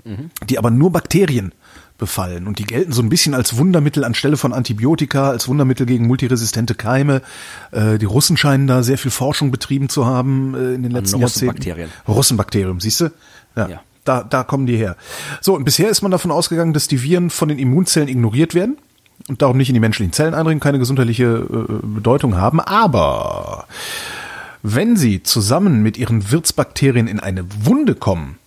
[0.05, 0.31] mhm.
[0.49, 1.53] die aber nur Bakterien
[1.99, 2.47] befallen.
[2.47, 6.77] Und die gelten so ein bisschen als Wundermittel anstelle von Antibiotika, als Wundermittel gegen multiresistente
[6.77, 7.23] Keime.
[7.73, 11.19] Äh, die Russen scheinen da sehr viel Forschung betrieben zu haben äh, in den letzten
[11.19, 11.57] Jahrzehnten.
[11.57, 11.91] Russenbakterien.
[12.07, 13.11] Russenbakterium, siehst du?
[13.57, 13.69] Ja.
[13.69, 13.81] ja.
[14.09, 14.97] Da, da kommen die her.
[15.43, 18.79] So, und bisher ist man davon ausgegangen, dass die Viren von den Immunzellen ignoriert werden
[19.29, 22.61] und darum nicht in die menschlichen Zellen eindringen, keine gesundheitliche äh, Bedeutung haben.
[22.61, 23.67] Aber
[24.63, 28.39] wenn sie zusammen mit ihren Wirtsbakterien in eine Wunde kommen,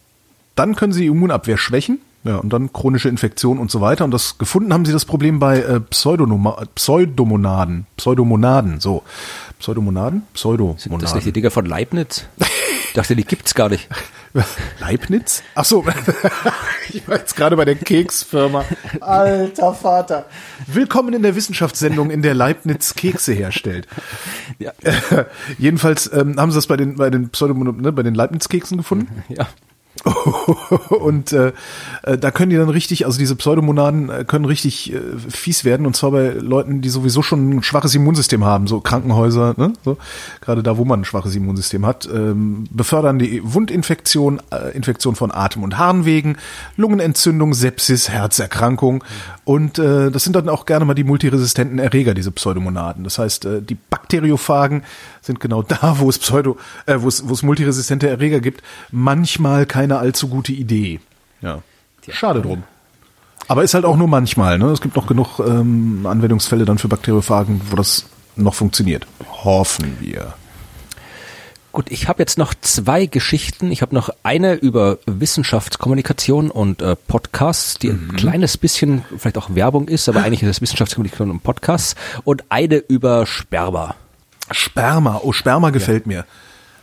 [0.56, 2.00] dann können sie die Immunabwehr schwächen.
[2.24, 4.06] Ja, und dann chronische Infektion und so weiter.
[4.06, 9.02] Und das gefunden haben sie das Problem bei äh, Pseudomonaden, Pseudomonaden, so.
[9.62, 10.24] Pseudomonaden?
[10.34, 10.80] Pseudomonaden.
[10.80, 12.26] Sind das nicht die Dinger von Leibniz?
[12.40, 13.88] Ich dachte, die gibt's gar nicht.
[14.80, 15.44] Leibniz?
[15.54, 15.86] Ach so,
[16.90, 18.66] ich war jetzt gerade bei der Keksfirma.
[19.00, 20.26] Alter Vater.
[20.66, 23.88] Willkommen in der Wissenschaftssendung, in der Leibniz Kekse herstellt.
[24.58, 24.72] Ja.
[24.82, 25.26] Äh,
[25.60, 28.78] jedenfalls ähm, haben sie das bei den bei den Pseudomon ne, bei den Leibniz Keksen
[28.78, 29.24] gefunden.
[29.30, 29.48] Ja.
[30.90, 31.54] und äh,
[32.04, 35.00] äh, da können die dann richtig, also diese Pseudomonaden äh, können richtig äh,
[35.30, 35.86] fies werden.
[35.86, 39.74] Und zwar bei Leuten, die sowieso schon ein schwaches Immunsystem haben, so Krankenhäuser, ne?
[39.84, 39.98] so,
[40.42, 45.32] gerade da, wo man ein schwaches Immunsystem hat, ähm, befördern die Wundinfektion, äh, Infektion von
[45.32, 46.38] Atem- und Harnwegen,
[46.78, 49.04] Lungenentzündung, Sepsis, Herzerkrankung
[49.44, 53.04] und äh, das sind dann auch gerne mal die multiresistenten Erreger, diese Pseudomonaden.
[53.04, 54.84] Das heißt, äh, die Bakteriophagen
[55.22, 58.62] sind genau da, wo es Pseudo, äh, wo es, wo es multiresistente Erreger gibt,
[58.92, 61.00] manchmal keine allzu gute Idee.
[61.42, 61.62] Ja.
[62.10, 62.64] Schade drum.
[63.48, 64.58] Aber ist halt auch nur manchmal.
[64.58, 64.68] Ne?
[64.68, 69.08] Es gibt noch genug ähm, Anwendungsfälle dann für Bakteriophagen, wo das noch funktioniert.
[69.44, 70.34] Hoffen wir.
[71.72, 73.72] Gut, ich habe jetzt noch zwei Geschichten.
[73.72, 78.10] Ich habe noch eine über Wissenschaftskommunikation und äh, Podcasts, die mhm.
[78.10, 81.96] ein kleines bisschen vielleicht auch Werbung ist, aber eigentlich ist es Wissenschaftskommunikation und Podcasts.
[82.26, 83.96] Und eine über Sperma.
[84.52, 86.08] Sperma, oh, Sperma gefällt ja.
[86.10, 86.26] mir.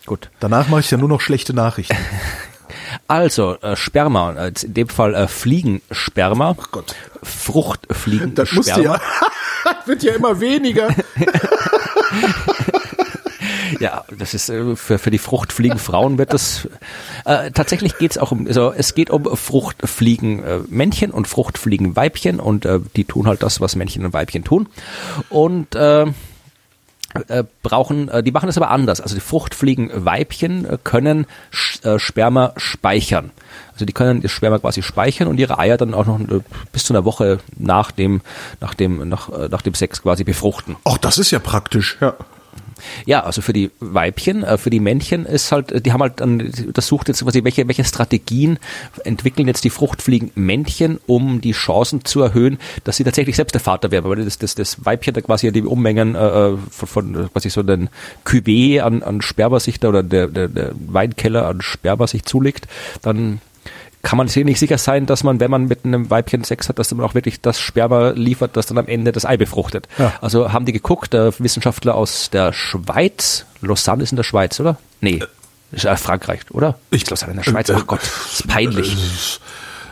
[0.07, 0.31] Gut.
[0.41, 1.97] Danach mache ich ja nur noch schlechte Nachrichten.
[3.07, 6.57] Also, äh, Sperma, in dem Fall äh, Fliegensperma.
[6.59, 6.95] Ach Gott.
[7.23, 8.35] Fruchtfliegensperma.
[8.35, 9.01] Das musst ja,
[9.87, 10.89] wird ja immer weniger.
[13.81, 16.69] ja, das ist äh, für, für die Fruchtfliegenfrauen wird das
[17.25, 22.65] äh, tatsächlich geht es auch um, also es geht um Fruchtfliegenmännchen äh, und Fruchtfliegenweibchen und
[22.65, 24.69] äh, die tun halt das, was Männchen und Weibchen tun.
[25.29, 26.07] Und äh,
[27.29, 29.01] äh, brauchen, äh, die machen das aber anders.
[29.01, 33.31] Also die Fruchtfliegenweibchen äh, können Sch äh, Sperma speichern.
[33.73, 36.41] Also die können das Sperma quasi speichern und ihre Eier dann auch noch äh,
[36.73, 38.21] bis zu einer Woche nach dem,
[38.61, 40.77] nach dem, nach, äh, nach dem Sex quasi befruchten.
[40.85, 42.15] Ach, das ist ja praktisch, ja.
[43.07, 46.51] Ja, also für die Weibchen, äh, für die Männchen ist halt, die haben halt dann,
[46.73, 48.59] das sucht jetzt quasi, welche, welche Strategien
[49.05, 53.61] entwickeln jetzt die Fruchtfliegen Männchen, um die Chancen zu erhöhen, dass sie tatsächlich selbst der
[53.61, 57.33] Vater werden, weil das, das, das Weibchen da quasi die Ummengen äh, äh von, von
[57.33, 57.89] quasi so den
[58.25, 62.69] Cuvée an, an Sperma sich da oder der, der, der Weinkeller an Sperma sich zulegt,
[63.03, 63.41] dann
[64.09, 66.79] kann man sich nicht sicher sein, dass man, wenn man mit einem Weibchen Sex hat,
[66.79, 69.87] dass man auch wirklich das Sperma liefert, das dann am Ende das Ei befruchtet.
[69.99, 70.15] Ja.
[70.23, 74.79] Also haben die geguckt, der Wissenschaftler aus der Schweiz, Lausanne ist in der Schweiz, oder?
[75.03, 75.23] Nee,
[75.73, 76.79] ist Frankreich, oder?
[76.91, 78.97] Ich Lausanne in der Schweiz, ach Gott, ist peinlich.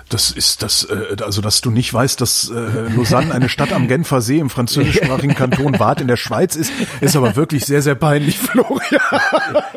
[0.09, 2.55] Das ist das, äh, also dass du nicht weißt, dass äh,
[2.95, 7.17] Lausanne eine Stadt am Genfer See im französischsprachigen Kanton Waadt in der Schweiz ist, ist
[7.17, 9.01] aber wirklich sehr, sehr peinlich, Florian.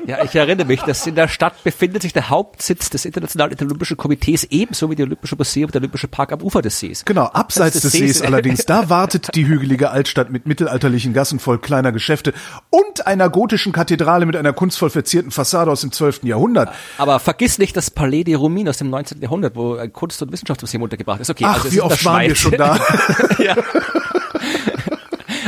[0.05, 3.97] Ja, ich erinnere mich, dass in der Stadt befindet sich der Hauptsitz des Internationalen Olympischen
[3.97, 7.05] Komitees, ebenso wie die Olympische Museum und der Olympische Park am Ufer des Sees.
[7.05, 11.39] Genau, abseits des, des Sees, Sees allerdings, da wartet die hügelige Altstadt mit mittelalterlichen Gassen
[11.39, 12.33] voll kleiner Geschäfte
[12.69, 16.23] und einer gotischen Kathedrale mit einer kunstvoll verzierten Fassade aus dem 12.
[16.23, 16.69] Jahrhundert.
[16.99, 19.21] Aber vergiss nicht das Palais de Rumin aus dem 19.
[19.21, 21.29] Jahrhundert, wo Kunst Kunst- und Wissenschaftsmuseum untergebracht ist.
[21.29, 22.79] Okay, Ach, also wie oft waren wir schon da?
[23.39, 23.55] ja.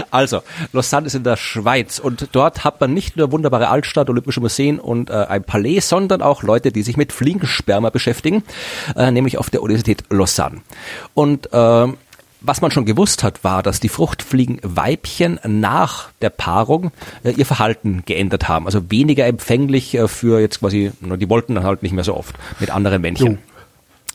[0.10, 0.42] Also,
[0.74, 4.80] Lausanne ist in der Schweiz und dort hat man nicht nur wunderbare Altstadt, Olympische Museen
[4.80, 8.44] und äh, ein Palais, sondern auch Leute, die sich mit Fliegensperma beschäftigen,
[8.96, 10.62] äh, nämlich auf der Universität Lausanne.
[11.14, 11.88] Und äh,
[12.42, 16.92] was man schon gewusst hat, war, dass die Fruchtfliegenweibchen nach der Paarung
[17.24, 18.66] äh, ihr Verhalten geändert haben.
[18.66, 22.36] Also weniger empfänglich äh, für jetzt quasi, die wollten dann halt nicht mehr so oft
[22.60, 23.38] mit anderen Männchen.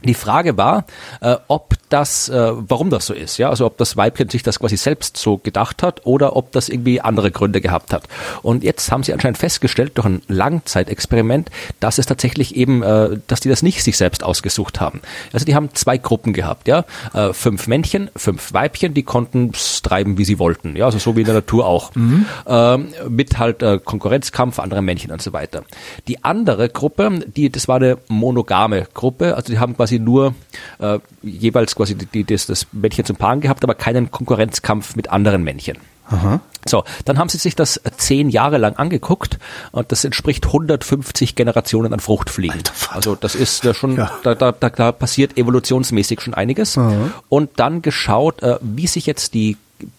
[0.07, 0.85] Die Frage war,
[1.21, 4.59] äh, ob das, äh, warum das so ist, ja, also ob das Weibchen sich das
[4.59, 8.05] quasi selbst so gedacht hat oder ob das irgendwie andere Gründe gehabt hat.
[8.43, 11.51] Und jetzt haben sie anscheinend festgestellt durch ein Langzeitexperiment,
[11.81, 15.01] dass es tatsächlich eben, äh, dass die das nicht sich selbst ausgesucht haben.
[15.33, 19.53] Also die haben zwei Gruppen gehabt, ja, äh, fünf Männchen, fünf Weibchen, die konnten
[19.83, 22.27] treiben, wie sie wollten, ja, also so wie in der Natur auch, mhm.
[22.47, 25.63] ähm, mit halt äh, Konkurrenzkampf, andere Männchen und so weiter.
[26.09, 30.35] Die andere Gruppe, die, das war eine monogame Gruppe, also die haben quasi nur
[30.79, 35.43] äh, jeweils quasi die, das, das Männchen zum Paaren gehabt, aber keinen Konkurrenzkampf mit anderen
[35.43, 35.79] Männchen.
[36.09, 36.41] Aha.
[36.69, 39.39] So, dann haben sie sich das zehn Jahre lang angeguckt
[39.73, 42.63] und das entspricht 150 Generationen an Fruchtfliegen.
[42.91, 44.11] Also das ist ja schon, ja.
[44.23, 46.77] Da, da, da, da passiert evolutionsmäßig schon einiges.
[46.77, 47.11] Aha.
[47.29, 49.57] Und dann geschaut, äh, wie sich jetzt die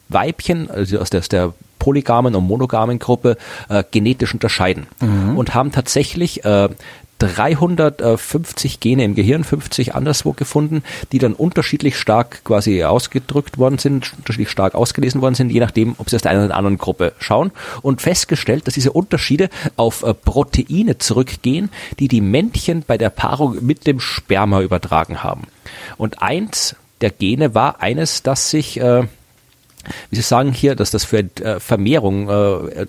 [0.10, 3.38] Weibchen, also aus der, aus der polygamen und monogamen Gruppe
[3.70, 5.38] äh, genetisch unterscheiden mhm.
[5.38, 6.70] und haben tatsächlich äh,
[7.20, 14.14] 350 Gene im Gehirn, 50 anderswo gefunden, die dann unterschiedlich stark quasi ausgedrückt worden sind,
[14.18, 17.14] unterschiedlich stark ausgelesen worden sind, je nachdem, ob sie aus der einen oder anderen Gruppe
[17.20, 17.52] schauen
[17.82, 23.66] und festgestellt, dass diese Unterschiede auf äh, Proteine zurückgehen, die die Männchen bei der Paarung
[23.66, 25.48] mit dem Sperma übertragen haben.
[25.98, 29.04] Und eins der Gene war eines, das sich, äh,
[30.10, 32.86] wie Sie sagen hier, dass das für äh, Vermehrung äh,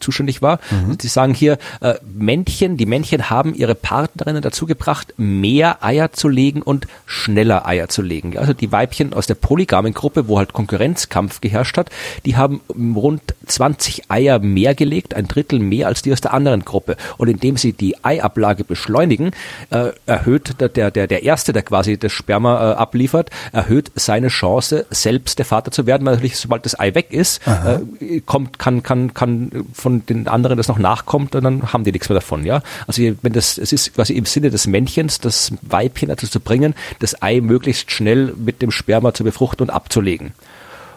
[0.00, 0.58] zuständig war.
[0.70, 0.98] Mhm.
[0.98, 6.28] Die sagen hier, äh, Männchen, die Männchen haben ihre Partnerinnen dazu gebracht, mehr Eier zu
[6.28, 8.36] legen und schneller Eier zu legen.
[8.38, 11.90] Also die Weibchen aus der polygamen Gruppe, wo halt Konkurrenzkampf geherrscht hat,
[12.24, 12.60] die haben
[12.94, 16.96] rund 20 Eier mehr gelegt, ein Drittel mehr als die aus der anderen Gruppe.
[17.18, 19.32] Und indem sie die Eiablage beschleunigen,
[19.70, 24.86] äh, erhöht der, der, der Erste, der quasi das Sperma äh, abliefert, erhöht seine Chance,
[24.90, 28.82] selbst der Vater zu werden, weil natürlich, sobald das Ei weg ist, äh, kommt, kann,
[28.82, 32.62] kann, kann von den anderen das noch nachkommt dann haben die nichts mehr davon, ja.
[32.86, 36.74] Also wenn das, es ist quasi im Sinne des Männchens, das Weibchen dazu zu bringen,
[37.00, 40.32] das Ei möglichst schnell mit dem Sperma zu befruchten und abzulegen.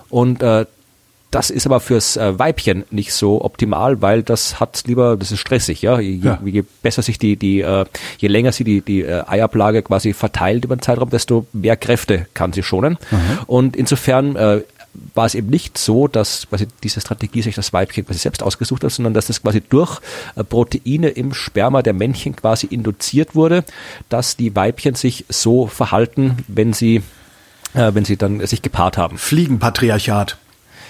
[0.09, 0.65] Und äh,
[1.33, 5.39] das ist aber fürs äh, Weibchen nicht so optimal, weil das hat lieber, das ist
[5.39, 5.99] stressig, ja.
[5.99, 6.39] Je, ja.
[6.45, 7.85] je besser sich die, die, äh,
[8.19, 12.27] je länger sie die, die äh, Eiablage quasi verteilt über den Zeitraum, desto mehr Kräfte
[12.35, 12.99] kann sie schonen.
[13.09, 13.17] Mhm.
[13.47, 14.61] Und insofern äh,
[15.13, 18.83] war es eben nicht so, dass quasi diese Strategie sich das Weibchen quasi selbst ausgesucht
[18.83, 19.99] hat, sondern dass das quasi durch
[20.35, 23.63] äh, Proteine im Sperma der Männchen quasi induziert wurde,
[24.09, 27.03] dass die Weibchen sich so verhalten, wenn sie
[27.73, 29.17] äh, wenn sie dann sich gepaart haben.
[29.17, 30.37] Fliegenpatriarchat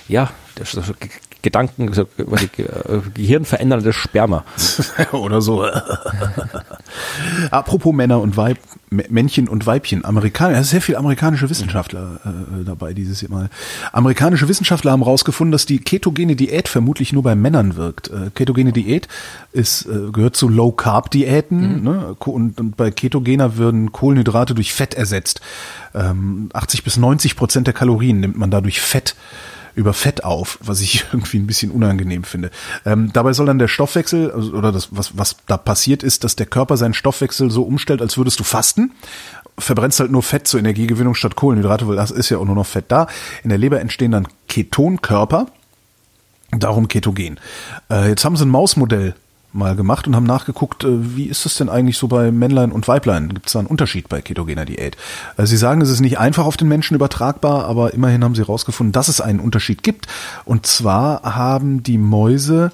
[0.08, 0.94] ja, das ist
[1.44, 4.46] Gedanken, so, quasi, äh, gehirnveränderndes Sperma.
[5.12, 5.66] Oder so.
[7.52, 8.60] Apropos Männer und Weib,
[8.90, 13.50] Männchen und Weibchen, Amerikaner, es ist sehr viel amerikanische Wissenschaftler äh, dabei dieses Mal.
[13.92, 18.10] Amerikanische Wissenschaftler haben herausgefunden, dass die ketogene Diät vermutlich nur bei Männern wirkt.
[18.10, 19.10] Äh, ketogene Diät
[19.52, 21.84] ist, äh, gehört zu Low Carb Diäten mhm.
[21.84, 22.16] ne?
[22.20, 25.42] und, und bei ketogener würden Kohlenhydrate durch Fett ersetzt.
[25.94, 29.16] Ähm, 80 bis 90 Prozent der Kalorien nimmt man dadurch Fett
[29.76, 32.52] über Fett auf, was ich irgendwie ein bisschen unangenehm finde.
[32.86, 36.36] Ähm, dabei soll dann der Stoffwechsel, also, oder das, was, was da passiert ist, dass
[36.36, 38.92] der Körper seinen Stoffwechsel so umstellt, als würdest du fasten
[39.58, 42.66] verbrennst halt nur Fett zur Energiegewinnung statt Kohlenhydrate, weil das ist ja auch nur noch
[42.66, 43.08] Fett da.
[43.44, 45.48] In der Leber entstehen dann Ketonkörper,
[46.52, 47.40] darum Ketogen.
[47.90, 49.16] Äh, jetzt haben sie ein Mausmodell
[49.54, 52.88] mal gemacht und haben nachgeguckt, äh, wie ist es denn eigentlich so bei Männlein und
[52.88, 53.30] Weiblein?
[53.30, 54.98] Gibt es da einen Unterschied bei ketogener Diät?
[55.38, 58.42] Äh, sie sagen, es ist nicht einfach auf den Menschen übertragbar, aber immerhin haben sie
[58.42, 60.08] herausgefunden, dass es einen Unterschied gibt.
[60.46, 62.72] Und zwar haben die Mäuse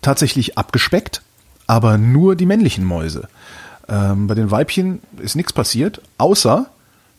[0.00, 1.22] tatsächlich abgespeckt,
[1.66, 3.28] aber nur die männlichen Mäuse.
[3.88, 6.66] Ähm, bei den Weibchen ist nichts passiert, außer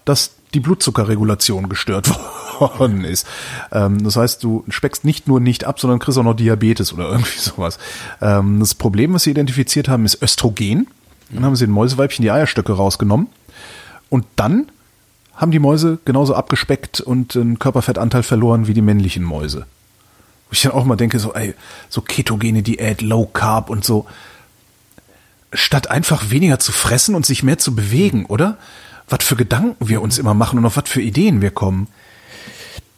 [0.06, 2.08] dass die Blutzuckerregulation gestört
[2.60, 3.28] worden ist.
[3.72, 7.10] Ähm, das heißt, du speckst nicht nur nicht ab, sondern kriegst auch noch Diabetes oder
[7.12, 7.80] irgendwie sowas.
[8.22, 10.88] Ähm, das Problem, was sie identifiziert haben, ist Östrogen.
[11.32, 13.28] Dann haben sie den Mäuseweibchen die Eierstöcke rausgenommen
[14.10, 14.68] und dann
[15.36, 19.66] haben die Mäuse genauso abgespeckt und einen Körperfettanteil verloren wie die männlichen Mäuse.
[20.48, 21.56] Wo ich dann auch mal denke, so, ey,
[21.90, 24.06] so ketogene Diät, Low Carb und so.
[25.52, 28.58] Statt einfach weniger zu fressen und sich mehr zu bewegen, oder?
[29.10, 31.88] was für Gedanken wir uns immer machen und auf was für Ideen wir kommen.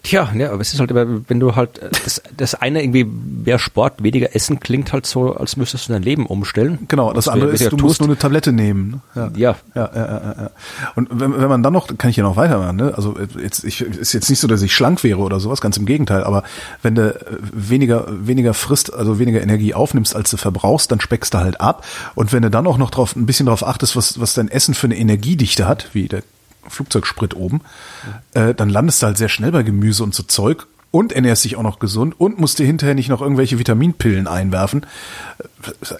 [0.05, 3.57] Tja, ja, aber es ist halt immer, wenn du halt, das, das eine irgendwie mehr
[3.57, 6.77] Sport, weniger Essen klingt halt so, als müsstest du dein Leben umstellen.
[6.89, 7.81] Genau, das andere ist, du tust.
[7.81, 9.01] musst nur eine Tablette nehmen.
[9.15, 9.31] Ja.
[9.35, 9.55] Ja.
[9.73, 10.51] ja, ja, ja, ja.
[10.93, 12.93] Und wenn, wenn man dann noch, kann ich ja noch weitermachen, ne?
[12.95, 15.87] Also jetzt, ich, ist jetzt nicht so, dass ich schlank wäre oder sowas, ganz im
[15.87, 16.43] Gegenteil, aber
[16.83, 17.19] wenn du
[17.51, 21.83] weniger, weniger frisst, also weniger Energie aufnimmst, als du verbrauchst, dann speckst du halt ab.
[22.13, 24.75] Und wenn du dann auch noch drauf, ein bisschen drauf achtest, was, was dein Essen
[24.75, 26.21] für eine Energiedichte hat, wie der
[26.67, 27.61] Flugzeugsprit oben,
[28.33, 31.57] äh, dann landest du halt sehr schnell bei Gemüse und so Zeug und ernährst dich
[31.57, 34.85] auch noch gesund und musst dir hinterher nicht noch irgendwelche Vitaminpillen einwerfen.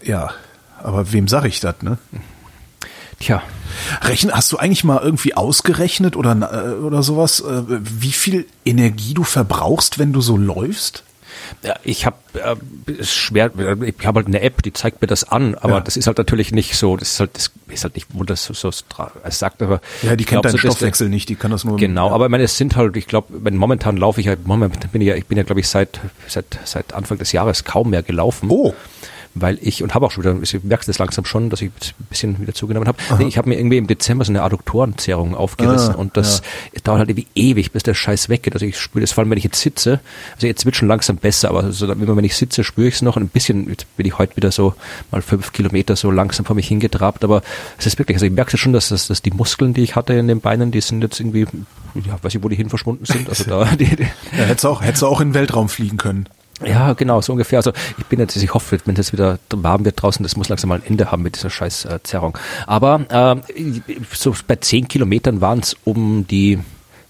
[0.02, 0.32] Äh, ja,
[0.82, 1.98] aber wem sag ich das, ne?
[3.20, 3.42] Tja.
[4.02, 9.14] Rechnen, hast du eigentlich mal irgendwie ausgerechnet oder, äh, oder sowas, äh, wie viel Energie
[9.14, 11.04] du verbrauchst, wenn du so läufst?
[11.64, 13.52] Ja, ich habe äh, schwer,
[13.84, 15.80] ich habe halt eine App, die zeigt mir das an, aber ja.
[15.80, 18.46] das ist halt natürlich nicht so, das ist halt, das ist halt nicht, wo das
[18.46, 21.78] so, so es sagt, aber ja, die kennt deinen Stoffwechsel nicht, die kann das nur.
[21.78, 22.14] Genau, ja.
[22.14, 25.08] aber ich meine, es sind halt, ich glaube, momentan laufe ich ja, momentan bin ich
[25.08, 28.50] ja, ich bin ja, glaube ich, seit seit seit Anfang des Jahres kaum mehr gelaufen.
[28.50, 28.74] Oh
[29.36, 32.06] weil ich, und habe auch schon wieder, ich merke das langsam schon, dass ich ein
[32.10, 32.98] bisschen wieder zugenommen habe.
[33.20, 36.42] Nee, ich habe mir irgendwie im Dezember so eine Adduktorenzerrung aufgerissen ah, und das
[36.74, 36.80] ja.
[36.86, 38.54] dauert halt irgendwie ewig, bis der Scheiß weggeht.
[38.54, 40.00] Also ich spüre das vor allem, wenn ich jetzt sitze,
[40.36, 43.02] also jetzt wird schon langsam besser, aber so, immer wenn ich sitze, spüre ich es
[43.02, 44.74] noch und ein bisschen, jetzt bin ich heute wieder so
[45.12, 47.42] mal fünf Kilometer so langsam vor mich hingetrabt, aber
[47.78, 50.14] es ist wirklich, also ich merke schon, dass, dass, dass die Muskeln, die ich hatte
[50.14, 51.46] in den Beinen, die sind jetzt irgendwie,
[51.96, 53.28] ja, weiß ich, wo die hin verschwunden sind.
[53.28, 56.30] Also da, die, die ja, hättest auch, hättest auch in den Weltraum fliegen können.
[56.64, 57.60] Ja, genau, so ungefähr.
[57.60, 60.70] Also ich bin jetzt, ich hoffe, wenn es wieder warm wird draußen, das muss langsam
[60.70, 62.38] mal ein Ende haben mit dieser scheiß äh, Zerrung.
[62.66, 63.62] Aber äh,
[64.14, 66.60] so bei zehn Kilometern waren es um die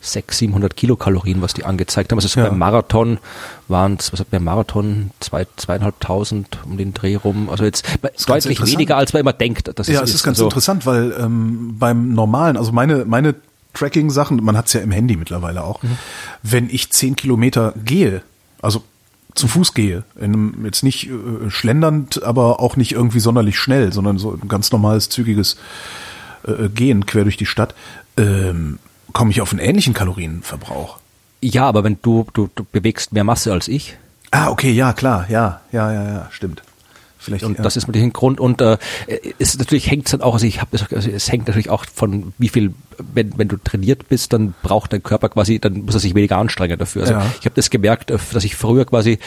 [0.01, 2.19] 600, 700 Kilokalorien, was die angezeigt haben.
[2.19, 2.49] Also so ja.
[2.49, 3.19] beim Marathon
[3.67, 7.49] waren es, was hat der Marathon, zwei, zweieinhalbtausend um den Dreh rum.
[7.49, 7.85] Also jetzt
[8.27, 9.71] deutlich weniger, als man immer denkt.
[9.75, 10.45] Das ja, ist, es ist ganz so.
[10.45, 13.35] interessant, weil ähm, beim normalen, also meine, meine
[13.73, 15.97] Tracking-Sachen, man hat es ja im Handy mittlerweile auch, mhm.
[16.43, 18.21] wenn ich zehn Kilometer gehe,
[18.61, 18.83] also
[19.35, 20.03] zu Fuß gehe.
[20.15, 24.47] In einem, jetzt nicht äh, schlendernd, aber auch nicht irgendwie sonderlich schnell, sondern so ein
[24.47, 25.57] ganz normales, zügiges
[26.47, 27.75] äh, Gehen quer durch die Stadt,
[28.17, 28.79] ähm,
[29.13, 30.99] komme ich auf einen ähnlichen Kalorienverbrauch.
[31.41, 33.97] Ja, aber wenn du, du, du bewegst mehr Masse als ich.
[34.31, 36.63] Ah, okay, ja, klar, ja, ja, ja, ja, stimmt.
[37.25, 37.63] Vielleicht, und ja.
[37.63, 38.77] das ist natürlich ein Grund und äh,
[39.39, 42.33] es natürlich hängt es dann auch, also ich habe also es hängt natürlich auch von
[42.37, 42.75] wie viel,
[43.13, 46.37] wenn, wenn du trainiert bist, dann braucht dein Körper quasi, dann muss er sich weniger
[46.37, 47.01] anstrengen dafür.
[47.01, 47.25] Also ja.
[47.39, 49.17] ich habe das gemerkt, äh, dass ich früher quasi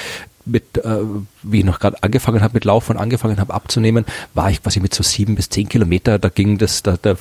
[0.45, 0.99] mit, äh,
[1.43, 4.79] wie ich noch gerade angefangen habe mit Laufen und angefangen habe abzunehmen, war ich quasi
[4.79, 7.16] mit so sieben bis zehn Kilometer, da ging das, da, da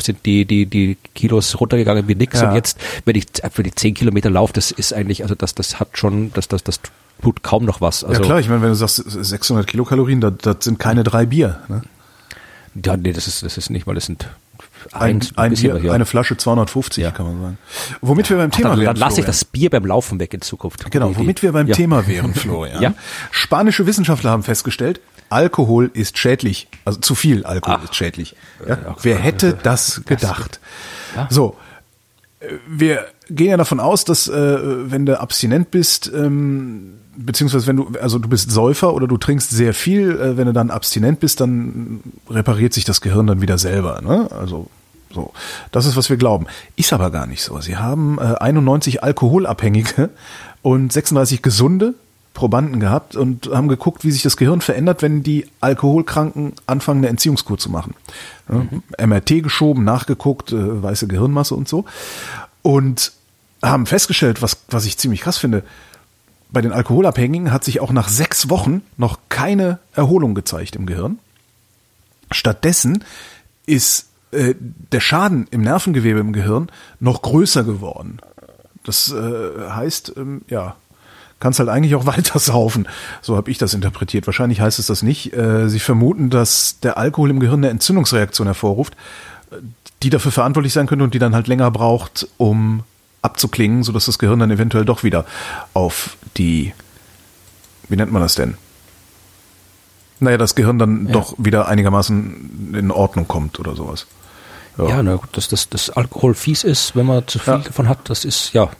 [0.00, 2.40] sind die, die, die Kilos runtergegangen wie nix.
[2.40, 2.48] Ja.
[2.48, 5.80] Und jetzt, wenn ich, wenn ich zehn Kilometer laufe, das ist eigentlich, also das, das
[5.80, 6.80] hat schon, das, das, das
[7.22, 8.04] tut kaum noch was.
[8.04, 11.26] Also, ja klar, ich meine, wenn du sagst 600 Kilokalorien, das, das sind keine drei
[11.26, 11.60] Bier.
[11.68, 11.82] Ne?
[12.84, 14.28] Ja, nee, das ist, das ist nicht, weil das sind
[14.92, 15.92] ein, ein, Bier, ja.
[15.92, 17.10] eine Flasche 250, ja.
[17.10, 17.58] kann man sagen.
[18.00, 18.94] Womit wir beim Thema Ach, dann, wären.
[18.94, 20.90] Dann lasse ich das Bier beim Laufen weg in Zukunft.
[20.90, 21.74] Genau, womit wir beim ja.
[21.74, 22.82] Thema wären, Florian.
[22.82, 22.94] ja.
[23.30, 25.00] Spanische Wissenschaftler haben festgestellt,
[25.30, 26.68] Alkohol ist schädlich.
[26.84, 27.84] Also zu viel Alkohol Ach.
[27.84, 28.34] ist schädlich.
[28.66, 28.96] Ja?
[29.02, 30.60] Wer hätte das gedacht?
[31.30, 31.56] So,
[32.66, 37.92] wir gehen ja davon aus, dass äh, wenn du abstinent bist, ähm, beziehungsweise wenn du,
[38.00, 41.40] also du bist Säufer oder du trinkst sehr viel, äh, wenn du dann abstinent bist,
[41.40, 42.00] dann
[42.30, 44.00] repariert sich das Gehirn dann wieder selber.
[44.02, 44.28] Ne?
[44.30, 44.68] Also
[45.12, 45.32] so,
[45.72, 46.46] das ist, was wir glauben.
[46.76, 47.60] Ist aber gar nicht so.
[47.60, 50.10] Sie haben äh, 91 Alkoholabhängige
[50.62, 51.94] und 36 gesunde
[52.38, 57.08] Probanden gehabt und haben geguckt, wie sich das Gehirn verändert, wenn die Alkoholkranken anfangen, eine
[57.08, 57.96] Entziehungskur zu machen.
[58.46, 58.84] Mhm.
[58.96, 61.84] MRT geschoben, nachgeguckt, äh, weiße Gehirnmasse und so.
[62.62, 63.10] Und
[63.60, 65.64] haben festgestellt, was, was ich ziemlich krass finde,
[66.50, 71.18] bei den Alkoholabhängigen hat sich auch nach sechs Wochen noch keine Erholung gezeigt im Gehirn.
[72.30, 73.02] Stattdessen
[73.66, 76.70] ist äh, der Schaden im Nervengewebe im Gehirn
[77.00, 78.20] noch größer geworden.
[78.84, 80.76] Das äh, heißt, ähm, ja,
[81.40, 82.88] kannst halt eigentlich auch weiter saufen.
[83.22, 84.26] So habe ich das interpretiert.
[84.26, 85.32] Wahrscheinlich heißt es das nicht.
[85.32, 88.96] Äh, sie vermuten, dass der Alkohol im Gehirn eine Entzündungsreaktion hervorruft,
[90.02, 92.82] die dafür verantwortlich sein könnte und die dann halt länger braucht, um
[93.22, 95.24] abzuklingen, sodass das Gehirn dann eventuell doch wieder
[95.74, 96.72] auf die,
[97.88, 98.56] wie nennt man das denn?
[100.20, 101.12] Naja, das Gehirn dann ja.
[101.12, 104.06] doch wieder einigermaßen in Ordnung kommt oder sowas.
[104.76, 107.58] Ja, ja na gut, dass das, das Alkohol fies ist, wenn man zu viel ja.
[107.58, 108.70] davon hat, das ist ja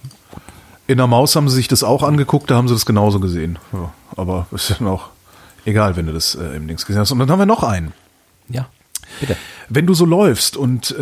[0.88, 3.58] in der Maus haben sie sich das auch angeguckt, da haben sie das genauso gesehen.
[3.72, 5.10] Ja, aber ist dann auch
[5.64, 7.12] egal, wenn du das äh, im Dings gesehen hast.
[7.12, 7.92] Und dann haben wir noch einen.
[8.48, 8.68] Ja,
[9.20, 9.36] bitte.
[9.68, 10.94] Wenn du so läufst und äh,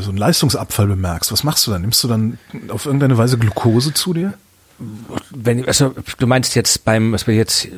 [0.00, 1.80] so einen Leistungsabfall bemerkst, was machst du dann?
[1.80, 4.34] Nimmst du dann auf irgendeine Weise Glukose zu dir?
[5.30, 7.68] Wenn, also du meinst jetzt beim, was wir jetzt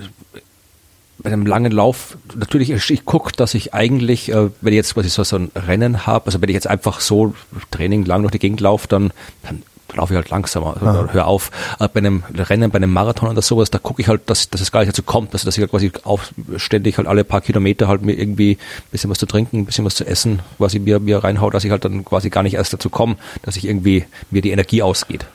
[1.18, 4.94] bei einem langen Lauf, natürlich, ich, ich gucke, dass ich eigentlich, äh, wenn ich jetzt
[4.94, 7.34] quasi so, so ein Rennen habe, also wenn ich jetzt einfach so
[7.70, 9.12] Training lang durch die Gegend laufe, dann,
[9.44, 9.62] dann
[9.94, 11.08] laufe ich halt langsamer, ah.
[11.12, 11.50] hör auf.
[11.78, 14.60] Äh, bei einem Rennen, bei einem Marathon oder sowas, da gucke ich halt, dass, dass
[14.60, 17.40] es gar nicht dazu kommt, also dass ich halt quasi auf, ständig halt alle paar
[17.40, 20.78] Kilometer halt mir irgendwie ein bisschen was zu trinken, ein bisschen was zu essen, quasi
[20.78, 23.66] mir, mir reinhaut, dass ich halt dann quasi gar nicht erst dazu komme, dass ich
[23.66, 25.26] irgendwie mir die Energie ausgeht.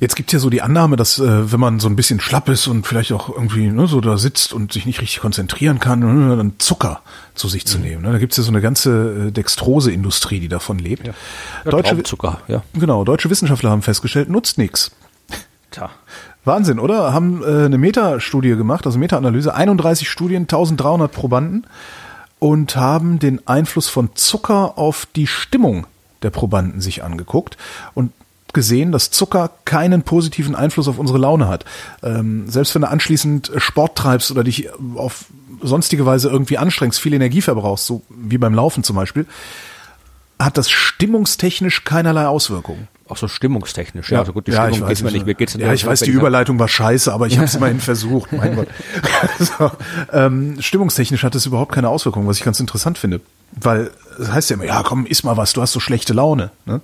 [0.00, 2.66] Jetzt gibt ja so die Annahme, dass äh, wenn man so ein bisschen schlapp ist
[2.66, 6.36] und vielleicht auch irgendwie ne, so da sitzt und sich nicht richtig konzentrieren kann, ne,
[6.36, 7.00] dann Zucker
[7.34, 7.84] zu sich zu mhm.
[7.84, 8.02] nehmen.
[8.02, 8.12] Ne?
[8.12, 11.06] Da gibt's ja so eine ganze äh, Dextrose-Industrie, die davon lebt.
[11.06, 11.14] Ja.
[11.64, 12.62] Ja, deutsche Zucker, ja.
[12.74, 14.92] Genau, deutsche Wissenschaftler haben festgestellt, nutzt nichts.
[15.70, 15.90] Tja.
[16.44, 17.12] Wahnsinn, oder?
[17.12, 21.66] Haben äh, eine Metastudie gemacht, also Meta-Analyse, 31 Studien, 1300 Probanden
[22.38, 25.86] und haben den Einfluss von Zucker auf die Stimmung
[26.22, 27.56] der Probanden sich angeguckt
[27.94, 28.12] und
[28.52, 31.64] gesehen, dass Zucker keinen positiven Einfluss auf unsere Laune hat.
[32.02, 35.26] Ähm, selbst wenn du anschließend Sport treibst oder dich auf
[35.66, 39.26] sonstige Weise irgendwie anstrengst, viel Energie verbrauchst, so wie beim Laufen zum Beispiel,
[40.38, 42.88] hat das stimmungstechnisch keinerlei Auswirkungen.
[43.06, 44.20] Auch so stimmungstechnisch, ja.
[44.20, 45.26] also gut, die ja, Stimmung geht's mir nicht.
[45.26, 48.32] Mir geht's ja, ich weiß, die Überleitung war scheiße, aber ich habe es immerhin versucht.
[48.32, 48.68] Mein Gott.
[49.38, 49.70] so,
[50.12, 53.20] ähm, stimmungstechnisch hat es überhaupt keine Auswirkungen, was ich ganz interessant finde.
[53.52, 56.50] Weil es heißt ja immer, ja komm, iss mal was, du hast so schlechte Laune.
[56.64, 56.80] Ne?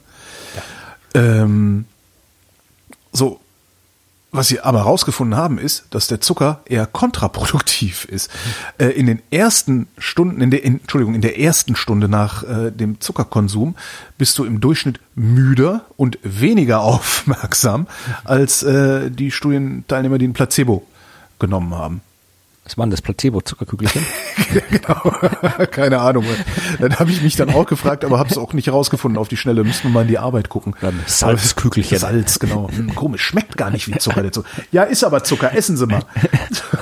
[1.15, 1.21] Ja.
[1.23, 1.87] Ähm,
[3.13, 3.41] so,
[4.33, 8.31] was sie aber herausgefunden haben, ist, dass der Zucker eher kontraproduktiv ist.
[8.79, 12.71] Äh, in den ersten Stunden, in der, in, Entschuldigung, in der ersten Stunde nach äh,
[12.71, 13.75] dem Zuckerkonsum
[14.19, 17.87] bist du im Durchschnitt müder und weniger aufmerksam
[18.25, 20.87] als äh, die Studienteilnehmer, die ein Placebo
[21.39, 22.01] genommen haben.
[22.71, 24.07] Was waren das Placebo-Zuckerkügelchen?
[24.71, 25.13] genau,
[25.73, 26.25] keine Ahnung.
[26.79, 29.37] Dann habe ich mich dann auch gefragt, aber habe es auch nicht rausgefunden auf die
[29.37, 29.65] Schnelle.
[29.65, 30.77] Müssen wir mal in die Arbeit gucken.
[30.81, 31.99] Dann Salzkügelchen.
[31.99, 32.71] Salz, genau.
[32.71, 34.23] Hm, komisch, schmeckt gar nicht wie Zucker.
[34.23, 34.49] Der Zucker.
[34.71, 36.03] Ja, ist aber Zucker, essen Sie mal.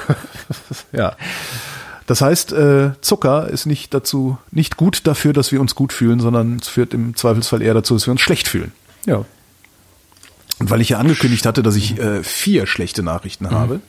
[0.92, 1.16] ja.
[2.06, 6.20] Das heißt, äh, Zucker ist nicht dazu, nicht gut dafür, dass wir uns gut fühlen,
[6.20, 8.72] sondern es führt im Zweifelsfall eher dazu, dass wir uns schlecht fühlen.
[9.06, 9.24] Ja.
[10.58, 13.80] Und weil ich ja angekündigt hatte, dass ich äh, vier schlechte Nachrichten habe.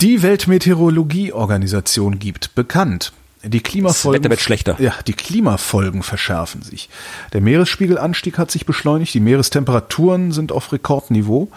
[0.00, 3.12] Die Weltmeteorologieorganisation gibt bekannt,
[3.42, 4.22] die Klimafolgen.
[4.22, 4.76] Das wird schlechter.
[4.80, 6.88] Ja, die Klimafolgen verschärfen sich.
[7.34, 11.48] Der Meeresspiegelanstieg hat sich beschleunigt, die Meerestemperaturen sind auf Rekordniveau.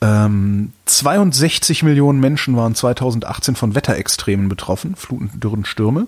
[0.00, 6.06] Ähm, 62 Millionen Menschen waren 2018 von Wetterextremen betroffen, Fluten, Dürren, Stürme.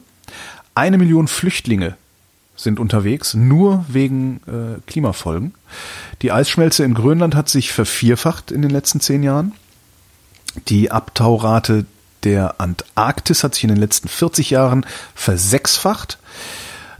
[0.74, 1.96] Eine Million Flüchtlinge
[2.56, 5.54] sind unterwegs, nur wegen äh, Klimafolgen.
[6.22, 9.52] Die Eisschmelze in Grönland hat sich vervierfacht in den letzten zehn Jahren.
[10.68, 11.86] Die Abtaurate
[12.24, 16.18] der Antarktis hat sich in den letzten 40 Jahren versechsfacht.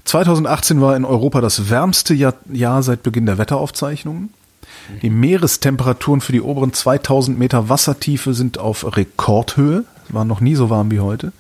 [0.05, 4.33] 2018 war in Europa das wärmste Jahr, Jahr seit Beginn der Wetteraufzeichnungen.
[5.03, 9.85] Die Meerestemperaturen für die oberen 2000 Meter Wassertiefe sind auf Rekordhöhe.
[10.09, 11.33] War noch nie so warm wie heute.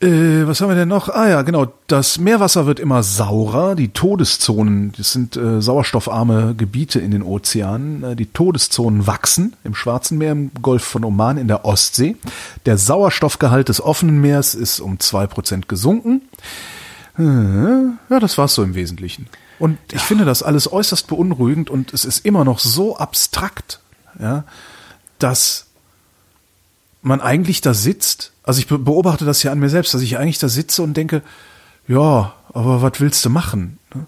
[0.00, 1.08] Äh, was haben wir denn noch?
[1.08, 1.72] Ah ja, genau.
[1.88, 3.74] Das Meerwasser wird immer saurer.
[3.74, 8.04] Die Todeszonen, das sind äh, sauerstoffarme Gebiete in den Ozeanen.
[8.04, 12.14] Äh, die Todeszonen wachsen im Schwarzen Meer, im Golf von Oman, in der Ostsee.
[12.64, 16.22] Der Sauerstoffgehalt des offenen Meers ist um zwei Prozent gesunken.
[17.18, 19.26] Äh, ja, das war's so im Wesentlichen.
[19.58, 23.80] Und ich finde das alles äußerst beunruhigend und es ist immer noch so abstrakt,
[24.20, 24.44] ja,
[25.18, 25.66] dass
[27.08, 30.38] man eigentlich da sitzt, also ich beobachte das ja an mir selbst, dass ich eigentlich
[30.38, 31.22] da sitze und denke,
[31.88, 33.78] ja, aber was willst du machen?
[33.94, 34.06] Ne?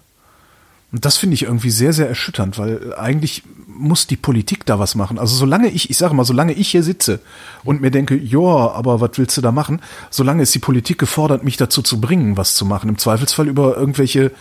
[0.91, 4.95] Und das finde ich irgendwie sehr, sehr erschütternd, weil eigentlich muss die Politik da was
[4.95, 5.19] machen.
[5.19, 7.21] Also solange ich, ich sage mal, solange ich hier sitze
[7.63, 9.81] und mir denke, ja, aber was willst du da machen?
[10.09, 12.89] Solange ist die Politik gefordert, mich dazu zu bringen, was zu machen.
[12.89, 14.31] Im Zweifelsfall über irgendwelche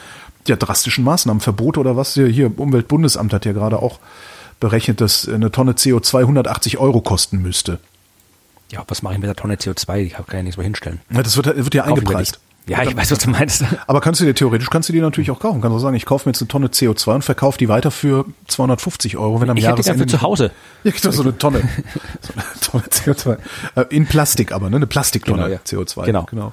[0.47, 2.15] ja, drastischen Maßnahmen, Verbote oder was.
[2.15, 4.01] Hier, hier Umweltbundesamt hat ja gerade auch
[4.59, 7.79] berechnet, dass eine Tonne CO2 180 Euro kosten müsste.
[8.71, 9.99] Ja, was mache ich mit der Tonne CO2?
[9.99, 11.01] Ich kann ja nichts mehr hinstellen.
[11.11, 12.41] Ja, das wird, wird ja eingepreist.
[12.67, 13.65] Ja, ich weiß, was du meinst.
[13.89, 15.61] Aber kannst du dir theoretisch kannst du die natürlich auch kaufen.
[15.61, 18.27] Kannst du sagen, ich kaufe mir jetzt eine Tonne CO2 und verkaufe die weiter für
[18.47, 20.01] 250 Euro, wenn am ich Jahresende.
[20.01, 20.51] hätte dafür zu Hause.
[20.85, 21.63] Ja, genau, so eine Tonne.
[22.21, 23.39] so eine Tonne CO2.
[23.75, 24.77] Äh, In Plastik aber, ne?
[24.77, 25.59] Eine Plastiktonne Genau, ja.
[25.67, 26.05] CO2.
[26.05, 26.25] Genau.
[26.31, 26.53] genau.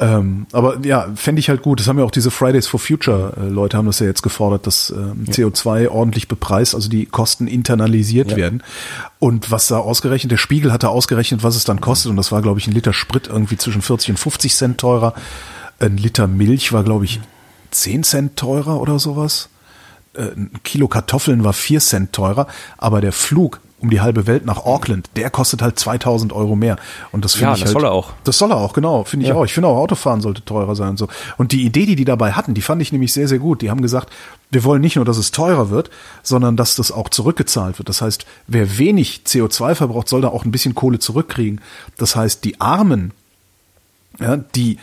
[0.00, 1.80] Ähm, aber ja, fände ich halt gut.
[1.80, 4.66] Das haben ja auch diese Fridays for Future äh, Leute haben das ja jetzt gefordert,
[4.66, 8.36] dass ähm, CO2 ordentlich bepreist, also die Kosten internalisiert Ja.
[8.36, 8.62] werden.
[9.18, 12.10] Und was da ausgerechnet, der Spiegel hatte ausgerechnet, was es dann kostet.
[12.10, 15.14] Und das war, glaube ich, ein Liter Sprit irgendwie zwischen 40 und 50 Cent teurer.
[15.80, 17.20] Ein Liter Milch war, glaube ich,
[17.72, 19.48] 10 Cent teurer oder sowas.
[20.14, 22.46] Äh, Ein Kilo Kartoffeln war 4 Cent teurer.
[22.76, 26.76] Aber der Flug um die halbe Welt nach Auckland, der kostet halt 2000 Euro mehr.
[27.12, 28.12] Und das finde Ja, ich das halt, soll er auch.
[28.24, 29.36] Das soll er auch, genau, finde ich Ja.
[29.36, 29.44] auch.
[29.44, 31.08] Ich finde auch, Autofahren sollte teurer sein und so.
[31.36, 33.62] Und die Idee, die die dabei hatten, die fand ich nämlich sehr, sehr gut.
[33.62, 34.12] Die haben gesagt,
[34.50, 35.90] wir wollen nicht nur, dass es teurer wird,
[36.22, 37.88] sondern dass das auch zurückgezahlt wird.
[37.88, 41.60] Das heißt, wer wenig CO2 verbraucht, soll da auch ein bisschen Kohle zurückkriegen.
[41.98, 43.12] Das heißt, die Armen,
[44.18, 44.78] ja, die,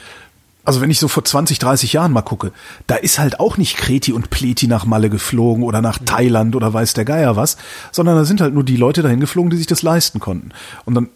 [0.66, 2.52] also wenn ich so vor 20, 30 Jahren mal gucke,
[2.88, 6.74] da ist halt auch nicht Kreti und Pleti nach Malle geflogen oder nach Thailand oder
[6.74, 7.58] weiß der Geier was,
[7.92, 10.50] sondern da sind halt nur die Leute dahin geflogen, die sich das leisten konnten.
[10.86, 11.10] Und dann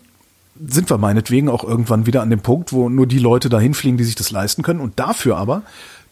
[0.68, 3.98] sind wir meinetwegen auch irgendwann wieder an dem Punkt, wo nur die Leute dahin fliegen,
[3.98, 5.64] die sich das leisten können und dafür aber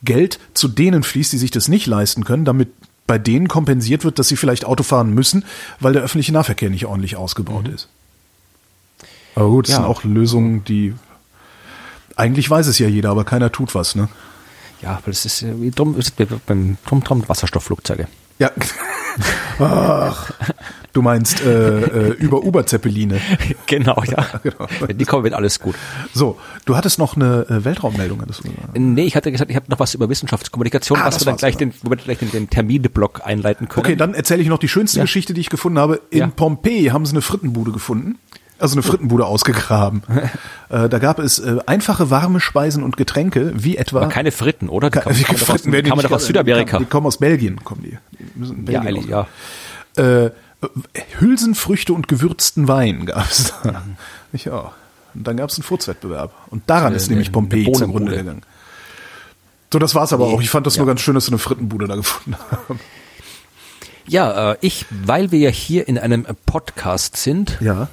[0.04, 2.70] Geld zu denen fließt, die sich das nicht leisten können, damit
[3.08, 5.44] bei denen kompensiert wird, dass sie vielleicht Auto fahren müssen,
[5.80, 7.88] weil der öffentliche Nahverkehr nicht ordentlich ausgebaut ist.
[9.36, 9.82] Aber gut, das Ja.
[9.82, 10.94] sind auch Lösungen, die
[12.18, 14.10] eigentlich weiß es ja jeder, aber keiner tut was, ne?
[14.82, 16.14] Ja, weil es ist äh, wie drum, ist
[16.46, 18.08] beim drum, drum Wasserstoffflugzeuge.
[18.40, 18.52] Ja.
[19.60, 20.32] Ach,
[20.94, 23.20] du meinst äh, äh, über Uber-Zeppeline.
[23.66, 24.26] Genau, ja.
[24.44, 24.68] Genau.
[24.94, 25.76] Die kommen, wird alles gut.
[26.14, 28.22] So, du hattest noch eine äh, Weltraummeldung.
[28.22, 28.78] hattest du gesagt.
[28.78, 31.58] Nee, ich hatte gesagt, ich habe noch was über Wissenschaftskommunikation, Ah, was wir dann gleich
[31.58, 31.72] genau.
[31.74, 33.86] den, wo wir gleich den, den Terminblock einleiten können.
[33.86, 35.04] Okay, dann erzähle ich noch die schönste Ja.
[35.04, 36.02] Geschichte, die ich gefunden habe.
[36.12, 36.28] In Ja.
[36.28, 38.20] Pompeji haben sie eine Frittenbude gefunden.
[38.60, 40.02] Also eine Frittenbude ausgegraben.
[40.70, 44.68] äh, da gab es äh, einfache warme Speisen und Getränke, wie etwa Aber keine Fritten,
[44.70, 44.90] oder?
[44.90, 46.80] Die Ka- kommen, wie kommen, aus, Fritten werden die kamen doch aus Südamerika.
[46.80, 47.98] Die kommen aus Belgien, kommen die.
[48.18, 49.28] die Ja, Belgien eigentlich, ja.
[49.96, 50.32] Äh,
[51.20, 53.84] Hülsenfrüchte und gewürzten Wein gab es da.
[54.34, 54.72] Ja.
[55.14, 56.34] Und dann gab es einen Furzwettbewerb.
[56.50, 58.42] Und daran ist nämlich Pompeji zugrunde gegangen.
[59.72, 60.34] So, das war's aber Nee.
[60.34, 60.42] auch.
[60.42, 60.92] Ich fand das nur Ja.
[60.94, 62.80] ganz schön, dass sie eine Frittenbude da gefunden haben.
[64.08, 67.90] Ja, äh, ich, weil wir ja hier in einem Podcast sind, Ja.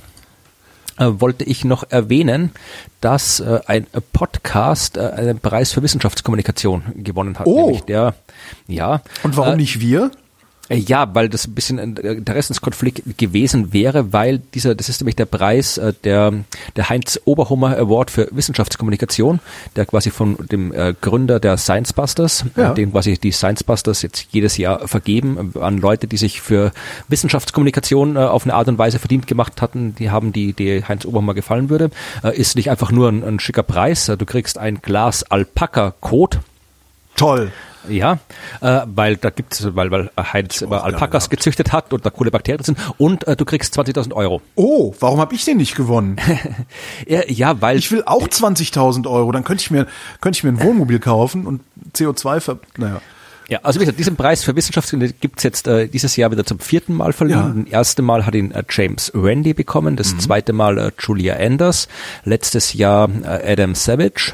[0.98, 2.52] Äh, wollte ich noch erwähnen,
[3.00, 7.46] dass äh, ein Podcast äh, einen Preis für Wissenschaftskommunikation gewonnen hat.
[7.46, 7.80] Oh.
[7.88, 8.14] Der,
[8.68, 9.02] ja.
[9.22, 10.10] Und warum äh, nicht wir?
[10.68, 15.00] Äh, Ja, weil das ein bisschen ein äh, Interessenskonflikt gewesen wäre, weil dieser, das ist
[15.00, 16.32] nämlich der Preis, äh, der,
[16.76, 19.40] der Heinz Oberhummer Award für Wissenschaftskommunikation,
[19.76, 22.72] der quasi von dem Gründer der Science Busters, Ja.
[22.74, 26.72] den quasi die Science Busters jetzt jedes Jahr vergeben an Leute, die sich für
[27.08, 31.34] Wissenschaftskommunikation auf eine Art und Weise verdient gemacht hatten, die haben die, die Heinz Oberhummer
[31.34, 31.90] gefallen würde,
[32.32, 36.40] ist nicht einfach nur ein, ein schicker Preis, du kriegst ein Glas Alpaka-Kot,
[37.16, 37.52] Toll.
[37.88, 38.18] Ja,
[38.60, 42.64] äh, weil da gibt's, weil, weil Heinz immer Alpakas gezüchtet hat und da coole Bakterien
[42.64, 44.42] sind und äh, du kriegst 20.000 Euro.
[44.54, 46.16] Oh, warum habe ich den nicht gewonnen?
[47.06, 49.32] Ja, ja weil Ich will auch 20.000 Euro.
[49.32, 49.86] Dann könnte ich mir,
[50.20, 51.60] könnte ich mir ein Wohnmobil kaufen und
[51.94, 53.00] CO2 ver, naja.
[53.48, 56.58] Ja, also wie gesagt, diesen Preis für Wissenschaftsgründe gibt's jetzt äh, dieses Jahr wieder zum
[56.58, 57.64] vierten Mal verliehen.
[57.64, 61.88] Das erste Mal hat ihn äh, James Randi bekommen, das zweite Mal äh, Julia Anders,
[62.24, 64.32] letztes Jahr äh, Adam Savage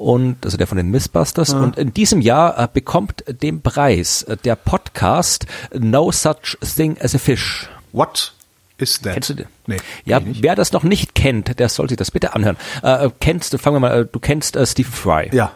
[0.00, 1.52] und also der von den Mythbusters.
[1.52, 5.46] Und in diesem Jahr äh, bekommt den Preis äh, der Podcast
[5.78, 7.68] No Such Thing as a Fish.
[7.92, 8.32] What
[8.78, 9.12] is that?
[9.12, 9.46] Kennst du den?
[9.66, 9.76] Nee.
[10.06, 12.56] Ja, wer das noch nicht kennt, der soll sich das bitte anhören.
[12.82, 15.28] Äh, äh, kennst du, fangen wir mal, äh, du kennst äh, Stephen Fry.
[15.32, 15.52] Ja.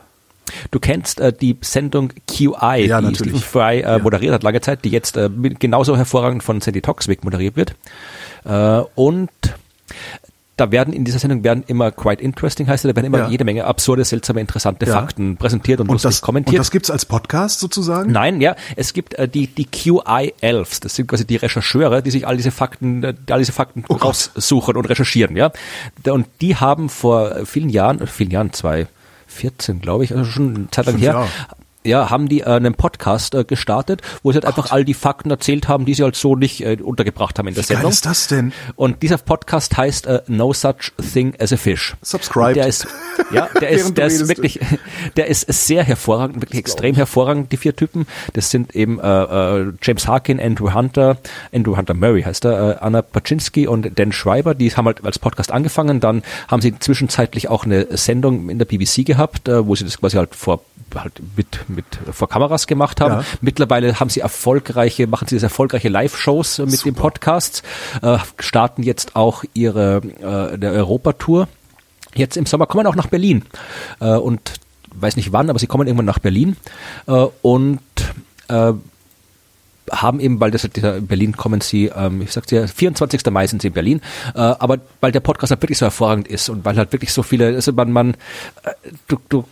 [0.70, 3.18] Du kennst äh, die Sendung QI, Ja, die natürlich.
[3.18, 7.24] Stephen Fry äh, moderiert hat lange Zeit, die jetzt äh, genauso hervorragend von Sandy Toxwick
[7.24, 7.74] moderiert wird.
[8.44, 9.30] Äh, und
[10.56, 13.28] da werden in dieser Sendung werden immer quite interesting heißt es, da werden immer Ja.
[13.28, 14.92] jede Menge absurde, seltsame, interessante Ja.
[14.92, 16.60] Fakten präsentiert und, Und lustig das, und kommentiert.
[16.60, 18.12] das gibt's als Podcast sozusagen?
[18.12, 22.12] Nein, ja, es gibt äh, die die QI Elves, das sind quasi die Rechercheure, die
[22.12, 25.50] sich all diese Fakten, äh, all diese Fakten Oh raussuchen und recherchieren, ja.
[26.08, 28.52] Und die haben vor vielen Jahren, äh, vielen Jahren,
[29.34, 31.12] 2014, glaube ich, also schon eine Zeit lang Fünf her.
[31.12, 31.28] Jahre.
[31.86, 35.30] Ja, haben die äh, einen Podcast äh, gestartet, wo sie halt einfach all die Fakten
[35.30, 37.90] erzählt haben, die sie halt so nicht äh, untergebracht haben in der Wie Sendung.
[37.90, 38.52] ist das denn?
[38.74, 41.94] Und dieser Podcast heißt äh, No Such Thing as a Fish.
[42.00, 42.56] Subscribed.
[42.56, 42.86] Der ist,
[43.32, 44.60] ja, der ist, der ist wirklich,
[45.16, 48.06] der ist sehr hervorragend, wirklich extrem hervorragend, die vier Typen.
[48.32, 51.18] Das sind eben äh, äh, James Harkin, Andrew Hunter,
[51.52, 54.54] Andrew Hunter Murray heißt er, äh, Anna Paczynski und Dan Schreiber.
[54.54, 56.00] Die haben halt als Podcast angefangen.
[56.00, 59.98] Dann haben sie zwischenzeitlich auch eine Sendung in der BBC gehabt, äh, wo sie das
[59.98, 60.60] quasi halt vor
[60.94, 63.20] halt mit, mit vor Kameras gemacht haben.
[63.20, 63.24] Ja.
[63.40, 67.62] Mittlerweile haben sie erfolgreiche, machen sie das erfolgreiche Live-Shows äh, mit den Podcasts,
[68.02, 69.96] äh, starten jetzt auch ihre
[70.52, 71.48] äh, der Europatour.
[72.14, 73.44] Jetzt im Sommer kommen auch nach Berlin
[74.00, 74.54] äh, und
[74.94, 76.56] weiß nicht wann, aber sie kommen irgendwann nach Berlin
[77.06, 77.80] äh, und
[78.48, 78.72] äh,
[79.90, 83.24] haben eben, weil das in Berlin kommen sie, ähm, ich sag's dir, 24.
[83.30, 84.00] Mai sind sie in Berlin,
[84.34, 87.22] äh, aber weil der Podcast halt wirklich so hervorragend ist und weil halt wirklich so
[87.22, 88.10] viele, also man, man
[88.62, 88.72] äh,
[89.08, 89.44] du, du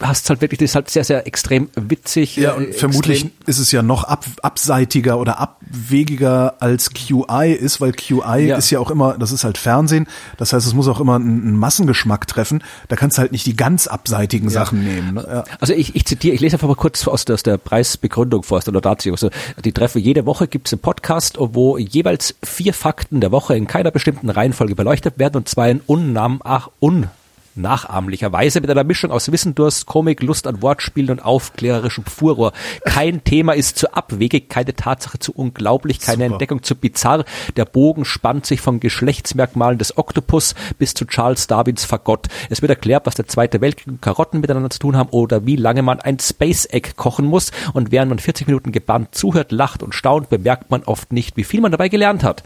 [0.00, 2.36] hast halt wirklich, das ist halt sehr, sehr extrem witzig.
[2.36, 7.80] Ja, äh, und vermutlich ist es ja noch ab, abseitiger oder abwegiger als QI ist,
[7.80, 8.56] weil QI Ja.
[8.56, 10.06] ist ja auch immer, das ist halt Fernsehen,
[10.36, 12.62] das heißt, es muss auch immer einen, einen Massengeschmack treffen.
[12.88, 15.14] Da kannst du halt nicht die ganz abseitigen Sachen nehmen.
[15.14, 15.26] Ne?
[15.28, 15.44] Ja.
[15.60, 18.58] Also ich, ich zitiere, ich lese einfach mal kurz aus der, aus der Preisbegründung vor,
[18.58, 19.14] aus der Laudatio.
[19.14, 19.30] Also
[19.64, 23.66] die Treffe jede Woche gibt es einen Podcast, wo jeweils vier Fakten der Woche in
[23.66, 27.08] keiner bestimmten Reihenfolge beleuchtet werden und zwar in unnam, ach, un
[27.56, 32.52] nachahmlicher Weise mit einer Mischung aus Wissendurst, Komik, Lust an Wortspielen und aufklärerischem Furor.
[32.84, 36.34] Kein Thema ist zu abwegig, keine Tatsache zu unglaublich, keine Super.
[36.34, 37.24] Entdeckung zu bizarr.
[37.56, 42.26] Der Bogen spannt sich von Geschlechtsmerkmalen des Oktopus bis zu Charles Darwins Fagott.
[42.50, 45.56] Es wird erklärt, was der Zweite Weltkrieg und Karotten miteinander zu tun haben oder wie
[45.56, 47.52] lange man ein Space Egg kochen muss.
[47.72, 51.44] Und während man 40 Minuten gebannt zuhört, lacht und staunt, bemerkt man oft nicht, wie
[51.44, 52.42] viel man dabei gelernt hat.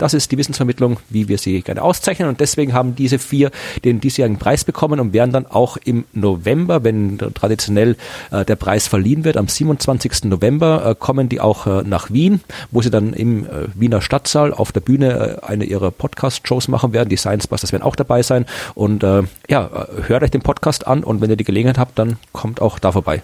[0.00, 2.26] Das ist die Wissensvermittlung, wie wir sie gerne auszeichnen.
[2.26, 3.50] Und deswegen haben diese vier
[3.84, 7.96] den diesjährigen Preis bekommen und werden dann auch im November, wenn traditionell
[8.30, 10.24] äh, der Preis verliehen wird, am 27.
[10.24, 12.40] November äh, kommen die auch äh, nach Wien,
[12.70, 16.94] wo sie dann im äh, Wiener Stadtsaal auf der Bühne äh, eine ihrer Podcast-Shows machen
[16.94, 17.10] werden.
[17.10, 18.46] Die Science Busters werden auch dabei sein.
[18.74, 22.16] Und äh, ja, hört euch den Podcast an und wenn ihr die Gelegenheit habt, dann
[22.32, 23.22] kommt auch da vorbei.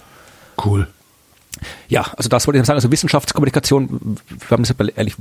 [0.62, 0.88] Cool.
[1.88, 2.76] Ja, also das wollte ich sagen.
[2.76, 5.16] Also Wissenschaftskommunikation, wir haben ja ehrlich,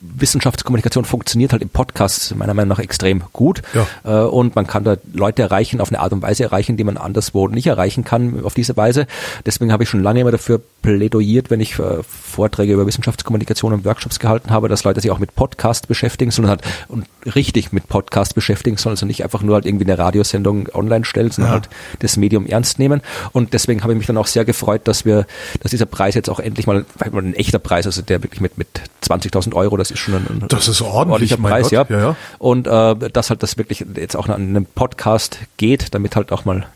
[0.00, 3.62] Wissenschaftskommunikation funktioniert halt im Podcast meiner Meinung nach extrem gut.
[3.74, 3.86] Ja.
[4.24, 6.96] Äh, und man kann da Leute erreichen, auf eine Art und Weise erreichen, die man
[6.96, 9.06] anderswo nicht erreichen kann auf diese Weise.
[9.44, 13.84] Deswegen habe ich schon lange immer dafür plädoyiert, wenn ich äh, Vorträge über Wissenschaftskommunikation und
[13.84, 17.88] Workshops gehalten habe, dass Leute sich auch mit Podcast beschäftigen sollen halt, und richtig mit
[17.88, 21.60] Podcast beschäftigen sollen, also nicht einfach nur halt irgendwie eine Radiosendung online stellen, sondern Ja.
[21.60, 21.68] halt
[21.98, 23.00] das Medium ernst nehmen.
[23.32, 25.26] Und deswegen habe ich mich dann auch sehr gefreut, dass wir,
[25.60, 28.40] dass dieser Preis jetzt auch endlich mal, weil mal ein echter Preis, also der wirklich
[28.40, 28.68] mit, mit
[29.02, 31.72] 20.000 Euro, das ist schon ein, ein Das ist ordentlich, ordentlicher mein Preis, Gott.
[31.90, 31.96] ja.
[31.96, 32.16] Ja, ja.
[32.38, 36.44] Und äh, dass halt das wirklich jetzt auch an einem Podcast geht, damit halt auch
[36.44, 36.66] mal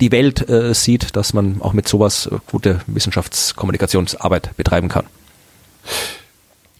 [0.00, 5.06] die Welt äh, sieht, dass man auch mit sowas äh, gute Wissenschaftskommunikationsarbeit betreiben kann.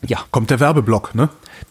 [0.07, 1.29] Ja, Kommt der Werbeblock, ne?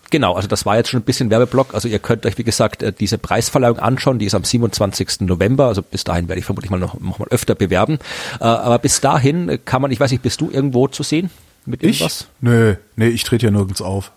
[0.10, 1.73] Genau, also das war jetzt schon ein bisschen Werbeblock.
[1.73, 4.19] Also ihr könnt euch, wie gesagt, äh, diese Preisverleihung anschauen.
[4.19, 5.22] Die ist am 27.
[5.22, 5.65] November.
[5.68, 7.99] Also bis dahin werde ich vermutlich mal noch, noch mal öfter bewerben.
[8.39, 11.30] Äh, Aber bis dahin kann man, ich weiß nicht, bist du irgendwo zu sehen
[11.68, 12.02] mit Ich?
[12.02, 12.27] irgendwas?
[12.41, 14.11] Nö, nee, ich trete ja nirgends auf.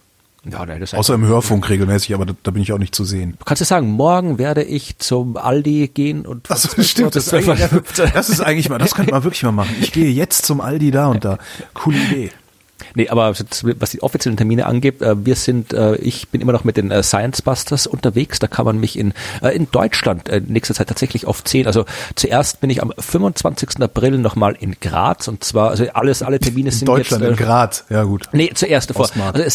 [0.51, 3.05] Ja, nein, das Außer im Hörfunk regelmäßig, aber da, da bin ich auch nicht zu
[3.05, 3.35] sehen.
[3.39, 6.85] Du kannst ja sagen, morgen werde ich zum Aldi gehen und Das von 12 Uhr
[6.85, 9.43] stimmt, bis das ist, 12 Uhr eigentlich, das ist eigentlich mal, das könnte man wirklich
[9.43, 9.77] mal machen.
[9.82, 11.36] Ich gehe jetzt zum Aldi da und da.
[11.74, 12.31] Coole Idee.
[12.94, 16.65] Nee, aber was die offiziellen Termine angeht, äh, wir sind, äh, ich bin immer noch
[16.65, 18.39] mit den äh, Science Busters unterwegs.
[18.39, 19.12] Da kann man mich in,
[19.52, 21.66] in Deutschland in nächster Zeit tatsächlich oft sehen.
[21.66, 21.85] Also
[22.15, 23.81] zuerst bin ich am 25.
[23.81, 27.36] April nochmal in Graz und zwar, also alles, alle Termine sind in Deutschland, jetzt, in
[27.36, 28.28] Graz, ja gut.
[28.32, 29.09] Nee, zuerst davor.
[29.32, 29.55] Also es,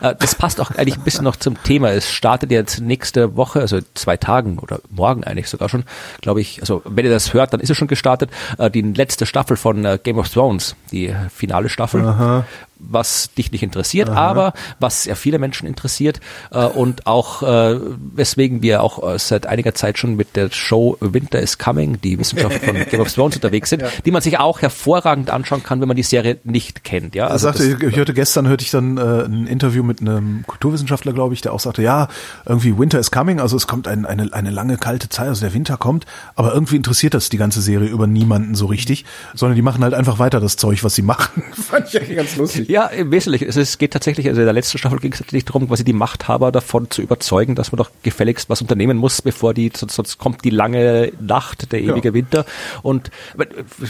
[0.00, 0.14] ja.
[0.14, 1.90] das passt auch eigentlich ein bisschen noch zum Thema.
[1.90, 5.84] Es startet jetzt nächste Woche, also zwei Tagen oder morgen eigentlich sogar schon,
[6.20, 6.60] glaube ich.
[6.60, 8.30] Also wenn ihr das hört, dann ist es schon gestartet.
[8.74, 12.04] Die letzte Staffel von Game of Thrones, die finale Staffel.
[12.04, 12.44] Aha
[12.78, 14.30] was dich nicht interessiert, Aha.
[14.30, 17.78] aber was sehr viele Menschen interessiert äh, und auch äh,
[18.14, 22.18] weswegen wir auch äh, seit einiger Zeit schon mit der Show Winter is Coming, die
[22.18, 23.88] Wissenschaft von Game of Thrones unterwegs sind, ja.
[24.04, 27.14] die man sich auch hervorragend anschauen kann, wenn man die Serie nicht kennt.
[27.14, 31.12] Ja, also sagte, ich hörte gestern hörte ich dann äh, ein Interview mit einem Kulturwissenschaftler,
[31.12, 32.08] glaube ich, der auch sagte, ja,
[32.46, 35.54] irgendwie Winter is Coming, also es kommt ein, eine eine lange kalte Zeit, also der
[35.54, 39.62] Winter kommt, aber irgendwie interessiert das die ganze Serie über niemanden so richtig, sondern die
[39.62, 41.42] machen halt einfach weiter das Zeug, was sie machen.
[41.52, 42.67] Fand ich ganz lustig.
[42.78, 43.46] Ja, im Wesentlichen.
[43.46, 45.94] Also es geht tatsächlich, also in der letzten Staffel ging es tatsächlich darum, quasi die
[45.94, 50.18] Machthaber davon zu überzeugen, dass man doch gefälligst was unternehmen muss, bevor die, sonst, sonst
[50.18, 52.14] kommt die lange Nacht, der ewige ja.
[52.14, 52.44] Winter.
[52.82, 53.10] Und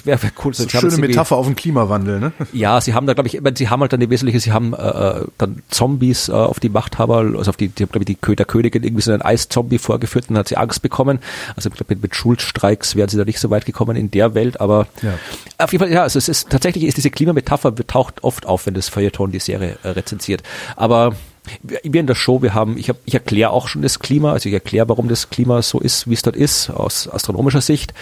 [0.05, 0.55] wäre wär cool.
[0.55, 2.33] So schöne Metapher auf den Klimawandel, ne?
[2.53, 4.77] Ja, sie haben da, glaube ich, sie haben halt dann die wesentliche, sie haben äh,
[4.77, 8.45] äh, dann Zombies äh, auf die Machthaber, also auf die, die glaube ich, die Köder
[8.45, 11.19] Königin irgendwie so einen Eiszombie vorgeführt und dann hat sie Angst bekommen.
[11.57, 14.35] Also ich glaube, mit, mit Schulstreiks wären sie da nicht so weit gekommen in der
[14.35, 15.15] Welt, aber ja.
[15.59, 18.75] auf jeden Fall, ja, also es ist tatsächlich ist diese Klimametapher taucht oft auf, wenn
[18.75, 20.43] das Feuilleton die Serie äh, rezensiert.
[20.77, 21.17] Aber
[21.63, 24.49] wir in der Show, wir haben, ich, hab, ich erkläre auch schon das Klima, also
[24.49, 27.95] ich erkläre, warum das Klima so ist, wie es dort ist, aus astronomischer Sicht.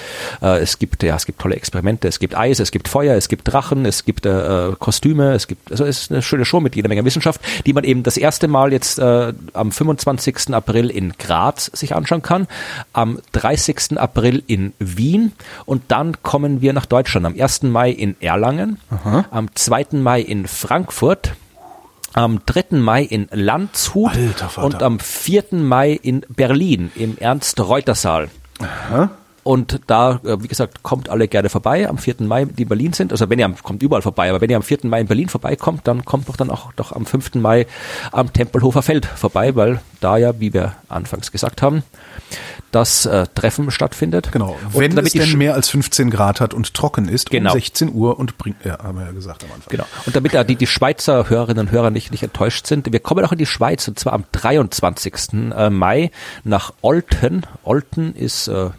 [0.43, 3.29] Äh, es gibt, ja, es gibt tolle Experimente, es gibt Eis, es gibt Feuer, es
[3.29, 6.77] gibt Drachen, es gibt äh, Kostüme, es gibt, also es ist eine schöne Show mit
[6.77, 10.55] jeder Menge Wissenschaft, die man eben das erste Mal jetzt äh, am 25.
[10.55, 12.47] April in Graz sich anschauen kann,
[12.93, 13.99] am 30.
[13.99, 15.33] April in Wien
[15.65, 17.63] und dann kommen wir nach Deutschland am 1.
[17.65, 19.27] Mai in Erlangen, Aha.
[19.31, 19.87] am 2.
[19.93, 21.35] Mai in Frankfurt,
[22.17, 22.79] am 3.
[22.79, 24.13] Mai in Landshut
[24.57, 25.45] und am 4.
[25.53, 28.31] Mai in Berlin im Ernst-Reuter-Saal.
[29.47, 32.17] Und da, äh, wie gesagt, kommt alle gerne vorbei am 4.
[32.19, 33.13] Mai, die in Berlin sind.
[33.13, 34.79] Also wenn ihr kommt überall vorbei, aber wenn ihr am 4.
[34.83, 37.37] Mai in Berlin vorbeikommt, dann kommt doch dann auch doch am 5.
[37.37, 37.69] Mai
[38.11, 41.85] am Tempelhofer Feld vorbei, weil da ja, wie wir anfangs gesagt haben,
[42.73, 44.33] das äh, Treffen stattfindet.
[44.33, 44.57] Genau.
[44.73, 47.53] Wenn damit es denn mehr als 15 Grad hat und trocken ist, genau.
[47.53, 49.71] um 16 Uhr und bringt, ja, haben wir ja gesagt am Anfang.
[49.71, 49.85] Genau.
[50.07, 53.25] Und damit da die, die Schweizer Hörerinnen und Hörer nicht, nicht enttäuscht sind, wir kommen
[53.25, 55.53] auch in die Schweiz und zwar am 23.
[55.57, 56.11] Äh, Mai
[56.43, 57.43] nach Olten.
[57.63, 58.71] Olten ist äh,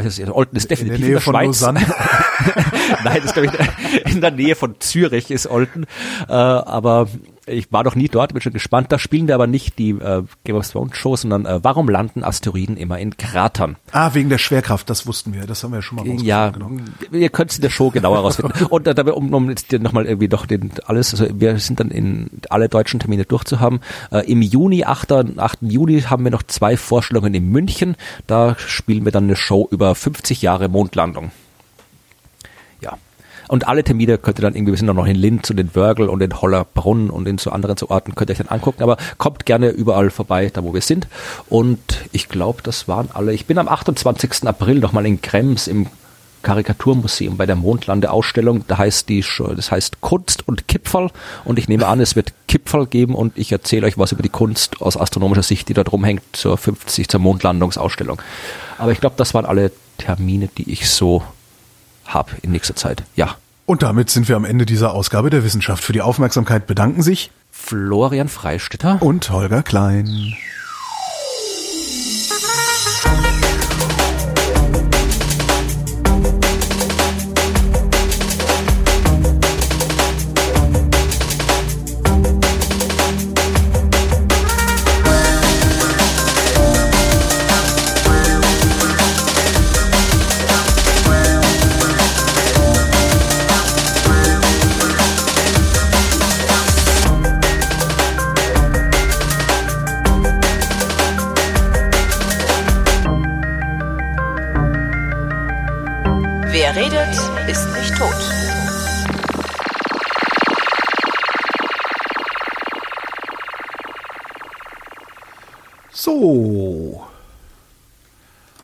[0.00, 1.60] ich weiß jetzt, Olten ist definitiv in der, Nähe in der Schweiz.
[3.04, 5.84] Nein, das glaube ich in der Nähe von Zürich ist Olten.
[6.28, 7.08] Äh, aber
[7.48, 8.92] ich war noch nie dort, bin schon gespannt.
[8.92, 12.24] Da spielen wir aber nicht die äh, Game of Thrones Show, sondern äh, warum landen
[12.24, 13.76] Asteroiden immer in Kratern?
[13.92, 16.70] Ah, wegen der Schwerkraft, das wussten wir, das haben wir ja schon mal Ja, genau.
[17.12, 18.64] ihr könnt es in der Show genauer herausfinden.
[18.70, 22.30] Und äh, um, um jetzt nochmal irgendwie doch den alles, also wir sind dann in
[22.50, 23.80] alle deutschen Termine durchzuhaben.
[24.10, 25.38] Äh, Im Juni, 8.
[25.38, 25.58] 8.
[25.62, 27.96] Juni haben wir noch zwei Vorstellungen in München.
[28.26, 31.30] Da spielen wir dann eine Show über 50 Jahre Mondlandung.
[33.48, 36.08] Und alle Termine könnt ihr dann irgendwie, wir sind noch in Linz und in Wörgl
[36.08, 38.82] und in Hollerbrunn und in so anderen so Orten, könnt ihr euch dann angucken.
[38.82, 41.08] Aber kommt gerne überall vorbei, da wo wir sind.
[41.48, 41.80] Und
[42.12, 43.32] ich glaube, das waren alle.
[43.32, 44.46] Ich bin am 28.
[44.46, 45.86] April nochmal in Krems im
[46.42, 48.64] Karikaturmuseum bei der Mondlande-Ausstellung.
[48.68, 49.24] Da heißt die,
[49.56, 51.10] das heißt Kunst und Kipferl.
[51.44, 54.28] Und ich nehme an, es wird Kipferl geben und ich erzähle euch was über die
[54.28, 58.22] Kunst aus astronomischer Sicht, die da drum hängt zur 50, zur Mondlandungsausstellung.
[58.78, 61.22] Aber ich glaube, das waren alle Termine, die ich so
[62.08, 63.02] habe in nächster Zeit.
[63.16, 63.36] Ja.
[63.66, 65.84] Und damit sind wir am Ende dieser Ausgabe der Wissenschaft.
[65.84, 70.34] Für die Aufmerksamkeit bedanken sich Florian Freistetter und Holger Klein.